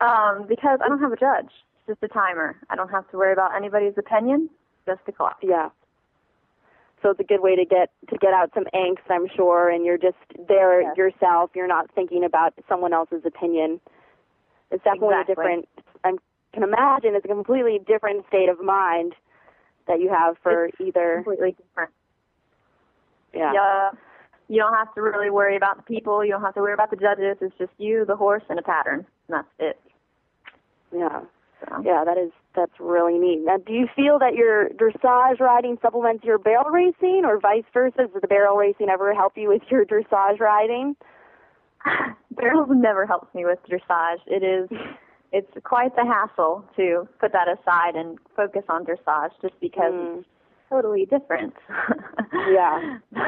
um, 0.00 0.46
because 0.48 0.80
I 0.84 0.88
don't 0.88 1.00
have 1.00 1.12
a 1.12 1.16
judge. 1.16 1.52
It's 1.86 1.88
just 1.88 2.02
a 2.02 2.08
timer. 2.08 2.56
I 2.70 2.76
don't 2.76 2.90
have 2.90 3.10
to 3.10 3.16
worry 3.16 3.32
about 3.32 3.56
anybody's 3.56 3.94
opinion. 3.96 4.50
Just 4.86 5.00
a 5.08 5.12
clock. 5.12 5.38
Yeah. 5.42 5.70
So 7.02 7.10
it's 7.10 7.20
a 7.20 7.24
good 7.24 7.40
way 7.40 7.56
to 7.56 7.64
get 7.64 7.90
to 8.10 8.18
get 8.18 8.32
out 8.32 8.50
some 8.54 8.64
angst, 8.74 9.10
I'm 9.10 9.26
sure, 9.34 9.68
and 9.68 9.84
you're 9.84 9.98
just 9.98 10.16
there 10.48 10.82
yes. 10.82 10.96
yourself. 10.96 11.50
You're 11.54 11.68
not 11.68 11.90
thinking 11.94 12.24
about 12.24 12.54
someone 12.68 12.92
else's 12.92 13.22
opinion. 13.24 13.80
It's 14.70 14.84
definitely 14.84 15.16
exactly. 15.20 15.32
a 15.32 15.36
different. 15.36 15.68
I 16.04 16.12
can 16.52 16.62
imagine 16.62 17.14
it's 17.14 17.24
a 17.24 17.28
completely 17.28 17.80
different 17.86 18.26
state 18.28 18.48
of 18.48 18.60
mind 18.60 19.14
that 19.88 20.00
you 20.00 20.10
have 20.10 20.36
for 20.42 20.66
it's 20.66 20.80
either. 20.80 21.22
Completely 21.24 21.56
different. 21.58 21.90
Yeah. 23.34 23.52
Yeah. 23.52 23.90
You 24.52 24.58
don't 24.58 24.74
have 24.74 24.92
to 24.96 25.00
really 25.00 25.30
worry 25.30 25.56
about 25.56 25.78
the 25.78 25.82
people. 25.82 26.22
You 26.22 26.32
don't 26.32 26.42
have 26.42 26.52
to 26.56 26.60
worry 26.60 26.74
about 26.74 26.90
the 26.90 26.96
judges. 26.96 27.38
It's 27.40 27.56
just 27.56 27.72
you, 27.78 28.04
the 28.04 28.16
horse, 28.16 28.42
and 28.50 28.58
a 28.58 28.62
pattern. 28.62 29.06
And 29.26 29.38
that's 29.38 29.48
it. 29.58 29.80
Yeah. 30.94 31.22
So. 31.64 31.82
Yeah, 31.82 32.04
that 32.04 32.18
is 32.18 32.30
that's 32.54 32.78
really 32.78 33.18
neat. 33.18 33.40
Now, 33.46 33.56
do 33.56 33.72
you 33.72 33.86
feel 33.96 34.18
that 34.18 34.34
your 34.34 34.68
dressage 34.68 35.40
riding 35.40 35.78
supplements 35.80 36.22
your 36.22 36.36
barrel 36.36 36.68
racing, 36.68 37.22
or 37.24 37.40
vice 37.40 37.64
versa? 37.72 38.08
Does 38.12 38.20
the 38.20 38.28
barrel 38.28 38.58
racing 38.58 38.90
ever 38.90 39.14
help 39.14 39.38
you 39.38 39.48
with 39.48 39.62
your 39.70 39.86
dressage 39.86 40.38
riding? 40.38 40.96
Barrels 42.32 42.68
never 42.70 43.06
helps 43.06 43.34
me 43.34 43.46
with 43.46 43.58
dressage. 43.66 44.20
It 44.26 44.42
is 44.42 44.68
it's 45.32 45.50
quite 45.64 45.96
the 45.96 46.04
hassle 46.04 46.62
to 46.76 47.08
put 47.20 47.32
that 47.32 47.48
aside 47.48 47.96
and 47.96 48.18
focus 48.36 48.64
on 48.68 48.84
dressage 48.84 49.32
just 49.40 49.58
because 49.60 49.94
mm. 49.94 50.24
Totally 50.72 51.04
different. 51.04 51.54
yeah. 52.50 52.98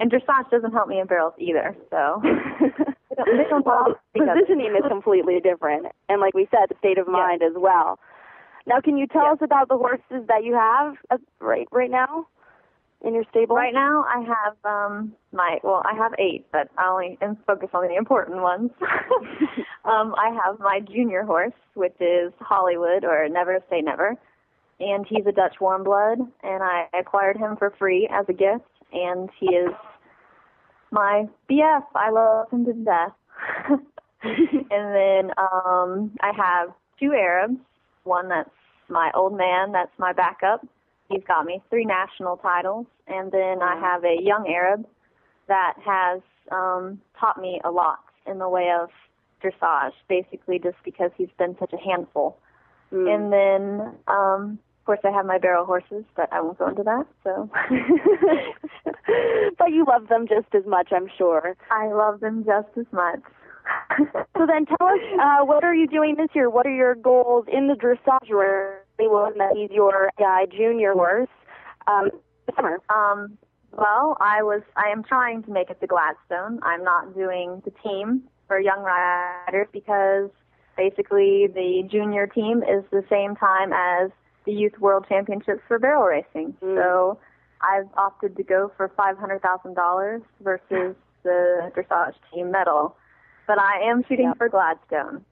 and 0.00 0.10
dressage 0.10 0.50
doesn't 0.50 0.72
help 0.72 0.88
me 0.88 0.98
in 0.98 1.06
barrels 1.06 1.34
either, 1.38 1.76
so 1.90 2.22
they 3.16 3.44
don't 3.50 3.66
well, 3.66 3.94
positioning 4.16 4.74
is 4.76 4.88
completely 4.88 5.40
different. 5.40 5.86
And 6.08 6.20
like 6.20 6.34
we 6.34 6.48
said, 6.50 6.70
the 6.70 6.74
state 6.78 6.98
of 6.98 7.06
mind 7.06 7.42
yeah. 7.42 7.48
as 7.48 7.54
well. 7.56 7.98
Now 8.66 8.80
can 8.80 8.96
you 8.96 9.06
tell 9.06 9.24
yeah. 9.24 9.32
us 9.32 9.38
about 9.42 9.68
the 9.68 9.76
horses 9.76 10.26
that 10.28 10.42
you 10.42 10.54
have 10.54 10.94
uh, 11.10 11.18
right 11.40 11.68
right 11.70 11.90
now? 11.90 12.26
in 13.02 13.14
your 13.14 13.24
stable? 13.30 13.54
Right 13.54 13.74
now, 13.74 14.04
I 14.08 14.20
have 14.20 14.56
um 14.64 15.12
my 15.32 15.58
well, 15.62 15.82
I 15.84 15.94
have 15.96 16.12
eight, 16.18 16.46
but 16.50 16.68
I 16.78 16.88
only 16.88 17.18
am 17.20 17.36
focused 17.46 17.74
on 17.74 17.86
the 17.86 17.94
important 17.94 18.40
ones. 18.40 18.70
um, 19.84 20.14
I 20.16 20.36
have 20.44 20.58
my 20.58 20.80
junior 20.80 21.22
horse, 21.22 21.52
which 21.74 21.94
is 22.00 22.32
Hollywood 22.40 23.04
or 23.04 23.28
Never 23.28 23.58
Say 23.70 23.82
Never, 23.82 24.16
and 24.80 25.06
he's 25.08 25.26
a 25.26 25.32
Dutch 25.32 25.56
warm 25.60 25.84
blood, 25.84 26.18
and 26.42 26.62
I 26.62 26.86
acquired 26.98 27.36
him 27.36 27.56
for 27.56 27.72
free 27.78 28.08
as 28.10 28.26
a 28.28 28.32
gift, 28.32 28.64
and 28.92 29.30
he 29.38 29.46
is 29.46 29.70
my 30.90 31.24
BF. 31.50 31.84
I 31.94 32.10
love 32.10 32.50
him 32.50 32.64
to 32.66 32.72
death. 32.72 33.12
and 34.22 34.70
then 34.70 35.30
um 35.38 36.12
I 36.20 36.32
have 36.36 36.70
two 36.98 37.12
Arabs, 37.12 37.58
one 38.04 38.28
that's 38.28 38.50
my 38.88 39.10
old 39.14 39.36
man, 39.36 39.72
that's 39.72 39.92
my 39.98 40.12
backup, 40.12 40.64
He's 41.08 41.22
got 41.26 41.44
me 41.44 41.62
three 41.70 41.84
national 41.84 42.36
titles, 42.38 42.86
and 43.06 43.30
then 43.30 43.62
I 43.62 43.78
have 43.78 44.04
a 44.04 44.16
young 44.20 44.48
Arab 44.48 44.86
that 45.46 45.74
has 45.84 46.20
um, 46.50 47.00
taught 47.18 47.40
me 47.40 47.60
a 47.64 47.70
lot 47.70 48.00
in 48.26 48.38
the 48.38 48.48
way 48.48 48.72
of 48.76 48.88
dressage, 49.42 49.92
basically 50.08 50.58
just 50.58 50.76
because 50.84 51.12
he's 51.16 51.28
been 51.38 51.56
such 51.60 51.72
a 51.72 51.76
handful. 51.76 52.38
Mm. 52.92 53.14
And 53.14 53.32
then, 53.32 53.94
um, 54.08 54.58
course, 54.86 55.00
I 55.04 55.10
have 55.10 55.26
my 55.26 55.38
barrel 55.38 55.66
horses, 55.66 56.04
but 56.14 56.32
I 56.32 56.40
won't 56.40 56.58
go 56.58 56.68
into 56.68 56.82
that. 56.84 57.06
So, 57.24 57.50
but 59.58 59.72
you 59.72 59.84
love 59.86 60.08
them 60.08 60.26
just 60.28 60.54
as 60.54 60.64
much, 60.66 60.88
I'm 60.92 61.08
sure. 61.18 61.56
I 61.70 61.88
love 61.88 62.20
them 62.20 62.44
just 62.44 62.68
as 62.78 62.86
much. 62.92 63.20
so 64.36 64.46
then, 64.46 64.64
tell 64.66 64.86
us, 64.86 65.00
uh, 65.20 65.44
what 65.44 65.64
are 65.64 65.74
you 65.74 65.88
doing 65.88 66.14
this 66.16 66.28
year? 66.34 66.48
What 66.48 66.66
are 66.66 66.74
your 66.74 66.94
goals 66.94 67.46
in 67.52 67.66
the 67.66 67.74
dressage 67.74 68.30
world? 68.30 68.82
one 68.98 69.36
that 69.36 69.54
he's 69.54 69.70
your 69.70 70.10
uh, 70.18 70.46
junior 70.56 70.92
horse 70.94 71.28
um, 71.86 72.10
summer? 72.54 72.78
Um, 72.88 73.36
well, 73.72 74.16
I 74.20 74.42
was 74.42 74.62
I 74.76 74.90
am 74.90 75.02
trying 75.02 75.42
to 75.42 75.50
make 75.50 75.68
it 75.68 75.80
to 75.80 75.86
Gladstone. 75.86 76.60
I'm 76.62 76.82
not 76.82 77.14
doing 77.14 77.62
the 77.64 77.72
team 77.82 78.22
for 78.48 78.58
young 78.58 78.82
riders 78.82 79.68
because 79.72 80.30
basically 80.76 81.48
the 81.52 81.86
junior 81.90 82.26
team 82.26 82.62
is 82.62 82.84
the 82.90 83.04
same 83.10 83.36
time 83.36 83.72
as 83.72 84.10
the 84.46 84.52
Youth 84.52 84.78
World 84.78 85.04
Championships 85.08 85.60
for 85.68 85.78
barrel 85.78 86.04
racing. 86.04 86.54
Mm. 86.62 86.76
So 86.76 87.18
I've 87.60 87.88
opted 87.96 88.36
to 88.36 88.42
go 88.42 88.72
for 88.76 88.90
five 88.96 89.18
hundred 89.18 89.42
thousand 89.42 89.74
dollars 89.74 90.22
versus 90.40 90.96
the 91.22 91.70
dressage 91.76 92.14
team 92.32 92.50
medal. 92.50 92.96
But 93.46 93.60
I 93.60 93.90
am 93.90 94.02
shooting 94.08 94.26
yep. 94.26 94.38
for 94.38 94.48
Gladstone. 94.48 95.24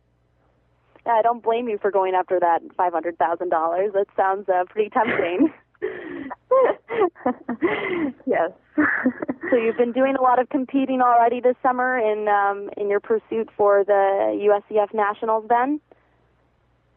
I 1.06 1.22
don't 1.22 1.42
blame 1.42 1.68
you 1.68 1.78
for 1.78 1.90
going 1.90 2.14
after 2.14 2.40
that 2.40 2.60
five 2.76 2.92
hundred 2.92 3.18
thousand 3.18 3.50
dollars. 3.50 3.92
That 3.94 4.06
sounds 4.16 4.48
uh, 4.48 4.64
pretty 4.68 4.90
tempting. 4.90 5.52
yes. 8.26 8.50
so 9.50 9.56
you've 9.56 9.76
been 9.76 9.92
doing 9.92 10.16
a 10.16 10.22
lot 10.22 10.38
of 10.38 10.48
competing 10.48 11.00
already 11.00 11.40
this 11.40 11.56
summer 11.62 11.98
in 11.98 12.28
um, 12.28 12.70
in 12.76 12.88
your 12.88 13.00
pursuit 13.00 13.48
for 13.56 13.84
the 13.84 14.62
USEF 14.72 14.94
Nationals. 14.94 15.44
Then 15.48 15.80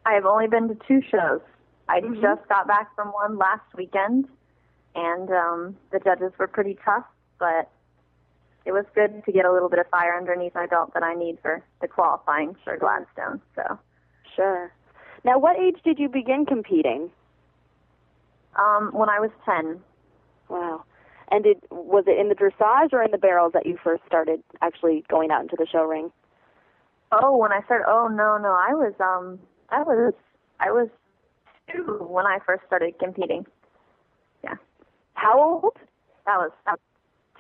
I 0.05 0.13
have 0.13 0.25
only 0.25 0.47
been 0.47 0.67
to 0.69 0.77
two 0.87 1.01
shows. 1.09 1.41
I 1.89 2.01
mm-hmm. 2.01 2.21
just 2.21 2.47
got 2.49 2.67
back 2.67 2.93
from 2.95 3.09
one 3.09 3.37
last 3.37 3.65
weekend, 3.75 4.27
and 4.95 5.29
um, 5.29 5.77
the 5.91 5.99
judges 5.99 6.31
were 6.37 6.47
pretty 6.47 6.77
tough, 6.83 7.05
but 7.39 7.69
it 8.65 8.73
was 8.73 8.85
good 8.93 9.23
to 9.25 9.31
get 9.31 9.45
a 9.45 9.51
little 9.51 9.69
bit 9.69 9.79
of 9.79 9.87
fire 9.87 10.17
underneath 10.17 10.53
my 10.53 10.65
belt 10.65 10.93
that 10.93 11.03
I 11.03 11.13
need 11.13 11.37
for 11.41 11.63
the 11.81 11.87
qualifying 11.87 12.55
for 12.63 12.77
Gladstone. 12.77 13.41
So 13.55 13.79
Sure. 14.37 14.71
Now, 15.25 15.39
what 15.39 15.59
age 15.59 15.77
did 15.83 15.99
you 15.99 16.07
begin 16.07 16.45
competing? 16.45 17.09
Um, 18.55 18.91
when 18.93 19.09
I 19.09 19.19
was 19.19 19.31
ten. 19.43 19.81
Wow. 20.47 20.83
And 21.29 21.43
did 21.43 21.57
was 21.69 22.05
it 22.07 22.17
in 22.17 22.29
the 22.29 22.35
dressage 22.35 22.93
or 22.93 23.03
in 23.03 23.11
the 23.11 23.17
barrels 23.17 23.51
that 23.53 23.65
you 23.65 23.77
first 23.83 24.03
started 24.05 24.41
actually 24.61 25.03
going 25.09 25.31
out 25.31 25.41
into 25.41 25.57
the 25.57 25.67
show 25.69 25.83
ring? 25.83 26.11
Oh, 27.11 27.35
when 27.35 27.51
I 27.51 27.61
started. 27.65 27.85
Oh 27.87 28.07
no, 28.07 28.37
no, 28.37 28.49
I 28.49 28.73
was 28.73 28.93
um, 28.99 29.39
I 29.69 29.81
was 29.83 30.13
I 30.59 30.71
was 30.71 30.87
two 31.71 32.05
when 32.09 32.25
I 32.25 32.39
first 32.45 32.63
started 32.65 32.97
competing. 32.99 33.45
Yeah. 34.43 34.55
How 35.13 35.39
old? 35.39 35.73
That 36.25 36.37
was, 36.37 36.51
that 36.65 36.73
was 36.73 36.79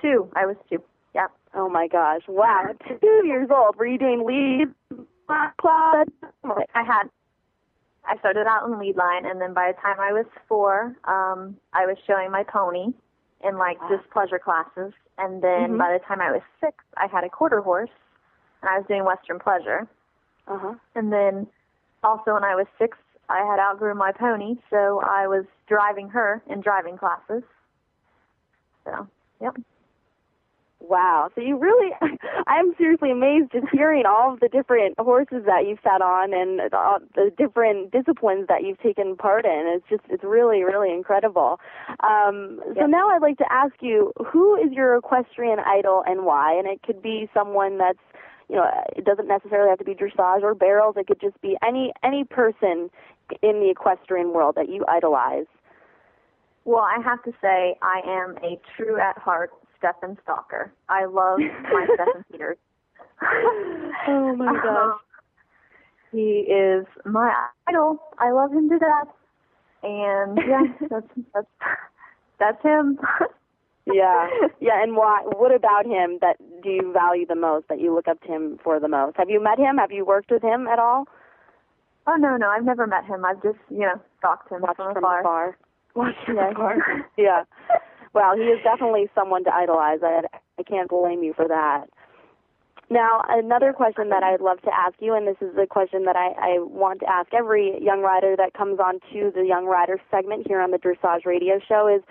two. 0.01 0.29
I 0.35 0.45
was 0.45 0.55
two. 0.69 0.81
Yep. 1.15 1.31
Oh 1.55 1.69
my 1.69 1.87
gosh! 1.87 2.21
Wow, 2.27 2.75
two 2.87 3.25
years 3.25 3.49
old. 3.49 3.77
Were 3.77 3.87
you 3.87 3.97
doing 3.97 4.25
lead 4.25 4.73
class. 5.59 6.07
I 6.73 6.83
had 6.83 7.03
I 8.05 8.17
started 8.19 8.47
out 8.47 8.65
in 8.67 8.79
lead 8.79 8.95
line, 8.95 9.25
and 9.25 9.41
then 9.41 9.53
by 9.53 9.71
the 9.71 9.81
time 9.81 9.99
I 9.99 10.13
was 10.13 10.25
four, 10.47 10.95
um, 11.03 11.57
I 11.73 11.85
was 11.85 11.97
showing 12.07 12.31
my 12.31 12.43
pony 12.43 12.93
in 13.43 13.57
like 13.57 13.81
wow. 13.81 13.97
just 13.97 14.09
pleasure 14.11 14.39
classes, 14.39 14.93
and 15.17 15.43
then 15.43 15.75
mm-hmm. 15.75 15.77
by 15.77 15.93
the 15.93 15.99
time 16.07 16.21
I 16.21 16.31
was 16.31 16.41
six, 16.61 16.83
I 16.95 17.07
had 17.07 17.23
a 17.23 17.29
quarter 17.29 17.61
horse, 17.61 17.89
and 18.61 18.69
I 18.69 18.77
was 18.77 18.87
doing 18.87 19.03
Western 19.03 19.39
pleasure. 19.39 19.87
Uh-huh. 20.47 20.75
And 20.95 21.11
then 21.11 21.47
also 22.03 22.33
when 22.33 22.45
I 22.45 22.55
was 22.55 22.67
six, 22.79 22.97
I 23.29 23.45
had 23.45 23.59
outgrew 23.59 23.93
my 23.93 24.11
pony, 24.11 24.55
so 24.69 25.01
I 25.01 25.27
was 25.27 25.45
driving 25.67 26.09
her 26.09 26.41
in 26.49 26.61
driving 26.61 26.97
classes. 26.97 27.43
So, 28.85 29.07
yep. 29.41 29.55
Wow. 30.79 31.29
So 31.35 31.41
you 31.41 31.57
really, 31.57 31.91
I'm 32.47 32.73
seriously 32.77 33.11
amazed 33.11 33.51
just 33.51 33.65
hearing 33.71 34.03
all 34.05 34.33
of 34.33 34.39
the 34.39 34.47
different 34.47 34.97
horses 34.99 35.43
that 35.45 35.67
you've 35.67 35.79
sat 35.83 36.01
on 36.01 36.33
and 36.33 36.59
the 37.15 37.31
different 37.37 37.91
disciplines 37.91 38.47
that 38.47 38.63
you've 38.63 38.79
taken 38.79 39.15
part 39.15 39.45
in. 39.45 39.63
It's 39.75 39.85
just, 39.89 40.03
it's 40.09 40.23
really, 40.23 40.63
really 40.63 40.93
incredible. 40.93 41.59
Um, 42.01 42.61
so 42.73 42.81
yep. 42.81 42.89
now 42.89 43.09
I'd 43.09 43.21
like 43.21 43.37
to 43.39 43.51
ask 43.51 43.73
you, 43.81 44.13
who 44.31 44.55
is 44.55 44.71
your 44.71 44.95
equestrian 44.95 45.59
idol 45.59 46.03
and 46.05 46.25
why? 46.25 46.53
And 46.57 46.67
it 46.67 46.81
could 46.83 47.01
be 47.01 47.29
someone 47.33 47.77
that's, 47.77 47.99
you 48.49 48.55
know, 48.55 48.69
it 48.95 49.03
doesn't 49.03 49.27
necessarily 49.27 49.69
have 49.69 49.79
to 49.79 49.83
be 49.83 49.93
dressage 49.93 50.41
or 50.41 50.55
barrels. 50.55 50.95
It 50.95 51.07
could 51.07 51.19
just 51.19 51.41
be 51.41 51.57
any, 51.65 51.91
any 52.03 52.23
person 52.23 52.89
in 53.41 53.59
the 53.59 53.69
equestrian 53.69 54.33
world 54.33 54.55
that 54.55 54.69
you 54.69 54.85
idolize. 54.87 55.45
Well, 56.65 56.83
I 56.83 57.01
have 57.03 57.23
to 57.23 57.31
say, 57.41 57.77
I 57.81 58.01
am 58.05 58.37
a 58.43 58.59
true 58.75 58.99
at 58.99 59.17
heart 59.17 59.51
Steffen 59.81 60.17
Stalker. 60.23 60.71
I 60.89 61.05
love 61.05 61.39
my 61.39 61.87
Steffen 61.97 62.23
Peters. 62.31 62.57
oh 64.07 64.35
my 64.35 64.53
gosh. 64.53 64.65
Um, 64.65 64.99
he 66.11 66.45
is 66.49 66.85
my 67.05 67.33
idol. 67.67 67.99
I 68.17 68.31
love 68.31 68.51
him 68.51 68.69
to 68.69 68.79
death. 68.79 69.07
And 69.83 70.37
yeah, 70.37 70.61
that's 70.89 71.07
that's 71.33 71.47
that's 72.39 72.63
him. 72.63 72.99
yeah. 73.85 74.27
Yeah, 74.59 74.81
and 74.81 74.95
why 74.95 75.21
what 75.23 75.53
about 75.53 75.85
him 75.85 76.19
that 76.21 76.37
do 76.63 76.69
you 76.69 76.91
value 76.93 77.25
the 77.25 77.35
most, 77.35 77.67
that 77.69 77.79
you 77.79 77.93
look 77.93 78.07
up 78.07 78.21
to 78.21 78.27
him 78.27 78.59
for 78.63 78.79
the 78.79 78.87
most? 78.87 79.17
Have 79.17 79.29
you 79.29 79.41
met 79.41 79.59
him? 79.59 79.77
Have 79.77 79.91
you 79.91 80.05
worked 80.05 80.31
with 80.31 80.43
him 80.43 80.67
at 80.67 80.79
all? 80.79 81.05
Oh 82.07 82.15
no, 82.15 82.37
no, 82.37 82.47
I've 82.49 82.63
never 82.65 82.87
met 82.87 83.05
him. 83.05 83.25
I've 83.25 83.41
just 83.43 83.59
you 83.69 83.79
know 83.79 83.99
stalked 84.19 84.51
him 84.51 84.61
Watched 84.61 84.77
from 84.77 84.93
from 84.93 85.03
afar. 85.03 85.19
afar. 85.21 85.57
Watched 85.95 86.17
from 86.25 86.35
Yeah. 86.37 86.51
afar. 86.51 86.75
yeah. 87.17 87.43
Well, 88.13 88.35
he 88.35 88.43
is 88.43 88.59
definitely 88.63 89.09
someone 89.13 89.43
to 89.43 89.53
idolize. 89.53 89.99
I 90.03 90.21
I 90.57 90.63
can't 90.63 90.89
blame 90.89 91.23
you 91.23 91.33
for 91.33 91.47
that. 91.47 91.85
Now, 92.89 93.21
another 93.27 93.73
question 93.73 94.07
that 94.09 94.23
I'd 94.23 94.39
love 94.39 94.61
to 94.61 94.71
ask 94.73 94.95
you, 95.01 95.13
and 95.13 95.27
this 95.27 95.35
is 95.41 95.53
a 95.61 95.67
question 95.67 96.05
that 96.05 96.15
I, 96.15 96.27
I 96.39 96.59
want 96.59 97.01
to 97.01 97.09
ask 97.09 97.33
every 97.33 97.77
young 97.83 97.99
rider 98.01 98.35
that 98.37 98.53
comes 98.53 98.79
on 98.79 99.01
to 99.11 99.29
the 99.35 99.43
Young 99.45 99.65
Rider 99.65 99.99
segment 100.09 100.47
here 100.47 100.61
on 100.61 100.71
the 100.71 100.77
Dressage 100.77 101.25
Radio 101.25 101.59
Show 101.67 101.89
is, 101.93 102.01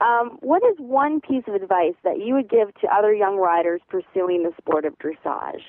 um, 0.00 0.38
what 0.40 0.64
is 0.64 0.74
one 0.78 1.20
piece 1.20 1.44
of 1.46 1.54
advice 1.54 1.94
that 2.02 2.18
you 2.18 2.34
would 2.34 2.50
give 2.50 2.74
to 2.80 2.88
other 2.92 3.14
young 3.14 3.36
riders 3.36 3.80
pursuing 3.88 4.42
the 4.42 4.50
sport 4.58 4.84
of 4.84 4.98
dressage? 4.98 5.62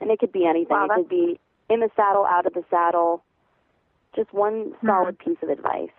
And 0.00 0.08
it 0.12 0.20
could 0.20 0.30
be 0.32 0.46
anything. 0.46 0.68
Wow, 0.76 0.86
it 0.90 0.94
could 0.94 1.08
be 1.08 1.40
in 1.70 1.80
the 1.80 1.90
saddle, 1.96 2.26
out 2.26 2.46
of 2.46 2.54
the 2.54 2.64
saddle. 2.70 3.24
Just 4.16 4.32
one 4.32 4.72
Mm-hmm. 4.84 5.04
solid 5.04 5.18
piece 5.18 5.38
of 5.42 5.48
advice. 5.50 5.90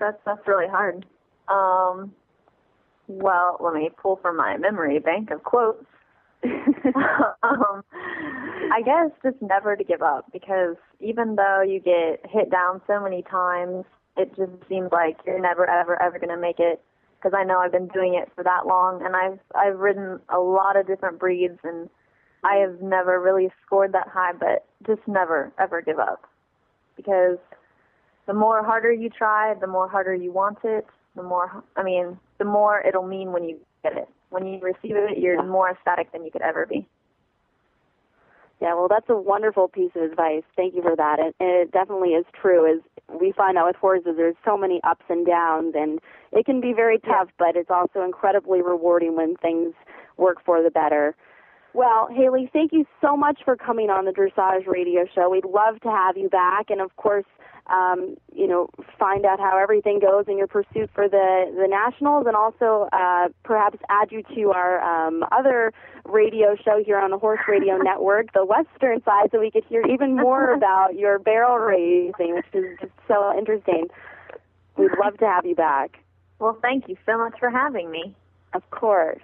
That's 0.00 0.18
that's 0.24 0.46
really 0.46 0.68
hard. 0.68 1.06
Um, 1.48 2.12
well, 3.08 3.58
let 3.60 3.74
me 3.74 3.90
pull 4.00 4.16
from 4.22 4.36
my 4.36 4.56
memory 4.58 4.98
bank 4.98 5.30
of 5.30 5.42
quotes. 5.44 5.84
um, 6.44 7.82
I 8.70 8.82
guess 8.84 9.10
just 9.22 9.40
never 9.42 9.76
to 9.76 9.84
give 9.84 10.02
up 10.02 10.26
because 10.32 10.76
even 11.00 11.36
though 11.36 11.62
you 11.62 11.80
get 11.80 12.20
hit 12.30 12.50
down 12.50 12.80
so 12.86 13.00
many 13.02 13.22
times, 13.22 13.84
it 14.16 14.34
just 14.36 14.52
seems 14.68 14.90
like 14.92 15.18
you're 15.26 15.40
never 15.40 15.68
ever 15.68 16.00
ever 16.02 16.18
going 16.18 16.30
to 16.34 16.40
make 16.40 16.60
it. 16.60 16.82
Because 17.18 17.36
I 17.36 17.44
know 17.44 17.58
I've 17.58 17.72
been 17.72 17.88
doing 17.88 18.14
it 18.14 18.30
for 18.34 18.44
that 18.44 18.66
long, 18.66 19.04
and 19.04 19.16
I've 19.16 19.40
I've 19.54 19.78
ridden 19.78 20.20
a 20.28 20.38
lot 20.38 20.76
of 20.76 20.86
different 20.86 21.18
breeds, 21.18 21.58
and 21.64 21.88
I 22.44 22.56
have 22.56 22.80
never 22.80 23.20
really 23.20 23.50
scored 23.64 23.92
that 23.92 24.08
high. 24.08 24.32
But 24.32 24.66
just 24.86 25.06
never 25.06 25.52
ever 25.58 25.82
give 25.82 25.98
up 25.98 26.28
because 26.96 27.38
the 28.26 28.34
more 28.34 28.64
harder 28.64 28.92
you 28.92 29.08
try, 29.08 29.54
the 29.54 29.66
more 29.66 29.88
harder 29.88 30.14
you 30.14 30.30
want 30.32 30.58
it, 30.62 30.86
the 31.16 31.22
more, 31.22 31.64
I 31.76 31.82
mean, 31.82 32.18
the 32.38 32.44
more 32.44 32.80
it'll 32.86 33.06
mean 33.06 33.32
when 33.32 33.44
you 33.44 33.58
get 33.82 33.96
it. 33.96 34.08
When 34.30 34.46
you 34.46 34.60
receive 34.60 34.96
it, 34.96 35.18
you're 35.18 35.42
more 35.42 35.70
ecstatic 35.70 36.12
than 36.12 36.24
you 36.24 36.30
could 36.30 36.42
ever 36.42 36.66
be. 36.66 36.86
Yeah, 38.60 38.74
well, 38.74 38.88
that's 38.88 39.08
a 39.08 39.16
wonderful 39.16 39.68
piece 39.68 39.92
of 39.94 40.02
advice. 40.02 40.42
Thank 40.56 40.74
you 40.74 40.82
for 40.82 40.96
that. 40.96 41.18
And, 41.20 41.32
and 41.40 41.48
it 41.48 41.72
definitely 41.72 42.10
is 42.10 42.26
true. 42.40 42.70
Is 42.70 42.82
we 43.08 43.32
find 43.32 43.56
out 43.56 43.68
with 43.68 43.76
horses, 43.76 44.14
there's 44.16 44.34
so 44.44 44.58
many 44.58 44.80
ups 44.84 45.04
and 45.08 45.24
downs, 45.24 45.74
and 45.76 46.00
it 46.32 46.44
can 46.44 46.60
be 46.60 46.72
very 46.74 46.98
tough. 46.98 47.28
But 47.38 47.56
it's 47.56 47.70
also 47.70 48.02
incredibly 48.04 48.60
rewarding 48.60 49.16
when 49.16 49.36
things 49.36 49.74
work 50.16 50.44
for 50.44 50.62
the 50.62 50.70
better. 50.70 51.14
Well, 51.74 52.08
Haley, 52.10 52.50
thank 52.52 52.72
you 52.72 52.86
so 53.00 53.16
much 53.16 53.40
for 53.44 53.56
coming 53.56 53.90
on 53.90 54.04
the 54.04 54.10
Dressage 54.10 54.66
Radio 54.66 55.04
Show. 55.14 55.30
We'd 55.30 55.44
love 55.44 55.80
to 55.82 55.90
have 55.90 56.16
you 56.16 56.28
back, 56.28 56.70
and 56.70 56.80
of 56.80 56.96
course, 56.96 57.26
um, 57.66 58.16
you 58.34 58.46
know, 58.46 58.70
find 58.98 59.26
out 59.26 59.38
how 59.38 59.58
everything 59.58 60.00
goes 60.00 60.24
in 60.26 60.38
your 60.38 60.46
pursuit 60.46 60.90
for 60.94 61.08
the 61.08 61.52
the 61.54 61.68
nationals, 61.68 62.26
and 62.26 62.34
also 62.34 62.88
uh, 62.92 63.28
perhaps 63.44 63.78
add 63.90 64.10
you 64.10 64.22
to 64.34 64.50
our 64.52 64.80
um, 64.80 65.24
other 65.30 65.72
radio 66.06 66.56
show 66.56 66.82
here 66.82 66.98
on 66.98 67.10
the 67.10 67.18
Horse 67.18 67.40
Radio 67.46 67.76
Network, 67.82 68.32
the 68.32 68.46
Western 68.46 69.02
side, 69.04 69.28
so 69.30 69.38
we 69.38 69.50
could 69.50 69.64
hear 69.64 69.82
even 69.82 70.16
more 70.16 70.52
about 70.54 70.94
your 70.94 71.18
barrel 71.18 71.58
racing, 71.58 72.34
which 72.34 72.46
is 72.54 72.78
just 72.80 72.92
so 73.06 73.36
interesting. 73.36 73.88
We'd 74.76 74.90
love 75.02 75.18
to 75.18 75.26
have 75.26 75.44
you 75.44 75.54
back. 75.54 75.98
Well, 76.38 76.56
thank 76.62 76.88
you 76.88 76.96
so 77.04 77.18
much 77.18 77.34
for 77.38 77.50
having 77.50 77.90
me. 77.90 78.14
Of 78.54 78.68
course. 78.70 79.20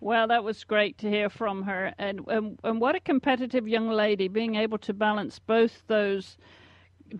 Well, 0.00 0.28
that 0.28 0.44
was 0.44 0.64
great 0.64 0.98
to 0.98 1.08
hear 1.08 1.28
from 1.30 1.62
her, 1.62 1.92
and 1.98 2.20
and, 2.28 2.58
and 2.62 2.80
what 2.80 2.94
a 2.94 3.00
competitive 3.00 3.66
young 3.66 3.88
lady, 3.88 4.28
being 4.28 4.56
able 4.56 4.78
to 4.78 4.92
balance 4.92 5.38
both 5.38 5.82
those 5.86 6.36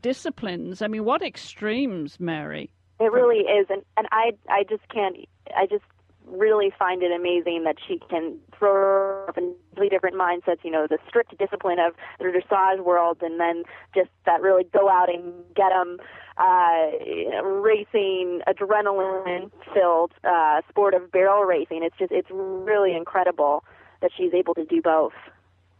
disciplines. 0.00 0.82
I 0.82 0.88
mean, 0.88 1.04
what 1.04 1.22
extremes, 1.22 2.20
Mary. 2.20 2.70
It 3.00 3.12
really 3.12 3.40
is, 3.40 3.66
and 3.70 3.82
and 3.96 4.06
I 4.12 4.32
I 4.48 4.64
just 4.68 4.88
can't. 4.88 5.16
I 5.56 5.66
just 5.66 5.84
really 6.26 6.72
find 6.76 7.02
it 7.02 7.12
amazing 7.12 7.64
that 7.64 7.76
she 7.86 8.00
can 8.10 8.38
throw 8.58 9.26
up 9.26 9.38
in 9.38 9.54
completely 9.70 9.88
different 9.88 10.16
mindsets. 10.16 10.64
You 10.64 10.70
know, 10.70 10.86
the 10.88 10.98
strict 11.08 11.36
discipline 11.38 11.78
of 11.78 11.94
the 12.18 12.24
dressage 12.24 12.84
world, 12.84 13.18
and 13.22 13.40
then 13.40 13.64
just 13.94 14.10
that 14.24 14.40
really 14.40 14.64
go 14.64 14.88
out 14.88 15.08
and 15.12 15.32
get 15.54 15.70
them 15.70 15.98
uh, 16.38 16.90
you 17.04 17.30
know, 17.30 17.42
racing, 17.42 18.40
adrenaline-filled 18.46 20.12
uh, 20.24 20.60
sport 20.68 20.94
of 20.94 21.10
barrel 21.10 21.44
racing. 21.44 21.82
It's 21.82 21.96
just 21.98 22.12
it's 22.12 22.28
really 22.30 22.94
incredible 22.94 23.64
that 24.02 24.10
she's 24.16 24.34
able 24.34 24.54
to 24.54 24.64
do 24.64 24.82
both. 24.82 25.12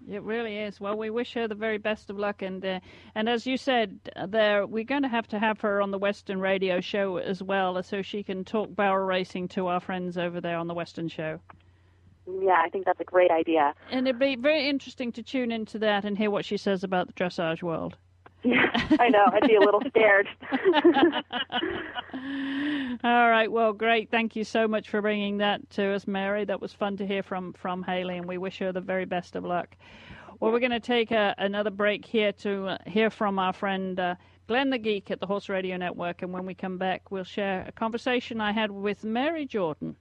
It 0.09 0.23
really 0.23 0.59
is. 0.59 0.81
Well, 0.81 0.97
we 0.97 1.11
wish 1.11 1.35
her 1.35 1.49
the 1.49 1.55
very 1.55 1.79
best 1.79 2.11
of 2.11 2.19
luck, 2.19 2.43
and 2.43 2.65
uh, 2.65 2.81
and 3.15 3.29
as 3.29 3.47
you 3.47 3.57
said, 3.57 3.99
uh, 4.15 4.27
there 4.27 4.67
we're 4.67 4.85
going 4.85 5.03
to 5.03 5.09
have 5.09 5.27
to 5.29 5.39
have 5.39 5.61
her 5.63 5.83
on 5.83 5.91
the 5.91 5.99
Western 5.99 6.41
Radio 6.41 6.81
Show 6.81 7.17
as 7.17 7.43
well, 7.43 7.83
so 7.83 8.03
she 8.03 8.23
can 8.23 8.45
talk 8.45 8.75
barrel 8.75 9.05
racing 9.05 9.49
to 9.49 9.67
our 9.67 9.81
friends 9.81 10.17
over 10.17 10.41
there 10.41 10.59
on 10.59 10.69
the 10.69 10.75
Western 10.75 11.09
Show. 11.09 11.41
Yeah, 12.27 12.61
I 12.65 12.69
think 12.69 12.85
that's 12.85 13.01
a 13.01 13.05
great 13.05 13.31
idea. 13.31 13.75
And 13.91 14.07
it'd 14.07 14.19
be 14.19 14.37
very 14.37 14.69
interesting 14.69 15.13
to 15.13 15.23
tune 15.23 15.53
into 15.53 15.79
that 15.81 16.05
and 16.05 16.19
hear 16.19 16.31
what 16.31 16.45
she 16.45 16.57
says 16.57 16.83
about 16.85 17.07
the 17.07 17.13
dressage 17.13 17.63
world. 17.63 17.97
I 19.01 19.09
know. 19.09 19.25
I'd 19.33 19.47
be 19.47 19.57
a 19.57 19.61
little 19.61 19.83
scared. 19.89 20.29
All 23.05 23.31
right. 23.31 23.51
Well, 23.51 23.73
great. 23.73 24.11
Thank 24.11 24.37
you 24.37 24.45
so 24.45 24.69
much 24.69 24.89
for 24.89 25.03
bringing 25.03 25.39
that 25.39 25.69
to 25.71 25.93
us, 25.93 26.07
Mary. 26.07 26.45
That 26.45 26.61
was 26.61 26.73
fun 26.73 26.97
to 26.99 27.07
hear 27.07 27.23
from 27.23 27.53
from 27.55 27.83
Haley, 27.83 28.17
and 28.17 28.27
we 28.27 28.39
wish 28.39 28.59
her 28.59 28.73
the 28.73 28.81
very 28.81 29.05
best 29.05 29.37
of 29.37 29.45
luck. 29.45 29.77
Well, 30.41 30.53
we're 30.53 30.61
going 30.61 30.71
to 30.73 30.81
take 30.81 31.13
a, 31.13 31.35
another 31.39 31.71
break 31.71 32.05
here 32.05 32.33
to 32.33 32.67
uh, 32.67 32.79
hear 32.87 33.09
from 33.09 33.39
our 33.39 33.53
friend 33.53 33.99
uh, 33.99 34.17
Glenn 34.47 34.71
the 34.71 34.79
Geek 34.79 35.11
at 35.11 35.19
the 35.19 35.27
Horse 35.27 35.49
Radio 35.49 35.77
Network, 35.77 36.23
and 36.23 36.33
when 36.33 36.47
we 36.47 36.55
come 36.55 36.79
back, 36.79 37.11
we'll 37.11 37.25
share 37.25 37.65
a 37.67 37.73
conversation 37.73 38.41
I 38.41 38.53
had 38.53 38.71
with 38.71 39.03
Mary 39.03 39.47
Jordan. 39.47 39.97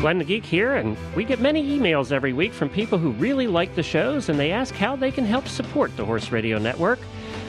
Glenn 0.00 0.16
the 0.16 0.24
Geek 0.24 0.46
here, 0.46 0.76
and 0.76 0.96
we 1.14 1.24
get 1.24 1.40
many 1.40 1.78
emails 1.78 2.10
every 2.10 2.32
week 2.32 2.54
from 2.54 2.70
people 2.70 2.96
who 2.96 3.10
really 3.10 3.46
like 3.46 3.74
the 3.74 3.82
shows 3.82 4.30
and 4.30 4.38
they 4.38 4.50
ask 4.50 4.74
how 4.74 4.96
they 4.96 5.10
can 5.10 5.26
help 5.26 5.46
support 5.46 5.94
the 5.94 6.04
Horse 6.06 6.32
Radio 6.32 6.58
Network. 6.58 6.98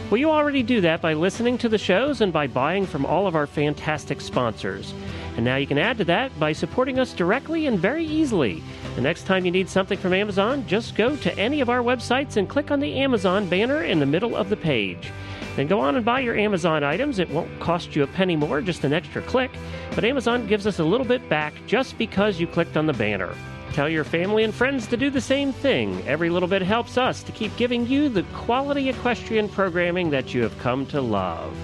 Well, 0.09 0.17
you 0.17 0.29
already 0.29 0.61
do 0.61 0.81
that 0.81 1.01
by 1.01 1.13
listening 1.13 1.57
to 1.59 1.69
the 1.69 1.77
shows 1.77 2.19
and 2.19 2.33
by 2.33 2.47
buying 2.47 2.85
from 2.85 3.05
all 3.05 3.25
of 3.25 3.37
our 3.37 3.47
fantastic 3.47 4.19
sponsors. 4.19 4.93
And 5.37 5.45
now 5.45 5.55
you 5.55 5.65
can 5.65 5.77
add 5.77 5.97
to 5.99 6.03
that 6.05 6.37
by 6.41 6.51
supporting 6.51 6.99
us 6.99 7.13
directly 7.13 7.67
and 7.67 7.79
very 7.79 8.03
easily. 8.03 8.61
The 8.95 9.01
next 9.01 9.23
time 9.23 9.45
you 9.45 9.51
need 9.51 9.69
something 9.69 9.97
from 9.97 10.11
Amazon, 10.11 10.67
just 10.67 10.95
go 10.95 11.15
to 11.15 11.37
any 11.39 11.61
of 11.61 11.69
our 11.69 11.81
websites 11.81 12.35
and 12.35 12.49
click 12.49 12.69
on 12.69 12.81
the 12.81 12.95
Amazon 12.95 13.47
banner 13.47 13.83
in 13.85 13.99
the 13.99 14.05
middle 14.05 14.35
of 14.35 14.49
the 14.49 14.57
page. 14.57 15.09
Then 15.55 15.67
go 15.67 15.79
on 15.79 15.95
and 15.95 16.05
buy 16.05 16.21
your 16.21 16.37
Amazon 16.37 16.83
items. 16.83 17.19
It 17.19 17.29
won't 17.29 17.59
cost 17.59 17.95
you 17.95 18.03
a 18.03 18.07
penny 18.07 18.35
more, 18.35 18.61
just 18.61 18.83
an 18.83 18.93
extra 18.93 19.21
click. 19.23 19.51
But 19.95 20.05
Amazon 20.05 20.47
gives 20.47 20.65
us 20.65 20.79
a 20.79 20.83
little 20.83 21.05
bit 21.05 21.27
back 21.29 21.53
just 21.67 21.97
because 21.97 22.39
you 22.39 22.47
clicked 22.47 22.77
on 22.77 22.85
the 22.85 22.93
banner. 22.93 23.35
Tell 23.73 23.89
your 23.89 24.03
family 24.03 24.43
and 24.43 24.53
friends 24.53 24.85
to 24.87 24.97
do 24.97 25.09
the 25.09 25.21
same 25.21 25.53
thing. 25.53 26.05
Every 26.05 26.29
little 26.29 26.49
bit 26.49 26.61
helps 26.61 26.97
us 26.97 27.23
to 27.23 27.31
keep 27.31 27.55
giving 27.57 27.87
you 27.87 28.09
the 28.09 28.23
quality 28.33 28.89
equestrian 28.89 29.47
programming 29.47 30.09
that 30.09 30.33
you 30.33 30.41
have 30.43 30.57
come 30.59 30.85
to 30.87 30.99
love. 30.99 31.55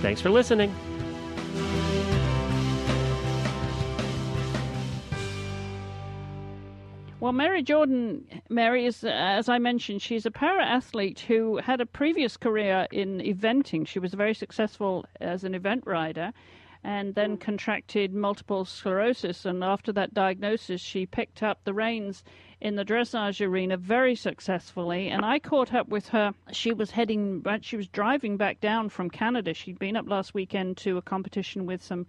Thanks 0.00 0.20
for 0.20 0.30
listening. 0.30 0.74
Well, 7.26 7.32
Mary 7.32 7.64
Jordan, 7.64 8.24
Mary 8.48 8.86
is, 8.86 9.02
uh, 9.02 9.08
as 9.08 9.48
I 9.48 9.58
mentioned, 9.58 10.00
she's 10.00 10.26
a 10.26 10.30
para 10.30 10.64
athlete 10.64 11.18
who 11.18 11.56
had 11.56 11.80
a 11.80 11.84
previous 11.84 12.36
career 12.36 12.86
in 12.92 13.18
eventing. 13.18 13.84
She 13.84 13.98
was 13.98 14.14
very 14.14 14.32
successful 14.32 15.04
as 15.20 15.42
an 15.42 15.52
event 15.52 15.82
rider 15.86 16.32
and 16.84 17.16
then 17.16 17.36
contracted 17.36 18.14
multiple 18.14 18.64
sclerosis. 18.64 19.44
And 19.44 19.64
after 19.64 19.90
that 19.94 20.14
diagnosis, 20.14 20.80
she 20.80 21.04
picked 21.04 21.42
up 21.42 21.64
the 21.64 21.74
reins 21.74 22.22
in 22.60 22.76
the 22.76 22.84
dressage 22.84 23.44
arena 23.44 23.76
very 23.76 24.14
successfully. 24.14 25.08
And 25.08 25.24
I 25.24 25.40
caught 25.40 25.74
up 25.74 25.88
with 25.88 26.06
her. 26.10 26.32
She 26.52 26.72
was 26.72 26.92
heading, 26.92 27.44
she 27.60 27.76
was 27.76 27.88
driving 27.88 28.36
back 28.36 28.60
down 28.60 28.88
from 28.88 29.10
Canada. 29.10 29.52
She'd 29.52 29.80
been 29.80 29.96
up 29.96 30.08
last 30.08 30.32
weekend 30.32 30.76
to 30.76 30.96
a 30.96 31.02
competition 31.02 31.66
with 31.66 31.82
some 31.82 32.06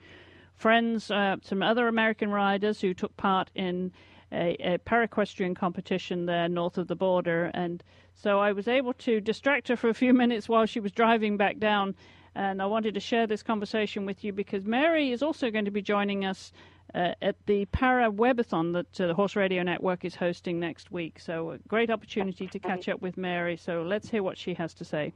friends, 0.53 1.09
uh, 1.09 1.37
some 1.41 1.63
other 1.63 1.87
American 1.87 2.29
riders 2.29 2.81
who 2.81 2.93
took 2.93 3.17
part 3.17 3.49
in 3.55 3.91
a, 4.31 4.55
a 4.59 4.77
paraequestrian 4.79 5.55
competition 5.55 6.25
there 6.25 6.49
north 6.49 6.77
of 6.77 6.87
the 6.87 6.95
border. 6.95 7.51
And 7.53 7.83
so 8.13 8.39
I 8.39 8.51
was 8.51 8.67
able 8.67 8.93
to 8.93 9.21
distract 9.21 9.67
her 9.69 9.75
for 9.75 9.89
a 9.89 9.93
few 9.93 10.13
minutes 10.23 10.49
while 10.49 10.65
she 10.65 10.79
was 10.79 10.91
driving 10.91 11.37
back 11.37 11.59
down. 11.59 11.95
And 12.35 12.61
I 12.61 12.65
wanted 12.67 12.93
to 12.93 12.99
share 12.99 13.25
this 13.25 13.41
conversation 13.41 14.05
with 14.05 14.23
you 14.23 14.31
because 14.31 14.63
Mary 14.65 15.11
is 15.11 15.23
also 15.23 15.49
going 15.49 15.65
to 15.65 15.71
be 15.71 15.81
joining 15.81 16.25
us 16.25 16.51
uh, 16.93 17.13
at 17.21 17.35
the 17.47 17.65
Para 17.65 18.11
Webathon 18.11 18.73
that 18.73 19.01
uh, 19.01 19.07
the 19.07 19.13
Horse 19.13 19.35
Radio 19.35 19.63
Network 19.63 20.05
is 20.05 20.15
hosting 20.15 20.59
next 20.59 20.91
week. 20.91 21.19
So, 21.19 21.51
a 21.51 21.57
great 21.67 21.89
opportunity 21.89 22.47
to 22.47 22.59
catch 22.59 22.87
up 22.87 23.01
with 23.01 23.17
Mary. 23.17 23.57
So, 23.57 23.81
let's 23.81 24.09
hear 24.09 24.23
what 24.23 24.37
she 24.37 24.53
has 24.53 24.73
to 24.75 24.85
say. 24.85 25.13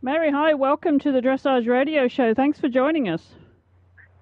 Mary, 0.00 0.30
hi, 0.30 0.54
welcome 0.54 0.98
to 1.00 1.12
the 1.12 1.20
Dressage 1.20 1.66
Radio 1.66 2.06
Show. 2.08 2.34
Thanks 2.34 2.60
for 2.60 2.68
joining 2.68 3.08
us. 3.08 3.34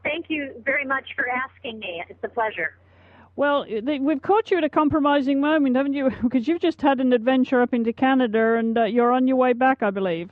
Thank 0.03 0.27
you 0.29 0.53
very 0.65 0.85
much 0.85 1.05
for 1.17 1.29
asking 1.29 1.79
me. 1.79 2.03
It's 2.09 2.23
a 2.23 2.29
pleasure. 2.29 2.77
Well, 3.37 3.66
we've 3.66 4.23
caught 4.23 4.51
you 4.51 4.59
at 4.59 4.64
a 4.64 4.68
compromising 4.68 5.40
moment, 5.40 5.77
haven't 5.77 5.94
you? 5.94 6.11
Because 6.23 6.47
you've 6.47 6.61
just 6.61 6.81
had 6.81 7.01
an 7.01 7.12
adventure 7.12 7.61
up 7.61 7.75
into 7.75 7.92
Canada 7.92 8.55
and 8.55 8.79
uh, 8.79 8.85
you're 8.85 9.12
on 9.12 9.27
your 9.27 9.37
way 9.37 9.53
back, 9.53 9.83
I 9.83 9.90
believe. 9.90 10.31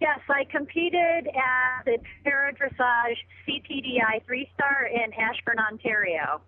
Yes, 0.00 0.20
I 0.30 0.44
competed 0.44 1.28
at 1.28 1.84
the 1.84 1.98
Para 2.24 2.54
Dressage 2.54 3.16
CPDI 3.46 4.24
three 4.26 4.48
star 4.54 4.86
in 4.86 5.12
Ashburn, 5.12 5.58
Ontario. 5.58 6.40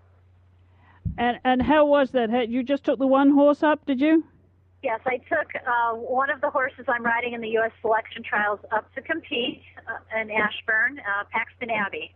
And 1.18 1.38
and 1.44 1.60
how 1.60 1.84
was 1.84 2.12
that? 2.12 2.48
You 2.48 2.62
just 2.62 2.84
took 2.84 2.98
the 2.98 3.06
one 3.06 3.30
horse 3.30 3.62
up, 3.62 3.84
did 3.84 4.00
you? 4.00 4.24
Yes, 4.82 5.00
I 5.06 5.18
took 5.18 5.54
uh, 5.54 5.94
one 5.96 6.30
of 6.30 6.40
the 6.40 6.50
horses 6.50 6.86
I'm 6.88 7.04
riding 7.04 7.34
in 7.34 7.40
the 7.40 7.50
U.S. 7.50 7.70
selection 7.82 8.22
trials 8.22 8.58
up 8.72 8.92
to 8.94 9.02
compete 9.02 9.62
uh, 9.86 10.20
in 10.20 10.30
Ashburn, 10.30 10.98
uh, 10.98 11.24
Paxton 11.30 11.70
Abbey. 11.70 12.12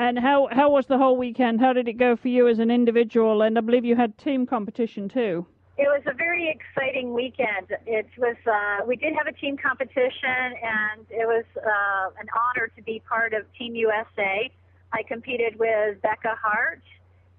And 0.00 0.18
how 0.18 0.48
how 0.50 0.70
was 0.70 0.86
the 0.86 0.96
whole 0.96 1.18
weekend? 1.18 1.60
How 1.60 1.74
did 1.74 1.86
it 1.86 1.98
go 1.98 2.16
for 2.16 2.28
you 2.28 2.48
as 2.48 2.58
an 2.58 2.70
individual? 2.70 3.42
And 3.42 3.58
I 3.58 3.60
believe 3.60 3.84
you 3.84 3.96
had 3.96 4.16
team 4.16 4.46
competition 4.46 5.10
too. 5.10 5.44
It 5.76 5.88
was 5.88 6.00
a 6.06 6.14
very 6.14 6.48
exciting 6.48 7.12
weekend. 7.12 7.66
It 7.84 8.06
was 8.16 8.36
uh, 8.46 8.86
we 8.86 8.96
did 8.96 9.12
have 9.12 9.26
a 9.26 9.32
team 9.38 9.58
competition, 9.58 10.54
and 10.62 11.04
it 11.10 11.26
was 11.26 11.44
uh, 11.54 12.18
an 12.18 12.28
honor 12.32 12.68
to 12.76 12.82
be 12.82 13.02
part 13.06 13.34
of 13.34 13.42
Team 13.58 13.74
USA. 13.74 14.50
I 14.90 15.02
competed 15.02 15.58
with 15.58 16.00
Becca 16.00 16.34
Hart 16.42 16.80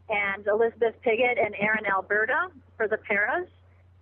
and 0.10 0.46
Elizabeth 0.46 0.94
Piggott 1.02 1.40
and 1.44 1.56
Erin 1.60 1.88
Alberta 1.92 2.52
for 2.78 2.88
the 2.88 2.98
paras, 2.98 3.48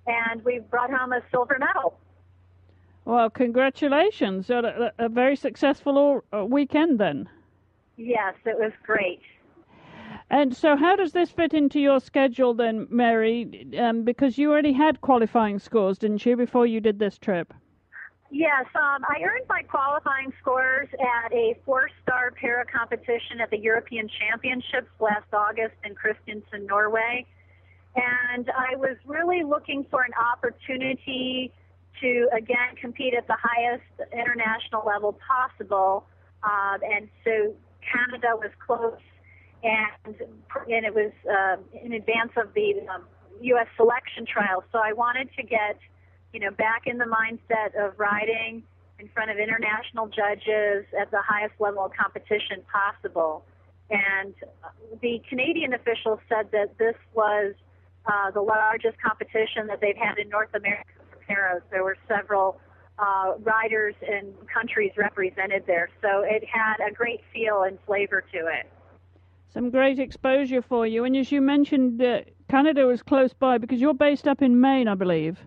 and 0.06 0.44
we 0.44 0.60
brought 0.60 0.92
home 0.92 1.14
a 1.14 1.22
silver 1.32 1.58
medal. 1.58 1.98
Well, 3.06 3.30
congratulations! 3.30 4.50
A, 4.50 4.92
a 5.00 5.08
very 5.08 5.38
successful 5.38 6.26
uh, 6.34 6.44
weekend 6.44 7.00
then. 7.00 7.30
Yes, 8.00 8.36
it 8.46 8.58
was 8.58 8.72
great. 8.86 9.20
And 10.30 10.56
so, 10.56 10.78
how 10.78 10.96
does 10.96 11.12
this 11.12 11.30
fit 11.32 11.54
into 11.54 11.82
your 11.82 12.00
schedule 12.00 12.54
then, 12.54 12.88
Mary? 12.90 13.68
Um, 13.78 14.04
because 14.04 14.38
you 14.38 14.52
already 14.52 14.72
had 14.72 15.02
qualifying 15.02 15.60
scores, 15.60 15.98
didn't 15.98 16.26
you, 16.26 16.38
before 16.38 16.66
you 16.66 16.80
did 16.80 16.98
this 16.98 17.18
trip? 17.18 17.54
Yes, 18.32 18.66
um, 18.74 19.04
I 19.10 19.22
earned 19.22 19.46
my 19.50 19.64
qualifying 19.64 20.32
scores 20.40 20.88
at 20.94 21.34
a 21.34 21.60
four-star 21.66 22.32
para 22.40 22.64
competition 22.66 23.42
at 23.42 23.50
the 23.50 23.58
European 23.58 24.08
Championships 24.08 24.92
last 25.02 25.34
August 25.34 25.76
in 25.84 25.94
Kristiansand, 25.94 26.68
Norway. 26.68 27.26
And 27.98 28.50
I 28.50 28.78
was 28.78 28.96
really 29.06 29.44
looking 29.44 29.86
for 29.92 30.04
an 30.04 30.14
opportunity 30.14 31.52
to 32.00 32.30
again 32.38 32.78
compete 32.80 33.14
at 33.14 33.28
the 33.28 33.36
highest 33.38 34.14
international 34.14 34.84
level 34.86 35.20
possible. 35.28 36.06
Uh, 36.44 36.78
and 36.82 37.10
so 37.26 37.56
Canada 37.82 38.36
was 38.36 38.52
close, 38.66 39.00
and 39.64 40.16
and 40.16 40.86
it 40.86 40.94
was 40.94 41.12
uh, 41.30 41.58
in 41.84 41.94
advance 41.94 42.32
of 42.38 42.54
the 42.54 42.86
um, 42.94 43.04
U.S. 43.42 43.68
selection 43.76 44.26
trial. 44.26 44.64
So 44.72 44.80
I 44.80 44.94
wanted 44.94 45.30
to 45.38 45.44
get, 45.44 45.78
you 46.34 46.40
know, 46.40 46.52
back 46.52 46.84
in 46.86 46.98
the 46.98 47.06
mindset 47.06 47.76
of 47.76 47.98
riding 48.00 48.64
in 49.00 49.08
front 49.10 49.32
of 49.32 49.38
international 49.38 50.08
judges 50.08 50.86
at 51.00 51.10
the 51.12 51.22
highest 51.22 51.56
level 51.60 51.86
of 51.86 51.92
competition 51.94 52.62
possible. 52.72 53.46
And 53.90 54.36
the 55.02 55.22
Canadian 55.30 55.74
officials 55.74 56.20
said 56.28 56.52
that 56.52 56.78
this 56.78 56.96
was 57.14 57.56
uh, 58.06 58.32
the 58.32 58.42
largest 58.42 59.02
competition 59.02 59.68
that 59.68 59.82
they've 59.82 59.98
had 59.98 60.18
in 60.18 60.30
North 60.30 60.54
America 60.54 60.90
for 61.10 61.18
paras. 61.26 61.64
There 61.72 61.84
were 61.84 61.98
several 62.08 62.60
uh, 63.00 63.34
riders 63.40 63.96
and 64.08 64.34
countries 64.54 64.92
represented 64.98 65.64
there. 65.66 65.90
So 66.02 66.24
it 66.24 66.44
had 66.46 66.76
a 66.86 66.92
great 66.94 67.22
feel 67.34 67.64
and 67.64 67.78
flavor 67.86 68.24
to 68.34 68.38
it. 68.38 68.70
Some 69.52 69.70
great 69.72 70.00
exposure 70.00 70.62
for 70.62 70.86
you. 70.86 71.06
And 71.06 71.16
as 71.18 71.32
you 71.32 71.42
mentioned, 71.42 72.02
uh, 72.02 72.22
Canada 72.50 72.86
was 72.86 73.02
close 73.02 73.34
by 73.34 73.58
because 73.58 73.80
you're 73.80 73.94
based 73.94 74.28
up 74.28 74.42
in 74.42 74.60
Maine, 74.60 74.88
I 74.88 74.96
believe. 74.96 75.40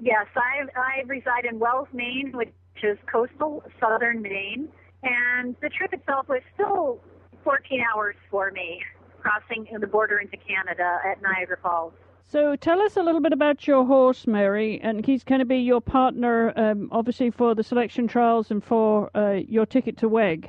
Yes, 0.00 0.26
I, 0.34 0.66
I 0.78 1.02
reside 1.06 1.44
in 1.44 1.58
Wells, 1.58 1.88
Maine, 1.92 2.32
which 2.34 2.52
is 2.82 2.98
coastal 3.10 3.62
southern 3.78 4.22
Maine. 4.22 4.68
And 5.02 5.56
the 5.62 5.68
trip 5.70 5.92
itself 5.92 6.28
was 6.28 6.42
still 6.54 7.00
14 7.44 7.82
hours 7.94 8.16
for 8.30 8.50
me, 8.50 8.82
crossing 9.20 9.66
the 9.78 9.86
border 9.86 10.18
into 10.18 10.36
Canada 10.36 10.98
at 11.04 11.22
Niagara 11.22 11.56
Falls. 11.62 11.92
So 12.30 12.54
tell 12.54 12.80
us 12.80 12.96
a 12.96 13.02
little 13.02 13.20
bit 13.20 13.32
about 13.32 13.66
your 13.66 13.84
horse, 13.84 14.24
Mary, 14.24 14.80
and 14.84 15.04
he's 15.04 15.24
going 15.24 15.40
to 15.40 15.44
be 15.44 15.56
your 15.56 15.80
partner, 15.80 16.52
um, 16.56 16.88
obviously, 16.92 17.32
for 17.32 17.56
the 17.56 17.64
selection 17.64 18.06
trials 18.06 18.52
and 18.52 18.62
for 18.62 19.10
uh, 19.16 19.40
your 19.48 19.66
ticket 19.66 19.96
to 19.96 20.08
WEG. 20.08 20.48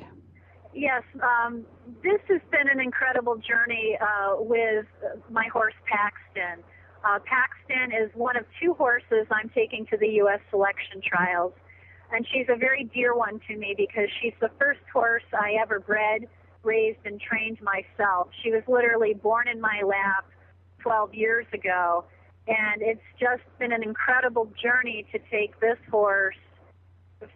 Yes, 0.72 1.02
um, 1.20 1.66
this 2.04 2.20
has 2.28 2.40
been 2.52 2.68
an 2.68 2.78
incredible 2.78 3.34
journey 3.34 3.98
uh, 4.00 4.36
with 4.38 4.86
my 5.28 5.48
horse 5.52 5.74
Paxton. 5.90 6.62
Uh, 7.04 7.18
Paxton 7.26 7.90
is 7.90 8.12
one 8.14 8.36
of 8.36 8.44
two 8.62 8.74
horses 8.74 9.26
I'm 9.32 9.48
taking 9.48 9.84
to 9.86 9.96
the 9.96 10.08
U.S. 10.22 10.38
selection 10.50 11.02
trials, 11.04 11.52
and 12.12 12.24
she's 12.32 12.46
a 12.48 12.56
very 12.56 12.84
dear 12.94 13.16
one 13.16 13.40
to 13.48 13.56
me 13.56 13.74
because 13.76 14.08
she's 14.20 14.34
the 14.40 14.50
first 14.56 14.86
horse 14.92 15.24
I 15.32 15.54
ever 15.60 15.80
bred, 15.80 16.28
raised, 16.62 17.00
and 17.06 17.20
trained 17.20 17.58
myself. 17.60 18.28
She 18.44 18.52
was 18.52 18.62
literally 18.68 19.14
born 19.14 19.48
in 19.48 19.60
my 19.60 19.82
lap 19.84 20.26
12 20.82 21.14
years 21.14 21.46
ago. 21.52 22.04
And 22.48 22.82
it's 22.82 23.02
just 23.20 23.42
been 23.58 23.72
an 23.72 23.82
incredible 23.82 24.50
journey 24.60 25.06
to 25.12 25.18
take 25.30 25.58
this 25.60 25.78
horse 25.90 26.36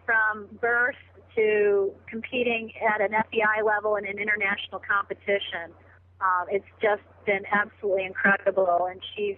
from 0.05 0.49
birth 0.61 0.97
to 1.37 1.93
competing 2.09 2.73
at 2.93 3.01
an 3.01 3.11
FEI 3.31 3.63
level 3.65 3.97
in 3.97 4.07
an 4.07 4.19
international 4.19 4.81
competition. 4.81 5.71
Um, 6.21 6.47
it's 6.51 6.67
just 6.81 7.03
been 7.27 7.43
absolutely 7.53 8.05
incredible, 8.05 8.89
and 8.91 9.01
she's 9.15 9.37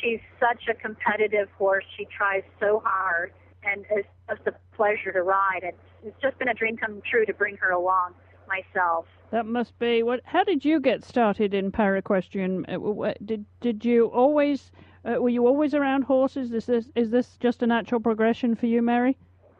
she's 0.00 0.20
such 0.38 0.68
a 0.68 0.74
competitive 0.74 1.48
horse. 1.56 1.84
She 1.96 2.06
tries 2.16 2.42
so 2.60 2.82
hard, 2.84 3.32
and 3.64 3.86
it's 3.90 4.08
just 4.28 4.46
a 4.46 4.52
pleasure 4.76 5.12
to 5.12 5.22
ride. 5.22 5.60
It's 5.62 5.78
it's 6.04 6.20
just 6.20 6.38
been 6.38 6.48
a 6.48 6.54
dream 6.54 6.76
come 6.76 7.00
true 7.10 7.24
to 7.24 7.32
bring 7.32 7.56
her 7.56 7.70
along 7.70 8.12
myself. 8.46 9.06
That 9.34 9.46
must 9.46 9.76
be 9.80 10.04
what. 10.04 10.20
How 10.22 10.44
did 10.44 10.64
you 10.64 10.78
get 10.78 11.02
started 11.02 11.54
in 11.54 11.72
para 11.72 11.98
equestrian? 11.98 12.64
Uh, 12.66 13.14
did 13.24 13.44
did 13.60 13.84
you 13.84 14.06
always 14.06 14.70
uh, 15.04 15.20
were 15.20 15.28
you 15.28 15.48
always 15.48 15.74
around 15.74 16.02
horses? 16.02 16.52
Is 16.52 16.66
this 16.66 16.88
is 16.94 17.10
this 17.10 17.36
just 17.40 17.60
a 17.64 17.66
natural 17.66 18.00
progression 18.00 18.54
for 18.54 18.66
you, 18.66 18.80
Mary? 18.80 19.18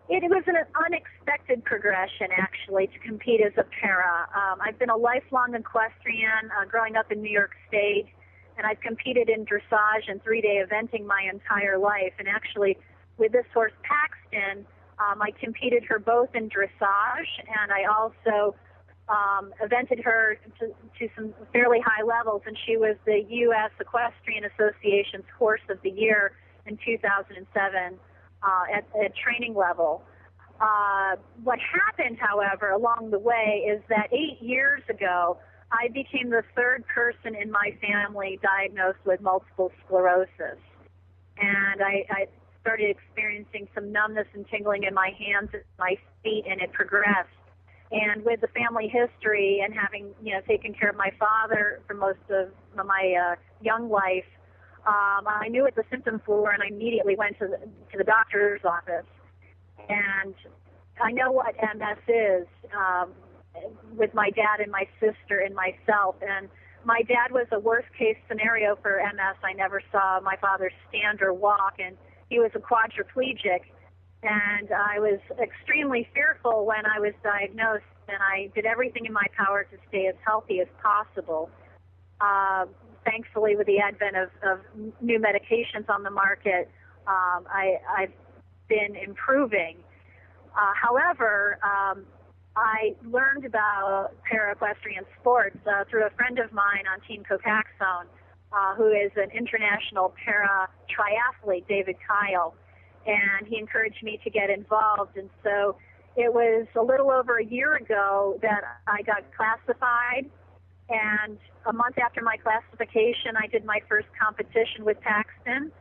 It, 0.09 0.23
it 0.23 0.31
was 0.31 0.45
an 0.47 0.59
unexpected 0.87 1.65
progression, 1.65 2.29
actually, 2.37 2.87
to 2.87 2.99
compete 3.01 3.41
as 3.41 3.53
a 3.57 3.65
para. 3.65 4.29
Um, 4.33 4.61
I've 4.61 4.79
been 4.79 4.91
a 4.91 4.97
lifelong 4.97 5.57
equestrian, 5.57 6.53
uh, 6.57 6.67
growing 6.67 6.95
up 6.95 7.11
in 7.11 7.21
New 7.21 7.33
York 7.33 7.51
State, 7.67 8.07
and 8.57 8.65
I've 8.65 8.81
competed 8.81 9.29
in 9.29 9.45
dressage 9.45 10.07
and 10.07 10.23
three-day 10.23 10.63
eventing 10.65 11.05
my 11.05 11.29
entire 11.29 11.79
life. 11.79 12.13
And 12.21 12.29
actually, 12.29 12.79
with 13.19 13.33
this 13.33 13.47
horse 13.53 13.73
Paxton, 13.83 14.67
um, 15.01 15.21
I 15.21 15.33
competed 15.33 15.83
her 15.87 15.99
both 15.99 16.33
in 16.37 16.49
dressage, 16.49 17.33
and 17.49 17.73
I 17.73 17.87
also 17.87 18.55
um, 19.09 19.53
evented 19.63 20.03
her 20.03 20.39
to, 20.61 20.69
to 20.99 21.09
some 21.15 21.35
fairly 21.53 21.79
high 21.85 22.03
levels, 22.03 22.43
and 22.47 22.57
she 22.67 22.77
was 22.77 22.97
the 23.05 23.25
U.S. 23.29 23.71
Equestrian 23.79 24.45
Association's 24.45 25.27
Horse 25.39 25.61
of 25.69 25.79
the 25.83 25.91
Year 25.91 26.33
in 26.67 26.79
2007 26.85 27.99
uh, 28.43 28.49
at, 28.73 28.85
at 29.05 29.13
training 29.17 29.55
level. 29.55 30.03
Uh, 30.61 31.17
what 31.43 31.59
happened, 31.59 32.17
however, 32.19 32.71
along 32.71 33.11
the 33.11 33.19
way 33.19 33.67
is 33.69 33.83
that 33.89 34.09
eight 34.13 34.41
years 34.41 34.83
ago, 34.89 35.37
I 35.73 35.89
became 35.89 36.31
the 36.31 36.43
third 36.55 36.85
person 36.87 37.35
in 37.35 37.51
my 37.51 37.77
family 37.81 38.39
diagnosed 38.43 39.05
with 39.05 39.21
multiple 39.21 39.73
sclerosis. 39.85 40.61
And 41.37 41.83
I, 41.83 42.07
I 42.11 42.27
started 42.61 42.89
experiencing 42.89 43.69
some 43.75 43.93
numbness 43.93 44.29
and 44.33 44.47
tingling 44.49 44.85
in 44.85 44.95
my 44.95 45.11
hands 45.19 45.51
and 45.53 45.63
my 45.79 45.97
feet, 46.23 46.45
and 46.49 46.61
it 46.63 46.73
progressed 46.73 47.29
and 47.91 48.25
with 48.25 48.41
the 48.41 48.49
family 48.49 48.89
history 48.89 49.63
and 49.65 49.75
having 49.75 50.15
you 50.23 50.33
know 50.33 50.41
taken 50.49 50.75
care 50.75 50.91
of 50.91 50.97
my 50.97 51.11
father 51.19 51.81
for 51.87 51.95
most 51.95 52.19
of 52.31 52.49
my 52.75 53.15
uh, 53.15 53.35
young 53.63 53.91
life, 53.91 54.25
um, 54.87 55.27
I 55.27 55.49
knew 55.49 55.63
what 55.63 55.75
the 55.75 55.85
symptoms 55.91 56.21
were, 56.27 56.51
and 56.51 56.63
I 56.63 56.69
immediately 56.69 57.17
went 57.17 57.39
to 57.39 57.47
the, 57.47 57.59
to 57.93 57.99
the 57.99 58.05
doctor's 58.05 58.61
office. 58.65 59.07
And 59.89 60.35
I 61.03 61.11
know 61.11 61.33
what 61.33 61.55
MS 61.57 61.99
is 62.09 62.47
um, 62.77 63.11
with 63.97 64.13
my 64.15 64.31
dad 64.31 64.61
and 64.61 64.71
my 64.71 64.87
sister 65.01 65.41
and 65.41 65.55
myself. 65.55 66.17
And 66.23 66.49
my 66.85 67.03
dad 67.03 67.33
was 67.33 67.47
a 67.53 67.59
worst 67.59 67.89
case 67.99 68.17
scenario 68.29 68.77
for 68.83 69.01
MS. 69.03 69.37
I 69.43 69.53
never 69.55 69.83
saw 69.91 70.21
my 70.21 70.37
father 70.37 70.71
stand 70.89 71.23
or 71.23 71.33
walk, 71.33 71.75
and 71.79 71.97
he 72.29 72.39
was 72.39 72.51
a 72.55 72.59
quadriplegic 72.59 73.61
and 74.25 74.71
I 74.73 74.99
was 74.99 75.21
extremely 75.41 76.09
fearful 76.15 76.65
when 76.65 76.87
I 76.87 76.99
was 76.99 77.13
diagnosed, 77.23 77.85
and 78.09 78.19
I 78.21 78.51
did 78.55 78.65
everything 78.65 79.05
in 79.05 79.13
my 79.13 79.27
power 79.37 79.65
to 79.65 79.77
stay 79.89 80.07
as 80.07 80.15
healthy 80.27 80.61
as 80.61 80.69
possible. 80.83 81.51
Uh, 82.21 82.65
thankfully, 83.05 83.55
with 83.55 83.67
the 83.67 83.79
advent 83.81 84.17
of, 84.17 84.31
of 84.43 84.61
new 85.01 85.19
medications 85.21 85.89
on 85.91 86.03
the 86.03 86.11
market, 86.11 86.71
um, 87.07 87.45
I, 87.53 87.77
I've 87.99 88.13
been 88.69 88.97
improving. 88.97 89.77
Uh, 90.57 90.73
however, 90.81 91.59
um, 91.63 92.05
I 92.57 92.95
learned 93.05 93.45
about 93.45 94.11
para-equestrian 94.31 95.05
sports 95.21 95.59
uh, 95.67 95.85
through 95.91 96.07
a 96.07 96.11
friend 96.11 96.39
of 96.39 96.53
mine 96.53 96.85
on 96.91 97.01
Team 97.07 97.25
Copaxone, 97.29 98.07
uh, 98.53 98.75
who 98.77 98.89
is 98.89 99.11
an 99.17 99.31
international 99.37 100.15
para 100.25 100.69
triathlete, 100.89 101.67
David 101.69 101.97
Kyle, 102.07 102.55
and 103.07 103.47
he 103.47 103.59
encouraged 103.59 104.03
me 104.03 104.21
to 104.25 104.31
get 104.31 104.51
involved. 104.51 105.17
And 105.17 105.31
so 105.43 105.77
it 106.17 106.33
was 106.33 106.67
a 106.77 106.83
little 106.83 107.11
over 107.11 107.39
a 107.39 107.45
year 107.45 107.75
ago 107.77 108.39
that 108.43 108.63
I 108.87 109.03
got 109.03 109.25
classified. 109.37 110.31
And 110.89 111.39
a 111.67 111.73
month 111.73 111.99
after 111.99 112.23
my 112.23 112.37
classification, 112.37 113.37
I 113.37 113.47
did 113.47 113.65
my 113.65 113.81
first 113.89 114.09
competition 114.21 114.85
with 114.85 115.01
Paxton. 115.01 115.73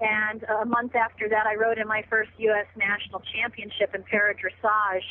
And 0.00 0.42
a 0.44 0.66
month 0.66 0.94
after 0.94 1.28
that, 1.28 1.46
I 1.46 1.54
rode 1.54 1.78
in 1.78 1.88
my 1.88 2.04
first 2.10 2.30
U.S. 2.38 2.66
national 2.76 3.22
championship 3.34 3.94
in 3.94 4.02
para 4.02 4.34
dressage. 4.34 5.06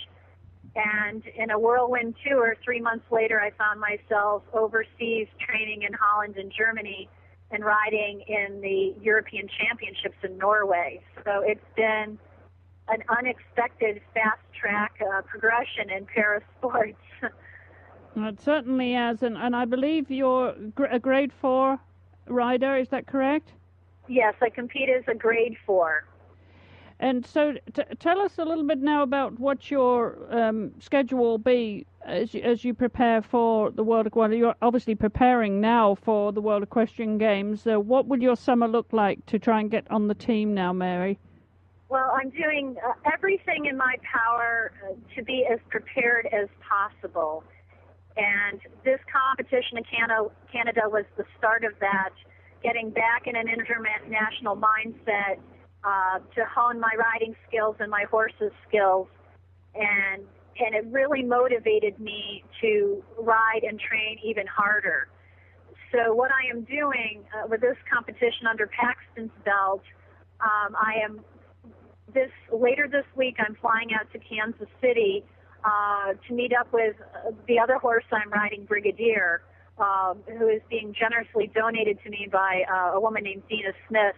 And 0.76 1.24
in 1.36 1.52
a 1.52 1.58
whirlwind 1.58 2.16
tour, 2.28 2.56
three 2.64 2.82
months 2.82 3.06
later, 3.10 3.40
I 3.40 3.52
found 3.52 3.80
myself 3.80 4.44
overseas 4.54 5.28
training 5.40 5.84
in 5.84 5.94
Holland 5.94 6.36
and 6.38 6.52
Germany 6.56 7.08
and 7.52 7.64
riding 7.64 8.22
in 8.28 8.62
the 8.62 8.94
European 9.02 9.48
Championships 9.48 10.18
in 10.24 10.38
Norway. 10.38 11.02
So 11.24 11.42
it's 11.46 11.64
been 11.76 12.18
an 12.88 13.04
unexpected 13.10 14.02
fast 14.14 14.42
track 14.60 14.94
uh, 15.02 15.22
progression 15.24 15.90
in 15.90 16.06
para 16.06 16.42
sports. 16.58 16.98
it 18.16 18.42
certainly 18.42 18.94
has, 18.94 19.24
and, 19.24 19.38
and 19.38 19.56
I 19.56 19.66
believe 19.66 20.10
you're 20.12 20.56
a 20.90 21.00
grade 21.00 21.32
four 21.34 21.80
rider. 22.28 22.78
Is 22.78 22.90
that 22.90 23.08
correct? 23.08 23.54
Yes, 24.08 24.36
I 24.42 24.50
compete 24.50 24.90
as 24.90 25.04
a 25.08 25.16
grade 25.16 25.58
four. 25.66 26.06
And 27.00 27.26
so, 27.26 27.54
t- 27.74 27.84
tell 28.00 28.22
us 28.22 28.38
a 28.38 28.46
little 28.46 28.64
bit 28.64 28.80
now 28.80 29.04
about 29.04 29.38
what 29.38 29.70
your 29.70 30.18
um, 30.30 30.72
schedule 30.80 31.20
will 31.20 31.38
be 31.38 31.86
as 32.06 32.34
you, 32.34 32.42
as 32.42 32.64
you 32.64 32.74
prepare 32.74 33.22
for 33.22 33.70
the 33.72 33.84
World. 33.84 34.08
Well, 34.14 34.32
you're 34.34 34.56
obviously 34.62 34.96
preparing 34.96 35.60
now 35.60 35.96
for 35.96 36.32
the 36.32 36.42
World 36.42 36.64
Equestrian 36.64 37.18
Games. 37.18 37.68
Uh, 37.68 37.80
what 37.80 38.08
would 38.08 38.22
your 38.22 38.38
summer 38.38 38.68
look 38.68 38.88
like 38.94 39.26
to 39.26 39.38
try 39.40 39.60
and 39.60 39.70
get 39.70 39.90
on 39.92 40.08
the 40.08 40.16
team 40.16 40.54
now, 40.54 40.72
Mary? 40.72 41.20
Well, 41.90 42.16
I'm 42.16 42.30
doing 42.30 42.78
uh, 42.86 42.94
everything 43.14 43.66
in 43.66 43.76
my 43.76 43.98
power 44.02 44.72
uh, 44.84 44.94
to 45.16 45.24
be 45.24 45.46
as 45.52 45.60
prepared 45.70 46.28
as 46.32 46.48
possible. 46.60 47.44
And 48.16 48.62
this 48.86 49.00
competition 49.12 49.78
in 49.78 49.84
Canada, 49.84 50.30
Canada 50.50 50.82
was 50.86 51.04
the 51.18 51.26
start 51.38 51.66
of 51.66 51.74
that, 51.82 52.12
getting 52.64 52.90
back 52.90 53.28
in 53.28 53.36
an 53.36 53.48
international 53.50 54.56
mindset 54.56 55.40
uh, 55.86 56.20
to 56.36 56.46
hone 56.46 56.80
my 56.80 56.92
riding 56.98 57.36
skills 57.48 57.76
and 57.80 57.92
my 57.92 58.06
horse's 58.10 58.52
skills, 58.68 59.08
and 59.76 60.24
and 60.58 60.74
it 60.74 60.86
really 60.90 61.22
motivated 61.22 62.00
me 62.00 62.44
to 62.62 63.04
ride 63.20 63.62
and 63.64 63.80
train 63.80 64.18
even 64.24 64.48
harder. 64.48 65.10
So 65.92 66.14
what 66.14 66.32
I 66.32 66.50
am 66.50 66.64
doing 66.64 67.24
uh, 67.34 67.48
with 67.48 67.62
this 67.62 67.76
competition 67.94 68.48
under 68.50 68.68
Paxton's 68.68 69.32
belt, 69.44 69.84
um, 70.40 70.76
I 70.76 71.04
am 71.04 71.20
this 72.14 72.32
later 72.52 72.88
this 72.88 73.06
week. 73.16 73.36
I'm 73.40 73.56
flying 73.62 73.90
out 73.94 74.12
to 74.14 74.20
Kansas 74.20 74.70
City 74.82 75.24
uh, 75.64 76.14
to 76.28 76.34
meet 76.34 76.54
up 76.58 76.72
with 76.72 76.96
uh, 77.00 77.32
the 77.48 77.60
other 77.60 77.76
horse 77.76 78.06
I'm 78.12 78.32
riding, 78.32 78.66
Brigadier, 78.66 79.42
um, 79.78 80.20
who 80.38 80.48
is 80.48 80.62
being 80.70 80.96
generously 80.98 81.52
donated 81.54 82.00
to 82.04 82.10
me 82.10 82.28
by 82.32 82.64
uh, 82.72 82.98
a 82.98 83.00
woman 83.00 83.24
named 83.24 83.44
Dina 83.50 83.74
Smith 83.88 84.16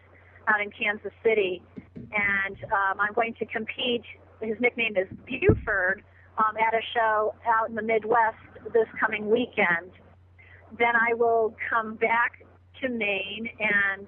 out 0.47 0.61
in 0.61 0.71
Kansas 0.71 1.11
City, 1.23 1.61
and 1.95 2.57
um, 2.65 2.99
I'm 2.99 3.13
going 3.13 3.33
to 3.35 3.45
compete. 3.45 4.03
His 4.41 4.55
nickname 4.59 4.95
is 4.97 5.07
Buford 5.25 6.03
um, 6.37 6.55
at 6.57 6.73
a 6.73 6.81
show 6.93 7.35
out 7.45 7.69
in 7.69 7.75
the 7.75 7.81
Midwest 7.81 8.37
this 8.73 8.87
coming 8.99 9.29
weekend. 9.29 9.91
Then 10.77 10.95
I 10.95 11.13
will 11.13 11.55
come 11.69 11.95
back 11.95 12.45
to 12.81 12.89
Maine 12.89 13.49
and 13.59 14.07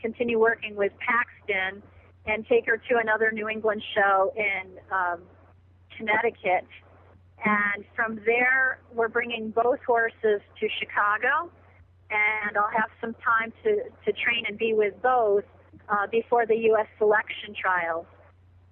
continue 0.00 0.38
working 0.38 0.76
with 0.76 0.92
Paxton 0.98 1.82
and 2.26 2.46
take 2.46 2.66
her 2.66 2.76
to 2.76 2.98
another 2.98 3.30
New 3.32 3.48
England 3.48 3.82
show 3.94 4.32
in 4.36 4.78
um, 4.92 5.20
Connecticut. 5.96 6.66
And 7.44 7.84
from 7.94 8.20
there, 8.24 8.80
we're 8.92 9.08
bringing 9.08 9.50
both 9.50 9.80
horses 9.86 10.40
to 10.60 10.68
Chicago, 10.78 11.50
and 12.10 12.56
I'll 12.56 12.70
have 12.70 12.90
some 13.00 13.14
time 13.14 13.52
to, 13.64 13.82
to 14.04 14.12
train 14.12 14.44
and 14.48 14.56
be 14.56 14.72
with 14.72 14.94
both 15.02 15.44
uh, 15.88 16.06
before 16.10 16.46
the 16.46 16.56
U.S. 16.56 16.86
selection 16.98 17.54
trials. 17.54 18.06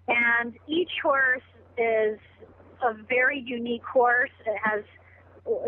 And 0.09 0.55
each 0.67 0.91
horse 1.03 1.43
is 1.79 2.19
a 2.83 2.95
very 3.09 3.41
unique 3.41 3.85
horse. 3.85 4.31
It 4.47 4.59
has 4.63 4.85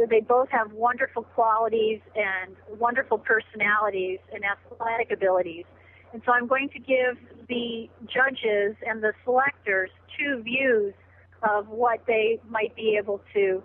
they 0.09 0.21
both 0.21 0.49
have 0.51 0.73
wonderful 0.73 1.25
qualities 1.25 2.01
and 2.15 2.55
wonderful 2.79 3.19
personalities 3.19 4.21
and 4.33 4.45
athletic 4.45 5.11
abilities. 5.11 5.65
And 6.13 6.23
so 6.25 6.33
I'm 6.33 6.47
going 6.47 6.69
to 6.69 6.79
give 6.79 7.19
the 7.49 7.91
judges 8.07 8.77
and 8.87 9.03
the 9.03 9.13
selectors 9.25 9.91
two 10.17 10.43
views 10.43 10.95
of 11.43 11.69
what 11.69 12.01
they 12.07 12.41
might 12.49 12.75
be 12.77 12.97
able 12.97 13.21
to 13.35 13.63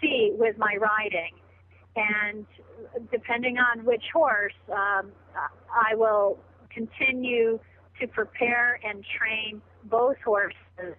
see 0.00 0.32
with 0.36 0.58
my 0.58 0.76
riding. 0.78 1.32
And 1.96 2.44
depending 3.10 3.56
on 3.56 3.86
which 3.86 4.04
horse, 4.12 4.52
um, 4.70 5.10
I 5.34 5.94
will 5.94 6.38
continue 6.76 7.58
to 8.00 8.06
prepare 8.06 8.78
and 8.84 9.02
train 9.18 9.62
both 9.84 10.16
horses 10.24 10.96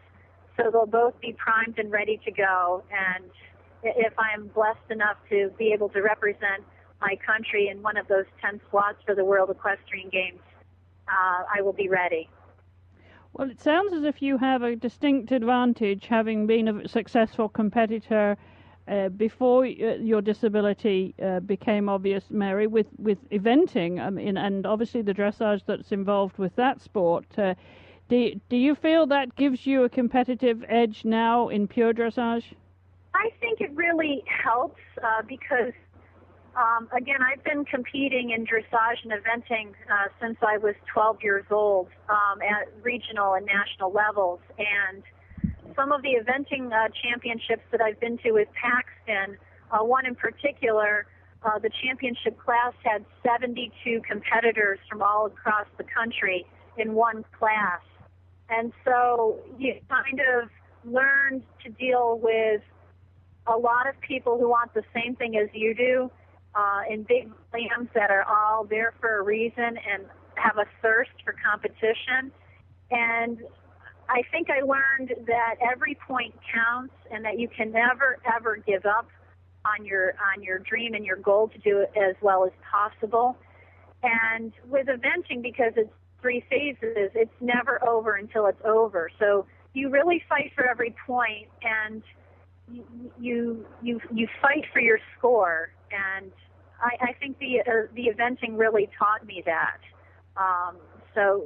so 0.58 0.72
they'll 0.72 0.88
both 0.88 1.20
be 1.22 1.34
primed 1.34 1.78
and 1.78 1.92
ready 1.92 2.20
to 2.26 2.32
go. 2.32 2.84
And 2.92 3.30
if 3.84 4.14
I'm 4.18 4.48
blessed 4.48 4.90
enough 4.90 5.18
to 5.30 5.52
be 5.58 5.72
able 5.74 5.90
to 5.90 6.02
represent 6.02 6.64
my 7.00 7.16
country 7.24 7.70
in 7.70 7.84
one 7.84 7.96
of 7.96 8.08
those 8.08 8.26
10 8.42 8.60
slots 8.72 8.98
for 9.06 9.14
the 9.14 9.24
World 9.24 9.52
Equestrian 9.52 10.10
Games, 10.10 10.40
uh, 11.08 11.44
I 11.56 11.62
will 11.62 11.74
be 11.74 11.88
ready. 11.88 12.28
Well, 13.34 13.52
it 13.52 13.62
sounds 13.62 13.94
as 13.94 14.04
if 14.04 14.22
you 14.22 14.40
have 14.40 14.64
a 14.64 14.76
distinct 14.76 15.32
advantage 15.32 16.08
having 16.08 16.48
been 16.48 16.68
a 16.68 16.88
successful 16.88 17.50
competitor 17.50 18.36
uh, 18.88 19.10
before 19.10 19.66
uh, 19.66 19.96
your 20.00 20.22
disability 20.22 21.14
uh, 21.24 21.40
became 21.42 21.90
obvious, 21.90 22.26
Mary, 22.30 22.68
with, 22.68 22.88
with 22.98 23.18
eventing 23.30 24.06
um, 24.06 24.18
and 24.18 24.66
obviously 24.66 25.02
the 25.02 25.14
dressage 25.14 25.62
that's 25.66 25.92
involved 25.92 26.38
with 26.38 26.56
that 26.56 26.82
sport. 26.82 27.26
Uh, 27.38 27.54
do, 28.10 28.40
do 28.50 28.56
you 28.56 28.76
feel 28.76 29.06
that 29.08 29.36
gives 29.36 29.68
you 29.68 29.84
a 29.84 29.90
competitive 29.90 30.64
edge 30.70 31.04
now 31.04 31.50
in 31.50 31.68
pure 31.68 31.94
dressage? 31.94 32.54
I 33.14 33.30
think 33.42 33.60
it 33.60 33.72
really 33.76 34.24
helps 34.28 34.80
uh, 35.04 35.24
because, 35.28 35.74
um, 36.56 36.88
again, 36.96 37.18
I've 37.22 37.44
been 37.44 37.66
competing 37.66 38.30
in 38.32 38.46
dressage 38.46 39.04
and 39.04 39.12
eventing 39.12 39.72
uh, 39.92 40.08
since 40.22 40.38
I 40.42 40.58
was 40.58 40.76
12 40.94 41.18
years 41.22 41.46
old 41.52 41.90
um, 42.10 42.42
at 42.42 42.72
regional 42.82 43.34
and 43.34 43.46
national 43.46 43.92
levels. 43.92 44.40
And 44.58 45.04
some 45.78 45.92
of 45.92 46.02
the 46.02 46.16
eventing 46.20 46.74
uh, 46.74 46.90
championships 47.02 47.64
that 47.72 47.80
I've 47.80 48.00
been 48.00 48.18
to 48.20 48.32
with 48.32 48.50
Paxton, 48.60 49.38
uh, 49.72 49.84
one 49.84 50.06
in 50.06 50.16
particular, 50.16 51.06
uh, 51.44 51.60
the 51.60 51.70
championship 51.84 52.38
class 52.40 52.74
had 52.84 53.06
72 53.24 54.02
competitors 54.02 54.80
from 54.90 55.02
all 55.02 55.28
across 55.28 55.68
the 55.78 55.84
country 55.84 56.46
in 56.78 56.94
one 56.94 57.24
class. 57.38 57.82
And 58.50 58.74
so 58.84 59.40
you 59.60 59.76
kind 59.90 60.20
of 60.20 60.50
learned 60.84 61.44
to 61.64 61.70
deal 61.70 62.20
with 62.22 62.62
a 63.46 63.56
lot 63.56 63.88
of 63.88 64.00
people 64.02 64.38
who 64.40 64.50
want 64.50 64.74
the 64.74 64.84
same 64.94 65.16
thing 65.16 65.38
as 65.38 65.50
you 65.54 65.76
do 65.76 66.12
uh, 66.56 66.82
in 66.90 67.04
big 67.04 67.30
lambs 67.54 67.90
that 67.94 68.10
are 68.10 68.24
all 68.24 68.66
there 68.66 68.94
for 69.00 69.20
a 69.20 69.22
reason 69.22 69.78
and 69.78 70.06
have 70.36 70.58
a 70.58 70.66
thirst 70.82 71.12
for 71.24 71.36
competition. 71.46 72.32
And 72.90 73.40
I 74.10 74.22
think 74.32 74.50
I 74.50 74.62
learned 74.62 75.14
that 75.28 75.56
every 75.62 75.98
point 76.08 76.34
counts 76.54 76.94
and 77.12 77.26
that 77.26 77.40
you 77.40 77.48
can 77.48 77.72
never 77.72 78.20
ever 78.36 78.58
give 78.58 78.86
up 78.86 79.10
on 79.66 79.86
your 79.86 80.16
on 80.36 80.44
your 80.44 80.60
dream 80.60 80.94
and 80.94 81.06
your 81.06 81.18
goal 81.18 81.50
to 81.50 81.58
do 81.60 81.80
it 81.80 81.92
as 81.98 82.16
well 82.22 82.46
as 82.46 82.52
possible. 82.72 83.38
And 84.04 84.54
with 84.68 84.88
eventing, 84.88 85.42
because 85.42 85.74
it's 85.76 85.92
three 86.22 86.44
phases, 86.50 87.12
it's 87.16 87.32
never 87.42 87.86
over 87.88 88.16
until 88.16 88.46
it's 88.48 88.62
over. 88.64 89.10
So 89.20 89.46
you 89.74 89.90
really 89.90 90.24
fight 90.30 90.52
for 90.56 90.68
every 90.68 90.96
point, 91.06 91.48
and 91.62 92.02
you 93.20 93.66
you 93.82 94.02
you, 94.14 94.28
fight 94.42 94.66
for 94.72 94.80
your 94.80 95.00
score. 95.18 95.72
And 95.92 96.32
I, 96.82 97.10
I 97.10 97.14
think 97.14 97.40
the 97.40 97.62
uh, 97.62 97.88
the 97.94 98.10
eventing 98.14 98.58
really 98.58 98.90
taught 98.98 99.26
me 99.26 99.44
that. 99.46 99.80
Um, 100.38 100.78
so 101.16 101.46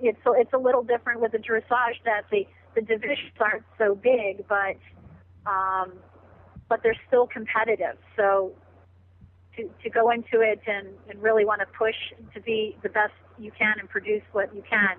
it's 0.00 0.18
it's 0.24 0.52
a 0.52 0.58
little 0.58 0.82
different 0.82 1.20
with 1.20 1.32
the 1.32 1.38
dressage 1.38 2.02
that 2.04 2.24
the 2.30 2.46
the 2.74 2.82
divisions 2.82 3.32
aren't 3.40 3.64
so 3.78 3.94
big, 3.94 4.44
but 4.48 4.76
um, 5.46 5.92
but 6.68 6.82
they're 6.82 6.98
still 7.06 7.26
competitive. 7.26 7.96
So 8.16 8.52
to 9.56 9.70
to 9.82 9.90
go 9.90 10.10
into 10.10 10.40
it 10.40 10.60
and 10.66 10.88
and 11.08 11.22
really 11.22 11.44
want 11.44 11.60
to 11.60 11.66
push 11.66 11.96
to 12.34 12.40
be 12.40 12.76
the 12.82 12.88
best 12.88 13.12
you 13.38 13.52
can 13.52 13.74
and 13.78 13.88
produce 13.88 14.22
what 14.32 14.54
you 14.54 14.62
can. 14.68 14.96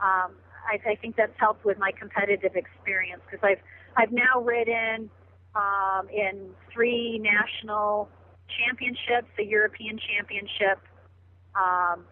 Um, 0.00 0.32
I, 0.70 0.90
I 0.90 0.94
think 0.96 1.16
that's 1.16 1.32
helped 1.38 1.64
with 1.64 1.78
my 1.78 1.92
competitive 1.92 2.54
experience 2.54 3.22
because 3.30 3.44
I've 3.44 3.60
I've 3.96 4.12
now 4.12 4.40
ridden 4.40 5.10
um, 5.54 6.08
in 6.10 6.50
three 6.72 7.18
national 7.18 8.08
championships, 8.64 9.28
the 9.36 9.44
European 9.44 9.98
Championship, 9.98 10.78
um, 11.54 12.04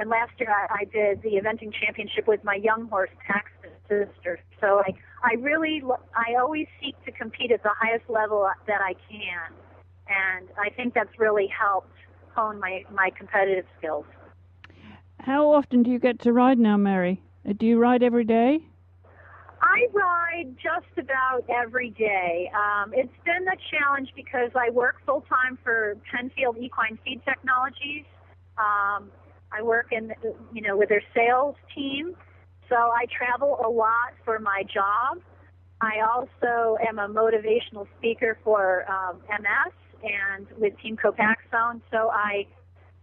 and 0.00 0.08
last 0.08 0.32
year 0.40 0.50
I, 0.50 0.80
I 0.80 0.84
did 0.84 1.22
the 1.22 1.38
eventing 1.38 1.72
championship 1.72 2.26
with 2.26 2.42
my 2.42 2.54
young 2.54 2.88
horse 2.88 3.10
Paxton 3.26 3.70
Sister. 3.82 4.40
So 4.60 4.80
I 4.80 4.94
I 5.22 5.34
really 5.34 5.82
I 6.14 6.40
always 6.40 6.66
seek 6.82 6.96
to 7.04 7.12
compete 7.12 7.52
at 7.52 7.62
the 7.62 7.70
highest 7.78 8.08
level 8.08 8.48
that 8.66 8.80
I 8.80 8.94
can, 9.08 9.52
and 10.08 10.48
I 10.58 10.70
think 10.70 10.94
that's 10.94 11.18
really 11.18 11.48
helped 11.48 11.92
hone 12.34 12.58
my 12.58 12.84
my 12.90 13.10
competitive 13.16 13.66
skills. 13.78 14.06
How 15.20 15.52
often 15.52 15.82
do 15.82 15.90
you 15.90 15.98
get 15.98 16.18
to 16.20 16.32
ride 16.32 16.58
now, 16.58 16.78
Mary? 16.78 17.22
Uh, 17.46 17.52
do 17.52 17.66
you 17.66 17.78
ride 17.78 18.02
every 18.02 18.24
day? 18.24 18.60
I 19.60 19.86
ride 19.92 20.56
just 20.56 20.96
about 20.96 21.44
every 21.50 21.90
day. 21.90 22.50
Um, 22.54 22.94
it's 22.94 23.12
been 23.26 23.46
a 23.46 23.58
challenge 23.70 24.08
because 24.16 24.50
I 24.54 24.70
work 24.70 24.96
full 25.04 25.20
time 25.28 25.58
for 25.62 25.98
Penfield 26.10 26.56
Equine 26.56 26.98
Feed 27.04 27.20
Technologies. 27.26 28.06
Um, 28.56 29.10
I 29.52 29.62
work 29.62 29.88
in, 29.92 30.12
you 30.52 30.62
know, 30.62 30.76
with 30.76 30.88
their 30.88 31.02
sales 31.14 31.56
team, 31.74 32.16
so 32.68 32.76
I 32.76 33.06
travel 33.06 33.58
a 33.64 33.68
lot 33.68 34.14
for 34.24 34.38
my 34.38 34.62
job. 34.62 35.22
I 35.80 36.00
also 36.00 36.76
am 36.86 36.98
a 36.98 37.08
motivational 37.08 37.86
speaker 37.98 38.38
for 38.44 38.90
um, 38.90 39.20
MS 39.28 39.72
and 40.02 40.46
with 40.58 40.78
Team 40.80 40.96
Copaxone. 40.96 41.80
So 41.90 42.10
I 42.10 42.46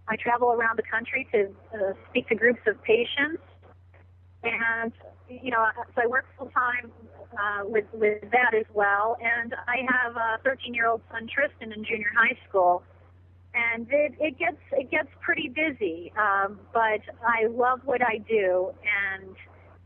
I 0.07 0.15
travel 0.15 0.53
around 0.53 0.77
the 0.77 0.83
country 0.89 1.27
to 1.33 1.49
uh, 1.73 1.93
speak 2.09 2.29
to 2.29 2.35
groups 2.35 2.61
of 2.65 2.81
patients, 2.83 3.43
and 4.43 4.93
you 5.29 5.51
know, 5.51 5.65
so 5.95 6.01
I 6.03 6.07
work 6.07 6.25
full 6.37 6.49
time 6.51 6.91
uh, 7.33 7.63
with 7.65 7.85
with 7.93 8.21
that 8.31 8.53
as 8.53 8.65
well. 8.73 9.17
And 9.21 9.53
I 9.67 9.85
have 9.89 10.15
a 10.15 10.39
13 10.43 10.73
year 10.73 10.87
old 10.87 11.01
son 11.11 11.27
Tristan 11.27 11.73
in 11.73 11.83
junior 11.83 12.11
high 12.15 12.37
school, 12.47 12.83
and 13.57 13.87
it, 13.91 14.13
it 14.19 14.37
gets 14.37 14.61
it 14.71 14.91
gets 14.91 15.09
pretty 15.21 15.49
busy. 15.49 16.13
Um, 16.17 16.59
but 16.73 17.01
I 17.25 17.47
love 17.49 17.81
what 17.85 18.01
I 18.01 18.19
do, 18.19 18.73
and 19.15 19.35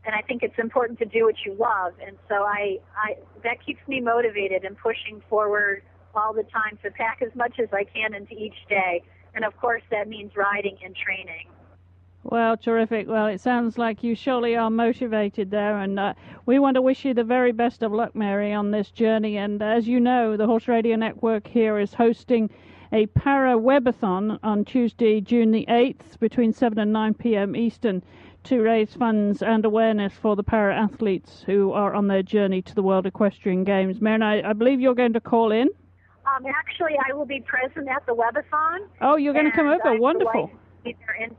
and 0.04 0.14
I 0.14 0.22
think 0.22 0.42
it's 0.42 0.58
important 0.58 0.98
to 0.98 1.04
do 1.04 1.24
what 1.24 1.36
you 1.46 1.54
love. 1.54 1.94
And 2.06 2.16
so 2.28 2.44
I 2.44 2.78
I 2.96 3.16
that 3.44 3.64
keeps 3.64 3.80
me 3.88 4.00
motivated 4.00 4.64
and 4.64 4.76
pushing 4.76 5.22
forward 5.28 5.82
all 6.14 6.32
the 6.32 6.44
time 6.44 6.78
to 6.82 6.90
pack 6.90 7.22
as 7.22 7.34
much 7.34 7.58
as 7.58 7.68
I 7.72 7.84
can 7.84 8.14
into 8.14 8.34
each 8.34 8.66
day. 8.68 9.02
And 9.34 9.44
of 9.44 9.56
course, 9.58 9.82
that 9.90 10.08
means 10.08 10.32
riding 10.36 10.76
and 10.84 10.94
training. 10.94 11.48
Well, 12.24 12.56
terrific. 12.56 13.08
Well, 13.08 13.26
it 13.26 13.40
sounds 13.40 13.78
like 13.78 14.04
you 14.04 14.14
surely 14.14 14.54
are 14.54 14.70
motivated 14.70 15.50
there, 15.50 15.78
and 15.78 15.98
uh, 15.98 16.14
we 16.46 16.60
want 16.60 16.76
to 16.76 16.82
wish 16.82 17.04
you 17.04 17.14
the 17.14 17.24
very 17.24 17.50
best 17.50 17.82
of 17.82 17.92
luck, 17.92 18.14
Mary, 18.14 18.52
on 18.52 18.70
this 18.70 18.90
journey. 18.90 19.38
And 19.38 19.60
as 19.60 19.88
you 19.88 19.98
know, 19.98 20.36
the 20.36 20.46
Horse 20.46 20.68
Radio 20.68 20.94
Network 20.94 21.48
here 21.48 21.78
is 21.78 21.94
hosting 21.94 22.48
a 22.92 23.06
para 23.06 23.58
webathon 23.58 24.38
on 24.42 24.64
Tuesday, 24.64 25.20
June 25.20 25.50
the 25.50 25.64
8th, 25.68 26.18
between 26.20 26.52
7 26.52 26.78
and 26.78 26.92
9 26.92 27.14
p.m. 27.14 27.56
Eastern, 27.56 28.02
to 28.44 28.60
raise 28.60 28.94
funds 28.94 29.42
and 29.42 29.64
awareness 29.64 30.12
for 30.20 30.36
the 30.36 30.42
para 30.42 30.74
athletes 30.76 31.42
who 31.46 31.72
are 31.72 31.94
on 31.94 32.06
their 32.08 32.22
journey 32.22 32.60
to 32.62 32.74
the 32.74 32.82
World 32.82 33.06
Equestrian 33.06 33.64
Games. 33.64 34.00
Mary, 34.00 34.22
I, 34.22 34.50
I 34.50 34.52
believe 34.52 34.80
you're 34.80 34.94
going 34.94 35.14
to 35.14 35.20
call 35.20 35.52
in. 35.52 35.68
Um, 36.26 36.46
actually, 36.46 36.92
I 37.08 37.14
will 37.14 37.24
be 37.24 37.40
present 37.40 37.88
at 37.88 38.04
the 38.06 38.14
webathon. 38.14 38.86
Oh, 39.00 39.16
you're 39.16 39.32
going 39.32 39.50
to 39.50 39.52
come 39.52 39.68
over. 39.68 39.98
Wonderful. 39.98 40.50
In, 40.84 41.36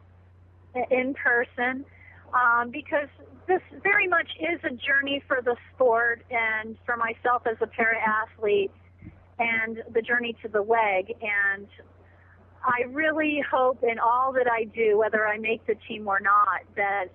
in 0.89 1.13
person 1.13 1.85
um, 2.33 2.69
because 2.71 3.07
this 3.47 3.61
very 3.81 4.07
much 4.07 4.29
is 4.39 4.59
a 4.63 4.71
journey 4.71 5.21
for 5.27 5.41
the 5.43 5.55
sport 5.73 6.25
and 6.31 6.77
for 6.85 6.97
myself 6.97 7.43
as 7.45 7.57
a 7.61 7.67
para 7.67 7.97
athlete 7.99 8.71
and 9.43 9.83
the 9.93 10.01
journey 10.01 10.35
to 10.41 10.47
the 10.47 10.61
WEG. 10.61 11.15
And 11.21 11.67
I 12.63 12.83
really 12.89 13.43
hope 13.49 13.83
in 13.83 13.99
all 13.99 14.31
that 14.33 14.47
I 14.49 14.65
do, 14.65 14.97
whether 14.97 15.27
I 15.27 15.37
make 15.37 15.65
the 15.65 15.75
team 15.87 16.07
or 16.07 16.19
not, 16.19 16.61
that 16.75 17.07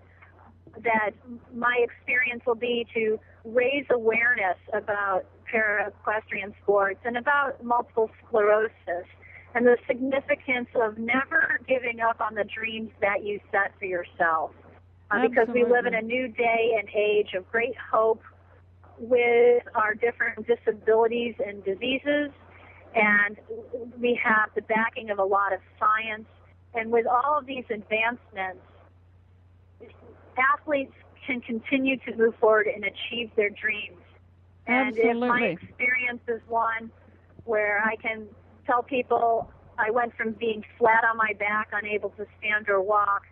that 0.85 1.11
my 1.55 1.74
experience 1.83 2.43
will 2.47 2.55
be 2.55 2.87
to 2.95 3.18
raise 3.45 3.87
awareness 3.91 4.59
about 4.74 5.24
para 5.51 5.89
equestrian 5.89 6.55
sports 6.62 7.01
and 7.05 7.16
about 7.16 7.64
multiple 7.64 8.11
sclerosis 8.22 9.07
and 9.55 9.66
the 9.66 9.76
significance 9.87 10.68
of 10.74 10.99
never 10.99 11.59
giving 11.66 12.01
up 12.01 12.20
on 12.20 12.35
the 12.35 12.45
dreams 12.45 12.91
that 13.01 13.24
you 13.24 13.41
set 13.51 13.72
for 13.79 13.87
yourself. 13.87 14.51
Uh, 15.11 15.26
because 15.26 15.49
we 15.55 15.64
live 15.64 15.87
in 15.87 15.95
a 15.95 16.03
new 16.03 16.29
day 16.29 16.76
and 16.79 16.87
age 16.95 17.33
of 17.35 17.51
great 17.51 17.74
hope 17.91 18.22
with 19.01 19.63
our 19.75 19.95
different 19.95 20.47
disabilities 20.47 21.35
and 21.45 21.65
diseases, 21.65 22.31
and 22.95 23.37
we 24.01 24.19
have 24.23 24.51
the 24.55 24.63
backing 24.63 25.11
of 25.11 25.19
a 25.19 25.25
lot 25.25 25.53
of 25.53 25.61
science. 25.79 26.27
And 26.75 26.91
with 26.91 27.07
all 27.07 27.39
of 27.39 27.47
these 27.47 27.65
advancements, 27.71 28.61
athletes 30.37 30.93
can 31.27 31.41
continue 31.41 31.97
to 31.99 32.17
move 32.17 32.35
forward 32.37 32.67
and 32.67 32.85
achieve 32.85 33.31
their 33.37 33.51
dreams. 33.51 34.01
And 34.67 34.89
Absolutely. 34.89 35.13
if 35.13 35.19
my 35.19 35.43
experience 35.47 36.21
is 36.29 36.41
one 36.49 36.91
where 37.45 37.83
I 37.85 37.97
can 37.97 38.27
tell 38.67 38.83
people 38.83 39.51
I 39.79 39.91
went 39.91 40.15
from 40.17 40.33
being 40.33 40.65
flat 40.79 41.05
on 41.05 41.17
my 41.17 41.33
back, 41.39 41.69
unable 41.73 42.11
to 42.11 42.27
stand 42.39 42.69
or 42.69 42.83
walk, 42.83 43.23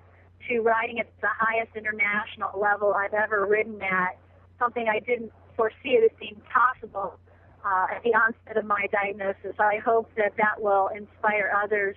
to 0.48 0.60
riding 0.60 1.00
at 1.00 1.08
the 1.20 1.28
highest 1.28 1.76
international 1.76 2.58
level 2.58 2.94
I've 2.94 3.14
ever 3.14 3.44
ridden 3.46 3.82
at, 3.82 4.16
something 4.58 4.88
I 4.88 5.00
didn't 5.00 5.32
foresee 5.56 5.96
it 5.96 6.10
as 6.10 6.16
being 6.18 6.40
possible 6.52 7.18
uh, 7.64 7.86
at 7.94 8.02
the 8.02 8.14
onset 8.14 8.56
of 8.56 8.64
my 8.64 8.86
diagnosis. 8.92 9.54
I 9.58 9.78
hope 9.84 10.10
that 10.16 10.32
that 10.36 10.60
will 10.60 10.88
inspire 10.88 11.52
others 11.62 11.96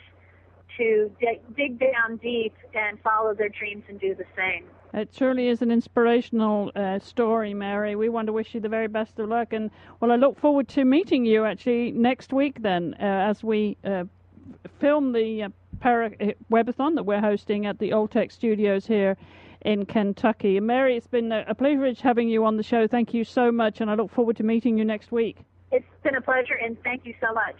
to 0.77 1.11
dig, 1.19 1.41
dig 1.55 1.79
down 1.79 2.17
deep 2.17 2.55
and 2.73 2.99
follow 3.01 3.33
their 3.33 3.49
dreams 3.49 3.83
and 3.89 3.99
do 3.99 4.15
the 4.15 4.25
same. 4.35 4.65
It 4.93 5.13
truly 5.13 5.49
is 5.49 5.61
an 5.61 5.69
inspirational 5.69 6.71
uh, 6.75 6.97
story, 6.99 7.53
Mary. 7.53 7.95
We 7.95 8.09
want 8.09 8.25
to 8.27 8.33
wish 8.33 8.55
you 8.55 8.59
the 8.59 8.69
very 8.69 8.87
best 8.87 9.19
of 9.19 9.29
luck, 9.29 9.53
and 9.53 9.69
well, 9.99 10.11
I 10.11 10.15
look 10.15 10.39
forward 10.39 10.67
to 10.69 10.83
meeting 10.83 11.25
you 11.25 11.45
actually 11.45 11.91
next 11.91 12.33
week. 12.33 12.63
Then, 12.63 12.95
uh, 12.99 13.03
as 13.03 13.43
we 13.43 13.77
uh, 13.85 14.05
film 14.79 15.11
the 15.13 15.43
uh, 15.43 15.49
para 15.79 16.11
uh, 16.19 16.31
webathon 16.51 16.95
that 16.95 17.03
we're 17.03 17.21
hosting 17.21 17.67
at 17.67 17.77
the 17.77 17.91
Alltech 17.91 18.31
Studios 18.31 18.87
here 18.87 19.15
in 19.61 19.85
Kentucky. 19.85 20.59
Mary, 20.59 20.95
it's 20.95 21.07
been 21.07 21.31
a 21.31 21.53
pleasure 21.55 21.93
having 22.01 22.29
you 22.29 22.45
on 22.45 22.57
the 22.57 22.63
show. 22.63 22.87
Thank 22.87 23.13
you 23.13 23.23
so 23.23 23.51
much, 23.51 23.81
and 23.81 23.89
I 23.89 23.95
look 23.95 24.11
forward 24.11 24.37
to 24.37 24.43
meeting 24.43 24.77
you 24.77 24.85
next 24.85 25.11
week. 25.11 25.37
It's 25.71 25.85
been 26.03 26.15
a 26.15 26.21
pleasure, 26.21 26.55
and 26.55 26.81
thank 26.83 27.05
you 27.05 27.13
so 27.21 27.33
much. 27.33 27.55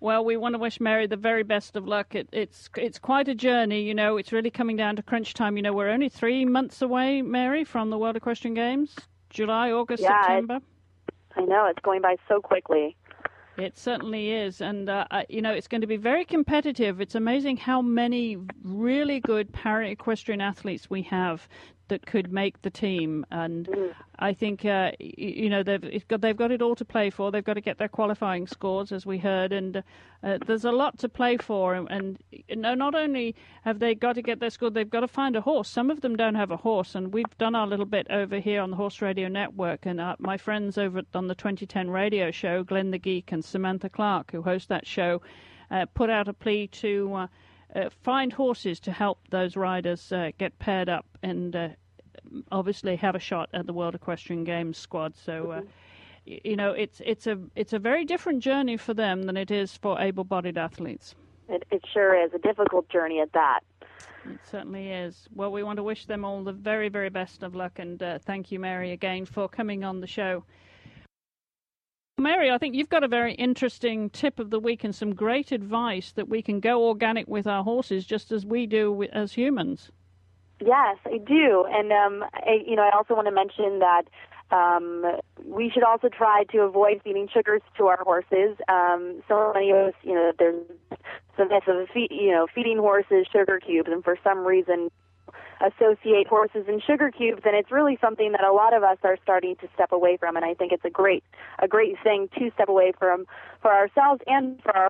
Well, 0.00 0.24
we 0.24 0.36
want 0.36 0.54
to 0.54 0.58
wish 0.58 0.80
Mary 0.80 1.06
the 1.06 1.16
very 1.16 1.44
best 1.44 1.76
of 1.76 1.86
luck. 1.86 2.16
It, 2.16 2.28
it's 2.32 2.68
it's 2.76 2.98
quite 2.98 3.28
a 3.28 3.34
journey, 3.34 3.82
you 3.82 3.94
know. 3.94 4.16
It's 4.16 4.32
really 4.32 4.50
coming 4.50 4.76
down 4.76 4.96
to 4.96 5.02
crunch 5.02 5.32
time. 5.32 5.56
You 5.56 5.62
know, 5.62 5.72
we're 5.72 5.90
only 5.90 6.08
three 6.08 6.44
months 6.44 6.82
away, 6.82 7.22
Mary, 7.22 7.62
from 7.62 7.90
the 7.90 7.98
World 7.98 8.16
Equestrian 8.16 8.54
Games. 8.54 8.96
July, 9.30 9.70
August, 9.70 10.02
yeah, 10.02 10.20
September. 10.22 10.58
I 11.36 11.42
know 11.42 11.66
it's 11.66 11.78
going 11.82 12.02
by 12.02 12.16
so 12.28 12.40
quickly. 12.40 12.96
It 13.58 13.76
certainly 13.76 14.30
is, 14.30 14.60
and 14.60 14.88
uh, 14.88 15.06
you 15.28 15.42
know 15.42 15.52
it's 15.52 15.68
going 15.68 15.82
to 15.82 15.86
be 15.86 15.98
very 15.98 16.24
competitive. 16.24 17.00
It's 17.00 17.14
amazing 17.14 17.58
how 17.58 17.82
many 17.82 18.38
really 18.62 19.20
good 19.20 19.52
para 19.52 19.88
equestrian 19.88 20.40
athletes 20.40 20.88
we 20.88 21.02
have 21.02 21.46
that 21.92 22.06
could 22.06 22.32
make 22.32 22.62
the 22.62 22.70
team. 22.70 23.26
And 23.30 23.66
mm. 23.66 23.94
I 24.18 24.32
think 24.32 24.64
uh, 24.64 24.92
you 24.98 25.50
know 25.50 25.62
they've 25.62 26.08
got 26.08 26.22
they've 26.22 26.36
got 26.36 26.50
it 26.50 26.62
all 26.62 26.74
to 26.74 26.86
play 26.86 27.10
for. 27.10 27.30
They've 27.30 27.44
got 27.44 27.54
to 27.54 27.60
get 27.60 27.76
their 27.76 27.88
qualifying 27.88 28.46
scores, 28.46 28.92
as 28.92 29.04
we 29.04 29.18
heard, 29.18 29.52
and 29.52 29.82
uh, 30.22 30.38
there's 30.46 30.64
a 30.64 30.72
lot 30.72 30.98
to 31.00 31.08
play 31.10 31.36
for. 31.36 31.74
And, 31.74 32.18
and 32.48 32.62
not 32.62 32.94
only 32.94 33.36
have 33.62 33.78
they 33.78 33.94
got 33.94 34.14
to 34.14 34.22
get 34.22 34.40
their 34.40 34.48
score, 34.48 34.70
they've 34.70 34.88
got 34.88 35.00
to 35.00 35.08
find 35.08 35.36
a 35.36 35.42
horse. 35.42 35.68
Some 35.68 35.90
of 35.90 36.00
them 36.00 36.16
don't 36.16 36.34
have 36.34 36.50
a 36.50 36.56
horse, 36.56 36.94
and 36.94 37.12
we've 37.12 37.36
done 37.36 37.54
our 37.54 37.66
little 37.66 37.84
bit 37.84 38.06
over 38.08 38.38
here 38.38 38.62
on 38.62 38.70
the 38.70 38.76
Horse 38.76 39.02
Radio 39.02 39.28
Network. 39.28 39.84
And 39.84 40.00
uh, 40.00 40.16
my 40.18 40.38
friends 40.38 40.78
over 40.78 41.02
on 41.12 41.26
the 41.26 41.34
2010 41.34 41.90
radio 41.90 42.30
show, 42.30 42.64
Glenn 42.64 42.90
the 42.90 42.98
Geek 42.98 43.32
and 43.32 43.44
Samantha 43.44 43.90
Clark, 43.90 44.32
who 44.32 44.40
host 44.40 44.70
that 44.70 44.86
show, 44.86 45.20
uh, 45.70 45.84
put 45.92 46.08
out 46.08 46.26
a 46.26 46.32
plea 46.32 46.68
to. 46.68 47.14
Uh, 47.14 47.26
uh, 47.74 47.88
find 48.02 48.32
horses 48.32 48.80
to 48.80 48.92
help 48.92 49.18
those 49.30 49.56
riders 49.56 50.12
uh, 50.12 50.30
get 50.38 50.58
paired 50.58 50.88
up 50.88 51.06
and 51.22 51.56
uh, 51.56 51.68
obviously 52.50 52.96
have 52.96 53.14
a 53.14 53.20
shot 53.20 53.48
at 53.52 53.66
the 53.66 53.72
World 53.72 53.94
Equestrian 53.94 54.44
Games 54.44 54.78
squad. 54.78 55.16
So. 55.16 55.52
Uh, 55.52 55.60
mm-hmm. 55.60 55.68
You 56.24 56.54
know, 56.54 56.70
it's 56.70 57.02
it's 57.04 57.26
a 57.26 57.36
it's 57.56 57.72
a 57.72 57.80
very 57.80 58.04
different 58.04 58.44
journey 58.44 58.76
for 58.76 58.94
them 58.94 59.24
than 59.24 59.36
it 59.36 59.50
is 59.50 59.76
for 59.76 60.00
able-bodied 60.00 60.56
athletes. 60.56 61.16
It, 61.48 61.64
it 61.72 61.82
sure 61.92 62.14
is 62.14 62.30
a 62.32 62.38
difficult 62.38 62.88
journey 62.88 63.18
at 63.20 63.32
that. 63.32 63.62
It 64.30 64.38
certainly 64.48 64.92
is. 64.92 65.28
Well, 65.34 65.50
we 65.50 65.64
want 65.64 65.78
to 65.78 65.82
wish 65.82 66.06
them 66.06 66.24
all 66.24 66.44
the 66.44 66.52
very, 66.52 66.88
very 66.88 67.10
best 67.10 67.42
of 67.42 67.56
luck, 67.56 67.80
and 67.80 68.00
uh, 68.00 68.20
thank 68.20 68.52
you, 68.52 68.60
Mary, 68.60 68.92
again 68.92 69.26
for 69.26 69.48
coming 69.48 69.82
on 69.82 70.00
the 70.00 70.06
show. 70.06 70.44
Mary, 72.18 72.52
I 72.52 72.58
think 72.58 72.76
you've 72.76 72.88
got 72.88 73.02
a 73.02 73.08
very 73.08 73.34
interesting 73.34 74.08
tip 74.10 74.38
of 74.38 74.50
the 74.50 74.60
week 74.60 74.84
and 74.84 74.94
some 74.94 75.14
great 75.14 75.50
advice 75.50 76.12
that 76.12 76.28
we 76.28 76.40
can 76.40 76.60
go 76.60 76.86
organic 76.86 77.26
with 77.26 77.48
our 77.48 77.64
horses 77.64 78.06
just 78.06 78.30
as 78.30 78.46
we 78.46 78.66
do 78.66 79.02
as 79.12 79.32
humans. 79.32 79.90
Yes, 80.64 80.96
I 81.06 81.18
do, 81.18 81.66
and 81.68 81.90
um, 81.90 82.24
I, 82.34 82.62
you 82.64 82.76
know, 82.76 82.82
I 82.82 82.96
also 82.96 83.14
want 83.14 83.26
to 83.26 83.32
mention 83.32 83.80
that 83.80 84.04
um, 84.52 85.04
we 85.44 85.70
should 85.70 85.82
also 85.82 86.08
try 86.08 86.44
to 86.52 86.60
avoid 86.60 87.00
feeding 87.02 87.28
sugars 87.32 87.62
to 87.78 87.86
our 87.86 88.02
horses. 88.04 88.56
Um, 88.68 89.22
so 89.26 89.50
many 89.54 89.70
of 89.70 89.88
us, 89.88 89.94
you 90.02 90.14
know, 90.14 90.30
there's 90.38 90.64
some 91.36 91.48
myths 91.48 91.66
of 91.66 91.88
feed, 91.92 92.12
you 92.12 92.30
know 92.30 92.46
feeding 92.54 92.78
horses 92.78 93.26
sugar 93.32 93.58
cubes, 93.58 93.88
and 93.90 94.04
for 94.04 94.16
some 94.22 94.44
reason 94.46 94.90
associate 95.60 96.28
horses 96.28 96.64
and 96.68 96.82
sugar 96.82 97.10
cubes, 97.10 97.42
and 97.44 97.56
it's 97.56 97.72
really 97.72 97.98
something 98.00 98.32
that 98.32 98.44
a 98.44 98.52
lot 98.52 98.74
of 98.74 98.84
us 98.84 98.98
are 99.02 99.16
starting 99.22 99.56
to 99.56 99.68
step 99.74 99.90
away 99.90 100.16
from. 100.16 100.36
And 100.36 100.44
I 100.44 100.54
think 100.54 100.70
it's 100.70 100.84
a 100.84 100.90
great 100.90 101.24
a 101.58 101.66
great 101.66 101.96
thing 102.04 102.28
to 102.38 102.50
step 102.54 102.68
away 102.68 102.92
from 102.96 103.26
for 103.60 103.72
ourselves 103.72 104.20
and 104.28 104.62
for 104.62 104.76
our. 104.76 104.88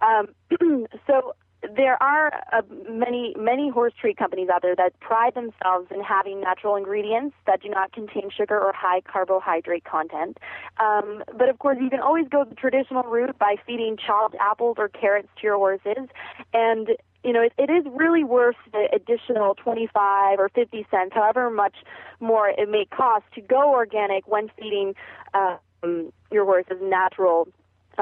Um, 0.00 0.28
so 1.08 1.34
there 1.76 2.00
are 2.02 2.32
uh, 2.52 2.62
many 2.88 3.34
many 3.38 3.68
horse 3.68 3.92
treat 4.00 4.16
companies 4.16 4.48
out 4.48 4.62
there 4.62 4.76
that 4.76 4.98
pride 5.00 5.34
themselves 5.34 5.88
in 5.90 6.02
having 6.02 6.40
natural 6.40 6.76
ingredients 6.76 7.34
that 7.46 7.62
do 7.62 7.68
not 7.68 7.92
contain 7.92 8.30
sugar 8.30 8.58
or 8.58 8.72
high 8.72 9.00
carbohydrate 9.00 9.84
content. 9.84 10.38
Um, 10.78 11.24
but 11.36 11.48
of 11.48 11.58
course, 11.58 11.78
you 11.80 11.90
can 11.90 12.00
always 12.00 12.28
go 12.28 12.44
the 12.44 12.54
traditional 12.54 13.02
route 13.02 13.38
by 13.38 13.56
feeding 13.66 13.96
chopped 13.96 14.36
apples 14.40 14.76
or 14.78 14.88
carrots 14.88 15.28
to 15.40 15.42
your 15.42 15.56
horses, 15.56 16.08
and 16.52 16.90
you 17.24 17.32
know, 17.32 17.42
it, 17.42 17.52
it 17.58 17.70
is 17.70 17.84
really 17.92 18.22
worth 18.22 18.56
the 18.72 18.88
additional 18.92 19.54
25 19.56 20.38
or 20.38 20.48
50 20.50 20.86
cents, 20.90 21.12
however 21.12 21.50
much 21.50 21.74
more 22.20 22.48
it 22.48 22.68
may 22.70 22.84
cost 22.84 23.24
to 23.34 23.40
go 23.40 23.72
organic 23.72 24.28
when 24.28 24.48
feeding 24.56 24.94
um, 25.34 26.12
your 26.30 26.44
horses 26.44 26.78
natural 26.80 27.48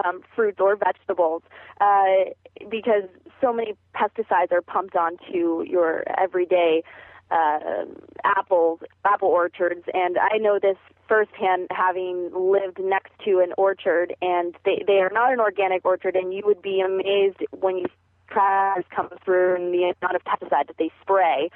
um, 0.04 0.20
fruits 0.34 0.58
or 0.60 0.76
vegetables, 0.76 1.42
uh, 1.80 2.30
because 2.70 3.04
so 3.40 3.52
many 3.52 3.74
pesticides 3.94 4.52
are 4.52 4.62
pumped 4.62 4.96
onto 4.96 5.62
your 5.66 6.04
everyday 6.18 6.82
uh, 7.30 7.84
apples, 8.24 8.80
apple 9.04 9.28
orchards, 9.28 9.84
and 9.92 10.16
I 10.18 10.38
know 10.38 10.58
this 10.60 10.76
firsthand, 11.08 11.68
having 11.70 12.30
lived 12.34 12.78
next 12.78 13.12
to 13.24 13.40
an 13.40 13.52
orchard, 13.58 14.14
and 14.22 14.54
they 14.64 14.82
they 14.86 15.00
are 15.00 15.10
not 15.12 15.32
an 15.32 15.40
organic 15.40 15.84
orchard, 15.84 16.14
and 16.16 16.32
you 16.32 16.42
would 16.44 16.62
be 16.62 16.80
amazed 16.80 17.38
when 17.58 17.78
you 17.78 17.86
try 18.28 18.80
come 18.94 19.08
through 19.24 19.56
and 19.56 19.72
the 19.72 19.92
amount 20.00 20.16
of 20.16 20.22
pesticide 20.24 20.66
that 20.66 20.76
they 20.78 20.90
spray 21.00 21.50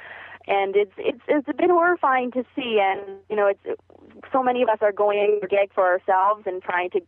and 0.46 0.76
it's 0.76 0.92
it's 0.96 1.20
it's 1.28 1.46
bit 1.46 1.70
horrifying 1.70 2.30
to 2.32 2.44
see. 2.54 2.80
And 2.80 3.18
you 3.28 3.36
know 3.36 3.46
it's 3.46 3.80
so 4.32 4.42
many 4.42 4.62
of 4.62 4.68
us 4.68 4.78
are 4.80 4.92
going 4.92 5.38
organic 5.42 5.72
for 5.72 5.86
ourselves 5.86 6.42
and 6.46 6.62
trying 6.62 6.90
to 6.90 7.00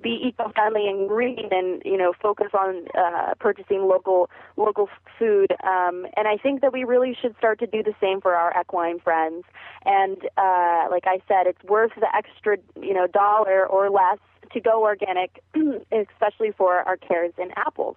be 0.00 0.20
eco-friendly 0.28 0.86
and 0.86 1.08
green 1.08 1.48
and 1.50 1.82
you 1.84 1.96
know 1.96 2.12
focus 2.20 2.48
on 2.54 2.86
uh, 2.96 3.34
purchasing 3.38 3.82
local 3.82 4.30
local 4.56 4.88
food. 5.18 5.52
Um, 5.64 6.06
and 6.16 6.28
I 6.28 6.36
think 6.36 6.60
that 6.60 6.72
we 6.72 6.84
really 6.84 7.16
should 7.20 7.36
start 7.38 7.58
to 7.60 7.66
do 7.66 7.82
the 7.82 7.94
same 8.00 8.20
for 8.20 8.34
our 8.34 8.52
equine 8.58 9.00
friends. 9.00 9.44
And 9.84 10.18
uh, 10.36 10.88
like 10.90 11.04
I 11.06 11.20
said 11.28 11.46
it's 11.46 11.62
worth 11.64 11.92
the 11.96 12.08
extra 12.14 12.58
you 12.80 12.94
know 12.94 13.06
dollar 13.06 13.66
or 13.66 13.90
less 13.90 14.18
to 14.52 14.60
go 14.60 14.82
organic 14.82 15.42
especially 15.92 16.52
for 16.56 16.78
our 16.80 16.96
carrots 16.96 17.34
and 17.38 17.52
apples 17.56 17.96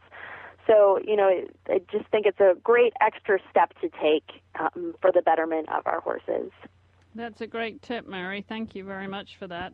so, 0.68 1.00
you 1.06 1.16
know, 1.16 1.30
I 1.68 1.80
just 1.92 2.08
think 2.12 2.26
it's 2.26 2.40
a 2.40 2.56
great 2.64 2.94
extra 3.02 3.40
step 3.50 3.74
to 3.82 3.90
take 4.02 4.42
um, 4.60 4.94
for 5.02 5.12
the 5.12 5.22
betterment 5.22 5.70
of 5.70 5.86
our 5.86 6.02
horses. 6.02 6.52
That's 7.16 7.42
a 7.42 7.48
great 7.48 7.82
tip, 7.82 8.08
Mary. 8.08 8.46
Thank 8.48 8.76
you 8.76 8.86
very 8.86 9.08
much 9.08 9.38
for 9.38 9.48
that. 9.48 9.74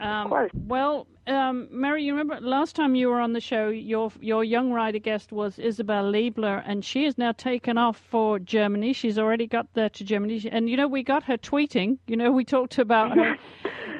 Um, 0.00 0.08
of 0.08 0.28
course. 0.28 0.52
Well, 0.66 1.06
um, 1.26 1.68
Mary, 1.70 2.04
you 2.04 2.12
remember 2.12 2.40
last 2.40 2.76
time 2.76 2.94
you 2.94 3.08
were 3.08 3.20
on 3.20 3.32
the 3.32 3.40
show, 3.40 3.68
your 3.68 4.12
your 4.20 4.44
young 4.44 4.72
rider 4.72 4.98
guest 4.98 5.32
was 5.32 5.58
Isabel 5.58 6.04
Liebler, 6.04 6.62
and 6.66 6.84
she 6.84 7.04
has 7.04 7.18
now 7.18 7.32
taken 7.32 7.78
off 7.78 7.98
for 8.10 8.38
Germany. 8.38 8.92
She's 8.92 9.18
already 9.18 9.46
got 9.46 9.66
there 9.74 9.88
to 9.90 10.04
Germany, 10.04 10.48
and 10.50 10.70
you 10.70 10.76
know 10.76 10.86
we 10.86 11.02
got 11.02 11.24
her 11.24 11.36
tweeting. 11.36 11.98
You 12.06 12.16
know 12.16 12.30
we 12.30 12.44
talked 12.44 12.78
about 12.78 13.16
her. 13.16 13.36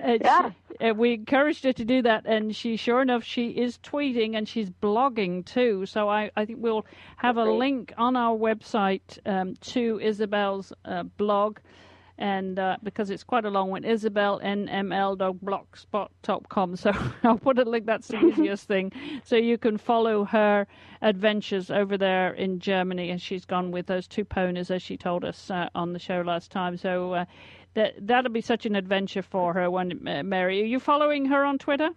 Yeah. 0.06 0.50
She, 0.50 0.88
uh, 0.88 0.94
we 0.94 1.14
encouraged 1.14 1.64
her 1.64 1.72
to 1.72 1.84
do 1.84 2.02
that, 2.02 2.26
and 2.26 2.54
she, 2.54 2.76
sure 2.76 3.02
enough, 3.02 3.24
she 3.24 3.48
is 3.48 3.78
tweeting 3.78 4.36
and 4.36 4.48
she's 4.48 4.70
blogging 4.70 5.44
too. 5.44 5.86
So 5.86 6.08
I, 6.08 6.30
I 6.36 6.44
think 6.44 6.60
we'll 6.62 6.86
have 7.16 7.36
a 7.38 7.44
link 7.44 7.92
on 7.96 8.14
our 8.14 8.36
website 8.36 9.18
um, 9.26 9.54
to 9.72 9.98
Isabel's 10.00 10.72
uh, 10.84 11.02
blog 11.04 11.58
and 12.18 12.58
uh, 12.58 12.76
because 12.82 13.10
it's 13.10 13.24
quite 13.24 13.44
a 13.44 13.50
long 13.50 13.70
one, 13.70 13.84
Isabel 13.84 14.40
NML 14.40 15.16
isabelnml.blogspot.com. 15.16 16.76
So 16.76 16.92
I'll 17.22 17.38
put 17.38 17.58
a 17.58 17.64
link. 17.64 17.86
That's 17.86 18.08
the 18.08 18.18
easiest 18.26 18.66
thing. 18.66 18.92
So 19.24 19.36
you 19.36 19.58
can 19.58 19.78
follow 19.78 20.24
her 20.24 20.66
adventures 21.02 21.70
over 21.70 21.98
there 21.98 22.32
in 22.34 22.58
Germany, 22.60 23.10
and 23.10 23.20
she's 23.20 23.44
gone 23.44 23.70
with 23.70 23.86
those 23.86 24.06
two 24.06 24.24
ponies, 24.24 24.70
as 24.70 24.82
she 24.82 24.96
told 24.96 25.24
us 25.24 25.50
uh, 25.50 25.68
on 25.74 25.92
the 25.92 25.98
show 25.98 26.22
last 26.22 26.50
time. 26.50 26.76
So 26.76 27.12
uh, 27.12 27.24
that 27.74 27.94
that'll 28.00 28.32
be 28.32 28.40
such 28.40 28.66
an 28.66 28.76
adventure 28.76 29.22
for 29.22 29.52
her. 29.54 29.70
When 29.70 29.98
Mary, 30.02 30.62
are 30.62 30.66
you 30.66 30.80
following 30.80 31.26
her 31.26 31.44
on 31.44 31.58
Twitter? 31.58 31.90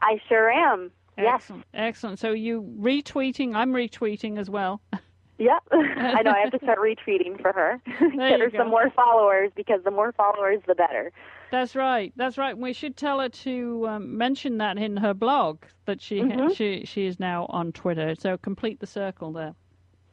I 0.00 0.20
sure 0.28 0.50
am. 0.50 0.90
Excellent, 1.18 1.64
yes. 1.72 1.80
excellent. 1.82 2.18
So 2.18 2.32
you 2.32 2.62
retweeting? 2.78 3.54
I'm 3.54 3.72
retweeting 3.72 4.38
as 4.38 4.50
well. 4.50 4.82
Yep. 5.38 5.62
I 5.72 6.22
know. 6.22 6.30
I 6.30 6.40
have 6.40 6.52
to 6.52 6.58
start 6.62 6.78
retweeting 6.82 7.40
for 7.40 7.52
her. 7.52 7.80
Get 7.86 8.40
her 8.40 8.50
go. 8.50 8.58
some 8.58 8.70
more 8.70 8.90
followers 8.90 9.50
because 9.54 9.80
the 9.84 9.90
more 9.90 10.12
followers, 10.12 10.60
the 10.66 10.74
better. 10.74 11.12
That's 11.50 11.76
right. 11.76 12.12
That's 12.16 12.38
right. 12.38 12.56
We 12.56 12.72
should 12.72 12.96
tell 12.96 13.20
her 13.20 13.28
to 13.28 13.86
um, 13.88 14.16
mention 14.16 14.58
that 14.58 14.78
in 14.78 14.96
her 14.96 15.14
blog 15.14 15.58
that 15.84 16.00
she 16.00 16.20
mm-hmm. 16.20 16.52
she 16.52 16.84
she 16.86 17.06
is 17.06 17.20
now 17.20 17.46
on 17.50 17.72
Twitter. 17.72 18.14
So 18.18 18.38
complete 18.38 18.80
the 18.80 18.86
circle 18.86 19.32
there. 19.32 19.54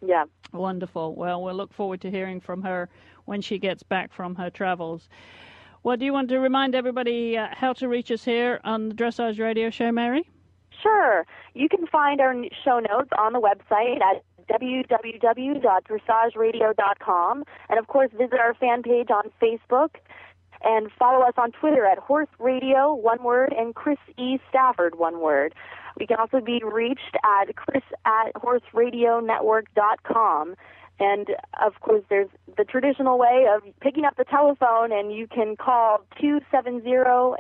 Yeah. 0.05 0.26
Wonderful. 0.51 1.15
Well, 1.15 1.41
we'll 1.41 1.55
look 1.55 1.74
forward 1.74 2.01
to 2.01 2.11
hearing 2.11 2.41
from 2.41 2.61
her 2.63 2.89
when 3.26 3.41
she 3.41 3.57
gets 3.57 3.84
back 3.84 4.11
from 4.13 4.36
her 4.36 4.49
travels. 4.49 5.07
Well, 5.84 5.97
do 5.97 6.05
you 6.05 6.13
want 6.13 6.30
to 6.30 6.39
remind 6.39 6.76
everybody 6.76 7.38
uh, 7.38 7.47
how 7.51 7.74
to 7.74 7.88
reach 7.88 8.11
us 8.11 8.24
here 8.24 8.59
on 8.63 8.89
the 8.89 8.95
Dressage 8.95 9.39
Radio 9.39 9.69
Show, 9.69 9.91
Mary? 9.91 10.30
Sure. 10.82 11.26
You 11.53 11.69
can 11.69 11.88
find 11.88 12.19
our 12.19 12.36
show 12.63 12.80
notes 12.80 13.09
on 13.17 13.34
the 13.34 13.39
website 13.39 14.01
at 14.01 14.24
www.dressageradio.com. 14.48 17.44
And 17.70 17.80
of 17.80 17.88
course, 17.88 18.12
visit 18.12 18.39
our 18.39 18.54
fan 18.54 18.84
page 18.84 19.10
on 19.10 19.32
Facebook 19.41 19.96
and 20.64 20.89
follow 20.98 21.26
us 21.26 21.34
on 21.38 21.52
Twitter 21.52 21.86
at 21.86 22.00
Horse 22.00 22.30
Radio, 22.39 22.94
one 22.94 23.22
word, 23.24 23.54
and 23.58 23.76
Chris 23.76 23.98
E. 24.18 24.39
Stafford, 24.50 24.96
one 24.96 25.20
word. 25.20 25.54
We 26.00 26.08
can 26.08 26.18
also 26.18 26.39
be 26.39 26.64
reached 26.64 27.18
at 27.24 27.56
chris 27.56 27.84
at 28.06 28.34
horseradionetwork.com. 28.36 30.56
And 31.00 31.30
of 31.62 31.80
course, 31.82 32.04
there's 32.10 32.30
the 32.56 32.64
traditional 32.64 33.18
way 33.18 33.48
of 33.54 33.64
picking 33.82 34.06
up 34.06 34.16
the 34.16 34.24
telephone, 34.24 34.91
and 34.91 35.12
you 35.12 35.26
can 35.28 35.56
call 35.56 36.06
270 36.20 36.88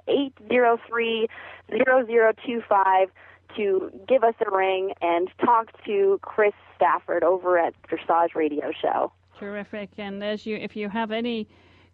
803 0.07 1.27
0025 1.69 3.11
to 3.55 3.91
give 4.07 4.23
us 4.23 4.35
a 4.45 4.55
ring 4.55 4.93
and 5.01 5.29
talk 5.43 5.71
to 5.85 6.19
Chris 6.21 6.53
Stafford 6.75 7.23
over 7.23 7.57
at 7.57 7.73
Dressage 7.83 8.35
Radio 8.35 8.71
Show. 8.81 9.11
Terrific. 9.39 9.89
And 9.97 10.23
as 10.23 10.45
you, 10.45 10.57
if 10.57 10.75
you 10.75 10.89
have 10.89 11.11
any 11.11 11.47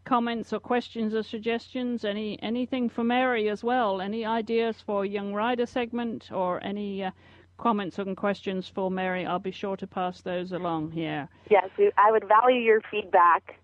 comments 0.06 0.54
or 0.54 0.60
questions 0.60 1.14
or 1.14 1.24
suggestions, 1.24 2.06
any 2.06 2.41
anything 2.41 2.89
for 2.89 3.04
Mary 3.04 3.50
as 3.50 3.64
well, 3.64 4.02
any 4.02 4.26
ideas 4.26 4.82
for 4.86 5.06
Young 5.06 5.34
Rider 5.34 5.66
segment 5.66 6.32
or 6.32 6.64
any 6.64 7.04
uh, 7.04 7.12
comments 7.58 8.00
and 8.00 8.16
questions 8.16 8.68
for 8.68 8.89
Mary, 8.89 9.26
I'll 9.26 9.39
be 9.39 9.52
sure 9.52 9.78
to 9.78 9.88
pass 9.88 10.22
those 10.22 10.52
along 10.52 10.91
here. 10.91 11.28
Yes, 11.50 11.70
I 11.97 12.12
would 12.12 12.28
value 12.28 12.62
your 12.62 12.82
feedback. 12.89 13.59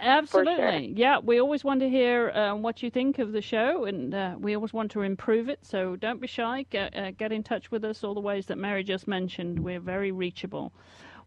Absolutely. 0.00 0.56
Sure. 0.56 0.96
Yeah, 0.96 1.18
we 1.18 1.40
always 1.40 1.64
want 1.64 1.80
to 1.80 1.88
hear 1.88 2.30
uh, 2.30 2.54
what 2.54 2.82
you 2.82 2.90
think 2.90 3.18
of 3.18 3.32
the 3.32 3.42
show, 3.42 3.84
and 3.84 4.14
uh, 4.14 4.36
we 4.38 4.54
always 4.54 4.72
want 4.72 4.90
to 4.92 5.02
improve 5.02 5.48
it. 5.48 5.60
So 5.62 5.96
don't 5.96 6.20
be 6.20 6.26
shy. 6.26 6.66
Get, 6.70 6.96
uh, 6.96 7.10
get 7.12 7.32
in 7.32 7.42
touch 7.42 7.70
with 7.70 7.84
us 7.84 8.02
all 8.02 8.14
the 8.14 8.20
ways 8.20 8.46
that 8.46 8.58
Mary 8.58 8.82
just 8.82 9.06
mentioned. 9.06 9.60
We're 9.60 9.80
very 9.80 10.12
reachable. 10.12 10.72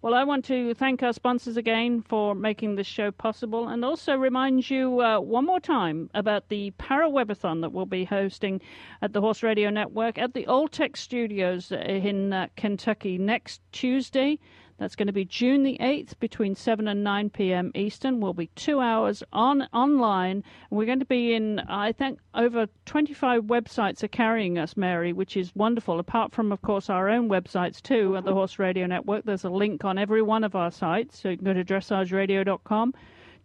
Well, 0.04 0.16
I 0.16 0.26
want 0.26 0.44
to 0.46 0.74
thank 0.74 1.02
our 1.02 1.14
sponsors 1.14 1.56
again 1.56 2.02
for 2.02 2.36
making 2.36 2.76
this 2.76 2.88
show 2.88 3.10
possible 3.10 3.70
and 3.70 3.86
also 3.86 4.18
remind 4.18 4.70
you 4.70 5.00
uh, 5.00 5.22
one 5.22 5.46
more 5.46 5.62
time 5.62 6.10
about 6.14 6.50
the 6.50 6.72
Para 6.72 7.10
Webathon 7.10 7.62
that 7.62 7.72
we'll 7.72 7.86
be 7.86 8.04
hosting 8.04 8.60
at 9.02 9.14
the 9.14 9.22
Horse 9.22 9.44
Radio 9.44 9.70
Network 9.70 10.18
at 10.18 10.34
the 10.34 10.46
Alltech 10.46 10.98
Studios 10.98 11.72
in 11.72 12.34
uh, 12.34 12.48
Kentucky 12.58 13.18
next 13.18 13.62
Tuesday. 13.72 14.40
That's 14.78 14.96
going 14.96 15.08
to 15.08 15.14
be 15.14 15.26
June 15.26 15.64
the 15.64 15.78
8th 15.80 16.20
between 16.20 16.56
7 16.56 16.88
and 16.88 17.04
9 17.04 17.30
p.m. 17.30 17.72
Eastern. 17.76 18.20
We'll 18.20 18.34
be 18.34 18.48
two 18.56 18.80
hours 18.80 19.24
on 19.32 19.68
online. 19.74 20.44
We're 20.70 20.86
going 20.86 21.00
to 21.00 21.06
be 21.06 21.34
in, 21.34 21.60
I 21.60 21.92
think, 21.92 22.20
over 22.34 22.68
25 22.86 23.44
websites 23.44 24.04
are 24.04 24.08
carrying 24.08 24.58
us, 24.58 24.76
Mary, 24.76 25.14
which 25.14 25.38
is 25.38 25.56
wonderful. 25.56 26.00
Apart 26.00 26.34
from, 26.34 26.52
of 26.52 26.62
course, 26.62 26.90
our 26.90 27.10
own 27.10 27.30
websites 27.30 27.82
too 27.82 28.18
at 28.18 28.26
the 28.26 28.34
Horse 28.34 28.60
Radio 28.60 28.86
Network. 28.88 29.26
There's 29.26 29.46
a 29.46 29.50
link 29.50 29.86
on 29.86 29.98
every 29.98 30.22
one 30.22 30.44
of 30.44 30.56
our 30.56 30.72
sites. 30.72 31.20
So 31.20 31.30
you 31.30 31.38
can 31.38 31.46
go 31.46 31.54
to 31.54 31.64
dressageradio.com 31.64 32.94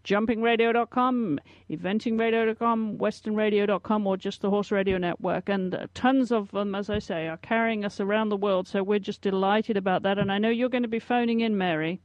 jumpingradio.com, 0.09 1.39
eventingradio.com, 1.71 2.97
westernradio.com, 2.97 4.07
or 4.07 4.17
just 4.17 4.41
the 4.41 4.49
Horse 4.49 4.73
Radio 4.73 4.97
Network. 4.97 5.51
And 5.51 5.75
uh, 5.75 5.87
tons 5.93 6.33
of 6.33 6.51
them, 6.53 6.75
as 6.75 6.89
I 6.89 6.99
say, 6.99 7.29
are 7.29 7.37
carrying 7.37 7.85
us 7.85 8.01
around 8.01 8.31
the 8.31 8.37
world. 8.37 8.67
So 8.67 8.83
we're 8.83 9.01
just 9.01 9.21
delighted 9.21 9.77
about 9.77 10.03
that. 10.05 10.19
And 10.19 10.33
I 10.33 10.39
know 10.39 10.49
you're 10.49 10.71
going 10.71 10.83
to 10.83 10.89
be 10.89 10.99
phoning 10.99 11.41
in, 11.41 11.59
Mary. 11.59 12.01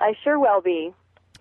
I 0.00 0.14
sure 0.22 0.38
will 0.38 0.60
be. 0.60 0.92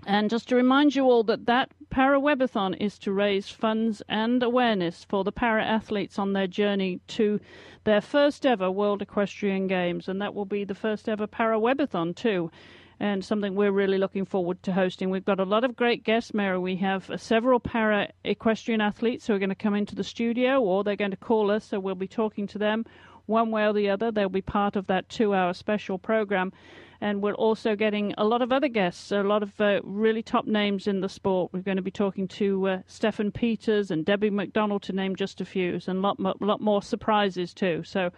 And 0.07 0.29
just 0.29 0.49
to 0.49 0.55
remind 0.55 0.95
you 0.95 1.05
all 1.05 1.23
that 1.23 1.45
that 1.45 1.71
para 1.91 2.19
webathon 2.19 2.75
is 2.79 2.97
to 2.99 3.11
raise 3.11 3.49
funds 3.49 4.01
and 4.09 4.41
awareness 4.41 5.03
for 5.03 5.23
the 5.23 5.31
para 5.31 5.63
athletes 5.63 6.17
on 6.17 6.33
their 6.33 6.47
journey 6.47 6.99
to 7.07 7.39
their 7.83 8.01
first 8.01 8.45
ever 8.45 8.71
World 8.71 9.01
Equestrian 9.01 9.67
Games, 9.67 10.07
and 10.07 10.21
that 10.21 10.33
will 10.33 10.45
be 10.45 10.63
the 10.63 10.75
first 10.75 11.09
ever 11.09 11.27
para 11.27 11.59
webathon 11.59 12.15
too 12.15 12.51
and 12.99 13.23
something 13.23 13.55
we're 13.55 13.71
really 13.71 13.97
looking 13.97 14.25
forward 14.25 14.61
to 14.63 14.73
hosting. 14.73 15.09
We've 15.09 15.25
got 15.25 15.39
a 15.39 15.45
lot 15.45 15.63
of 15.63 15.75
great 15.75 16.03
guests, 16.03 16.33
Mary. 16.33 16.57
We 16.57 16.75
have 16.77 17.09
several 17.17 17.59
para 17.59 18.11
equestrian 18.23 18.81
athletes 18.81 19.27
who 19.27 19.33
are 19.33 19.39
going 19.39 19.49
to 19.49 19.55
come 19.55 19.75
into 19.75 19.95
the 19.95 20.03
studio 20.03 20.61
or 20.61 20.83
they're 20.83 20.95
going 20.95 21.11
to 21.11 21.17
call 21.17 21.51
us, 21.51 21.65
so 21.65 21.79
we'll 21.79 21.95
be 21.95 22.07
talking 22.07 22.47
to 22.47 22.57
them 22.57 22.85
one 23.27 23.51
way 23.51 23.65
or 23.65 23.73
the 23.73 23.89
other. 23.89 24.11
They'll 24.11 24.29
be 24.29 24.41
part 24.41 24.75
of 24.75 24.87
that 24.87 25.09
two 25.09 25.33
hour 25.33 25.53
special 25.53 25.97
program. 25.97 26.51
And 26.99 27.21
we're 27.21 27.35
also 27.35 27.75
getting 27.75 28.15
a 28.17 28.25
lot 28.25 28.41
of 28.41 28.51
other 28.51 28.67
guests, 28.67 29.11
a 29.11 29.21
lot 29.21 29.43
of 29.43 29.61
uh, 29.61 29.81
really 29.83 30.23
top 30.23 30.47
names 30.47 30.87
in 30.87 31.01
the 31.01 31.09
sport. 31.09 31.53
We're 31.53 31.61
going 31.61 31.77
to 31.77 31.83
be 31.83 31.91
talking 31.91 32.27
to 32.29 32.67
uh, 32.67 32.77
Steffen 32.89 33.31
Peters 33.31 33.91
and 33.91 34.03
Debbie 34.03 34.31
McDonald, 34.31 34.81
to 34.83 34.93
name 34.93 35.15
just 35.15 35.39
a 35.39 35.45
few, 35.45 35.79
and 35.85 35.99
a 35.99 36.01
lot, 36.01 36.41
lot 36.41 36.59
more 36.59 36.81
surprises 36.81 37.53
too. 37.53 37.83
So 37.85 38.09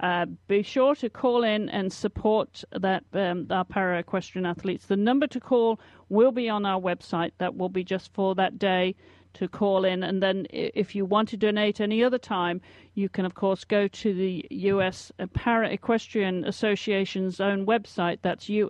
uh, 0.00 0.26
be 0.46 0.62
sure 0.62 0.94
to 0.94 1.10
call 1.10 1.42
in 1.42 1.68
and 1.70 1.92
support 1.92 2.62
that 2.70 3.02
um, 3.12 3.46
our 3.50 3.64
para 3.64 3.98
equestrian 3.98 4.46
athletes. 4.46 4.86
The 4.86 4.96
number 4.96 5.26
to 5.26 5.40
call 5.40 5.80
will 6.08 6.30
be 6.30 6.48
on 6.48 6.64
our 6.64 6.80
website. 6.80 7.32
That 7.38 7.56
will 7.56 7.68
be 7.68 7.82
just 7.82 8.12
for 8.14 8.34
that 8.36 8.58
day 8.58 8.94
to 9.34 9.48
call 9.48 9.84
in. 9.84 10.02
And 10.04 10.22
then 10.22 10.46
if 10.50 10.94
you 10.94 11.04
want 11.04 11.28
to 11.30 11.36
donate 11.36 11.80
any 11.80 12.04
other 12.04 12.18
time, 12.18 12.60
you 12.94 13.08
can, 13.08 13.24
of 13.24 13.34
course, 13.34 13.64
go 13.64 13.88
to 13.88 14.14
the 14.14 14.46
U.S. 14.50 15.10
Para 15.32 15.68
Equestrian 15.68 16.44
Association's 16.44 17.40
own 17.40 17.66
website. 17.66 18.18
That's 18.22 18.46
uspea.org. 18.46 18.68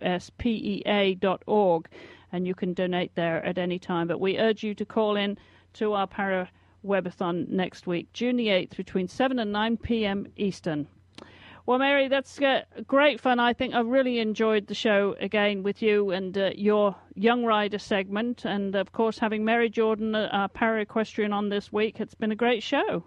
And 2.32 2.46
you 2.46 2.54
can 2.54 2.74
donate 2.74 3.14
there 3.14 3.44
at 3.44 3.58
any 3.58 3.78
time. 3.78 4.08
But 4.08 4.20
we 4.20 4.38
urge 4.38 4.62
you 4.62 4.74
to 4.74 4.84
call 4.84 5.16
in 5.16 5.38
to 5.74 5.92
our 5.92 6.06
Para 6.06 6.50
Webathon 6.84 7.48
next 7.48 7.86
week, 7.86 8.12
June 8.12 8.36
the 8.36 8.48
8th, 8.48 8.76
between 8.76 9.08
7 9.08 9.38
and 9.38 9.52
9 9.52 9.76
p.m. 9.78 10.26
Eastern. 10.36 10.86
Well, 11.68 11.78
Mary, 11.78 12.08
that's 12.08 12.40
uh, 12.40 12.62
great 12.86 13.20
fun. 13.20 13.38
I 13.38 13.52
think 13.52 13.74
I 13.74 13.80
really 13.80 14.20
enjoyed 14.20 14.68
the 14.68 14.74
show 14.74 15.14
again 15.20 15.62
with 15.62 15.82
you 15.82 16.12
and 16.12 16.38
uh, 16.38 16.52
your 16.54 16.96
Young 17.14 17.44
Rider 17.44 17.78
segment. 17.78 18.46
And 18.46 18.74
of 18.74 18.92
course, 18.92 19.18
having 19.18 19.44
Mary 19.44 19.68
Jordan, 19.68 20.14
uh, 20.14 20.30
our 20.32 20.48
para 20.48 20.80
equestrian, 20.80 21.30
on 21.34 21.50
this 21.50 21.70
week, 21.70 22.00
it's 22.00 22.14
been 22.14 22.32
a 22.32 22.34
great 22.34 22.62
show. 22.62 23.04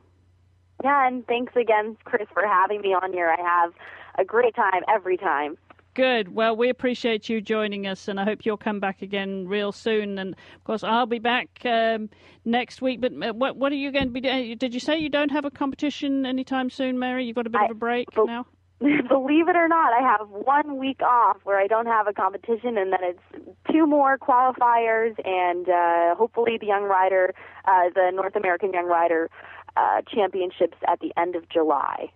Yeah, 0.83 1.07
and 1.07 1.25
thanks 1.25 1.55
again, 1.55 1.97
Chris, 2.03 2.27
for 2.35 2.45
having 2.45 2.81
me 2.81 2.89
on 2.89 3.11
here. 3.13 3.35
I 3.35 3.41
have 3.41 3.73
a 4.19 4.23
great 4.23 4.53
time 4.53 4.83
every 4.87 5.17
time. 5.17 5.57
Good. 5.93 6.33
Well, 6.33 6.55
we 6.55 6.69
appreciate 6.69 7.27
you 7.27 7.41
joining 7.41 7.85
us, 7.85 8.07
and 8.07 8.19
I 8.19 8.23
hope 8.23 8.45
you'll 8.45 8.55
come 8.55 8.79
back 8.79 9.01
again 9.01 9.45
real 9.47 9.73
soon. 9.73 10.17
And 10.17 10.35
of 10.55 10.63
course, 10.63 10.83
I'll 10.83 11.05
be 11.05 11.19
back 11.19 11.49
um, 11.65 12.09
next 12.45 12.81
week. 12.81 13.01
But 13.01 13.11
uh, 13.11 13.33
what 13.33 13.57
what 13.57 13.73
are 13.73 13.75
you 13.75 13.91
going 13.91 14.05
to 14.05 14.11
be 14.11 14.21
doing? 14.21 14.57
Did 14.57 14.73
you 14.73 14.79
say 14.79 14.97
you 14.97 15.09
don't 15.09 15.31
have 15.31 15.43
a 15.43 15.51
competition 15.51 16.25
anytime 16.25 16.69
soon, 16.69 16.97
Mary? 16.97 17.25
You've 17.25 17.35
got 17.35 17.47
a 17.47 17.49
bit 17.49 17.61
I, 17.61 17.65
of 17.65 17.71
a 17.71 17.75
break 17.75 18.09
be- 18.15 18.23
now. 18.25 18.45
Believe 18.79 19.47
it 19.47 19.55
or 19.55 19.67
not, 19.67 19.93
I 19.93 20.01
have 20.01 20.27
one 20.29 20.77
week 20.79 21.01
off 21.03 21.37
where 21.43 21.59
I 21.59 21.67
don't 21.67 21.85
have 21.85 22.07
a 22.07 22.13
competition, 22.13 22.77
and 22.77 22.91
then 22.91 22.99
it's 23.03 23.45
two 23.71 23.85
more 23.85 24.17
qualifiers, 24.17 25.13
and 25.23 25.69
uh, 25.69 26.15
hopefully 26.15 26.57
the 26.59 26.65
Young 26.65 26.85
Rider, 26.85 27.35
uh, 27.65 27.89
the 27.93 28.11
North 28.11 28.35
American 28.35 28.73
Young 28.73 28.87
Rider 28.87 29.29
uh, 29.77 30.01
Championships 30.11 30.77
at 30.87 30.99
the 30.99 31.11
end 31.15 31.35
of 31.35 31.47
July. 31.49 32.11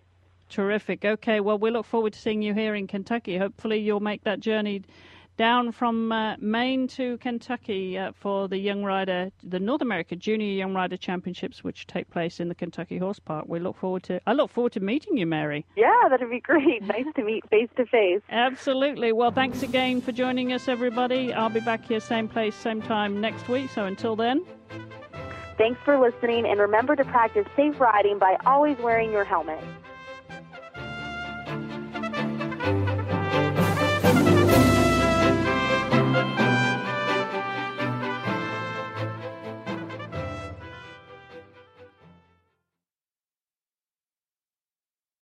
Terrific. 0.48 1.04
Okay, 1.04 1.40
well, 1.40 1.58
we 1.58 1.70
look 1.70 1.86
forward 1.86 2.12
to 2.12 2.18
seeing 2.18 2.42
you 2.42 2.54
here 2.54 2.74
in 2.74 2.86
Kentucky. 2.86 3.36
Hopefully, 3.36 3.78
you'll 3.78 4.00
make 4.00 4.24
that 4.24 4.40
journey 4.40 4.82
down 5.36 5.70
from 5.70 6.12
uh, 6.12 6.36
Maine 6.38 6.88
to 6.88 7.18
Kentucky 7.18 7.98
uh, 7.98 8.12
for 8.12 8.48
the 8.48 8.56
Young 8.56 8.82
Rider, 8.82 9.30
the 9.42 9.60
North 9.60 9.82
America 9.82 10.16
Junior 10.16 10.46
Young 10.46 10.74
Rider 10.74 10.96
Championships, 10.96 11.62
which 11.62 11.86
take 11.86 12.08
place 12.10 12.40
in 12.40 12.48
the 12.48 12.54
Kentucky 12.54 12.98
Horse 12.98 13.18
Park. 13.18 13.46
We 13.48 13.58
look 13.58 13.76
forward 13.76 14.02
to. 14.04 14.20
I 14.26 14.32
look 14.32 14.50
forward 14.50 14.72
to 14.72 14.80
meeting 14.80 15.16
you, 15.16 15.26
Mary. 15.26 15.66
Yeah, 15.76 16.08
that'd 16.08 16.30
be 16.30 16.40
great. 16.40 16.82
nice 16.86 17.06
to 17.16 17.22
meet 17.22 17.48
face 17.50 17.68
to 17.76 17.86
face. 17.86 18.22
Absolutely. 18.30 19.12
Well, 19.12 19.30
thanks 19.30 19.62
again 19.62 20.00
for 20.00 20.12
joining 20.12 20.52
us, 20.52 20.68
everybody. 20.68 21.32
I'll 21.32 21.50
be 21.50 21.60
back 21.60 21.84
here, 21.84 22.00
same 22.00 22.28
place, 22.28 22.54
same 22.54 22.82
time 22.82 23.20
next 23.20 23.48
week. 23.48 23.70
So 23.70 23.84
until 23.84 24.16
then. 24.16 24.44
Thanks 25.58 25.80
for 25.84 25.98
listening, 25.98 26.46
and 26.46 26.60
remember 26.60 26.94
to 26.96 27.04
practice 27.04 27.46
safe 27.56 27.80
riding 27.80 28.18
by 28.18 28.36
always 28.44 28.76
wearing 28.78 29.10
your 29.10 29.24
helmet. 29.24 29.62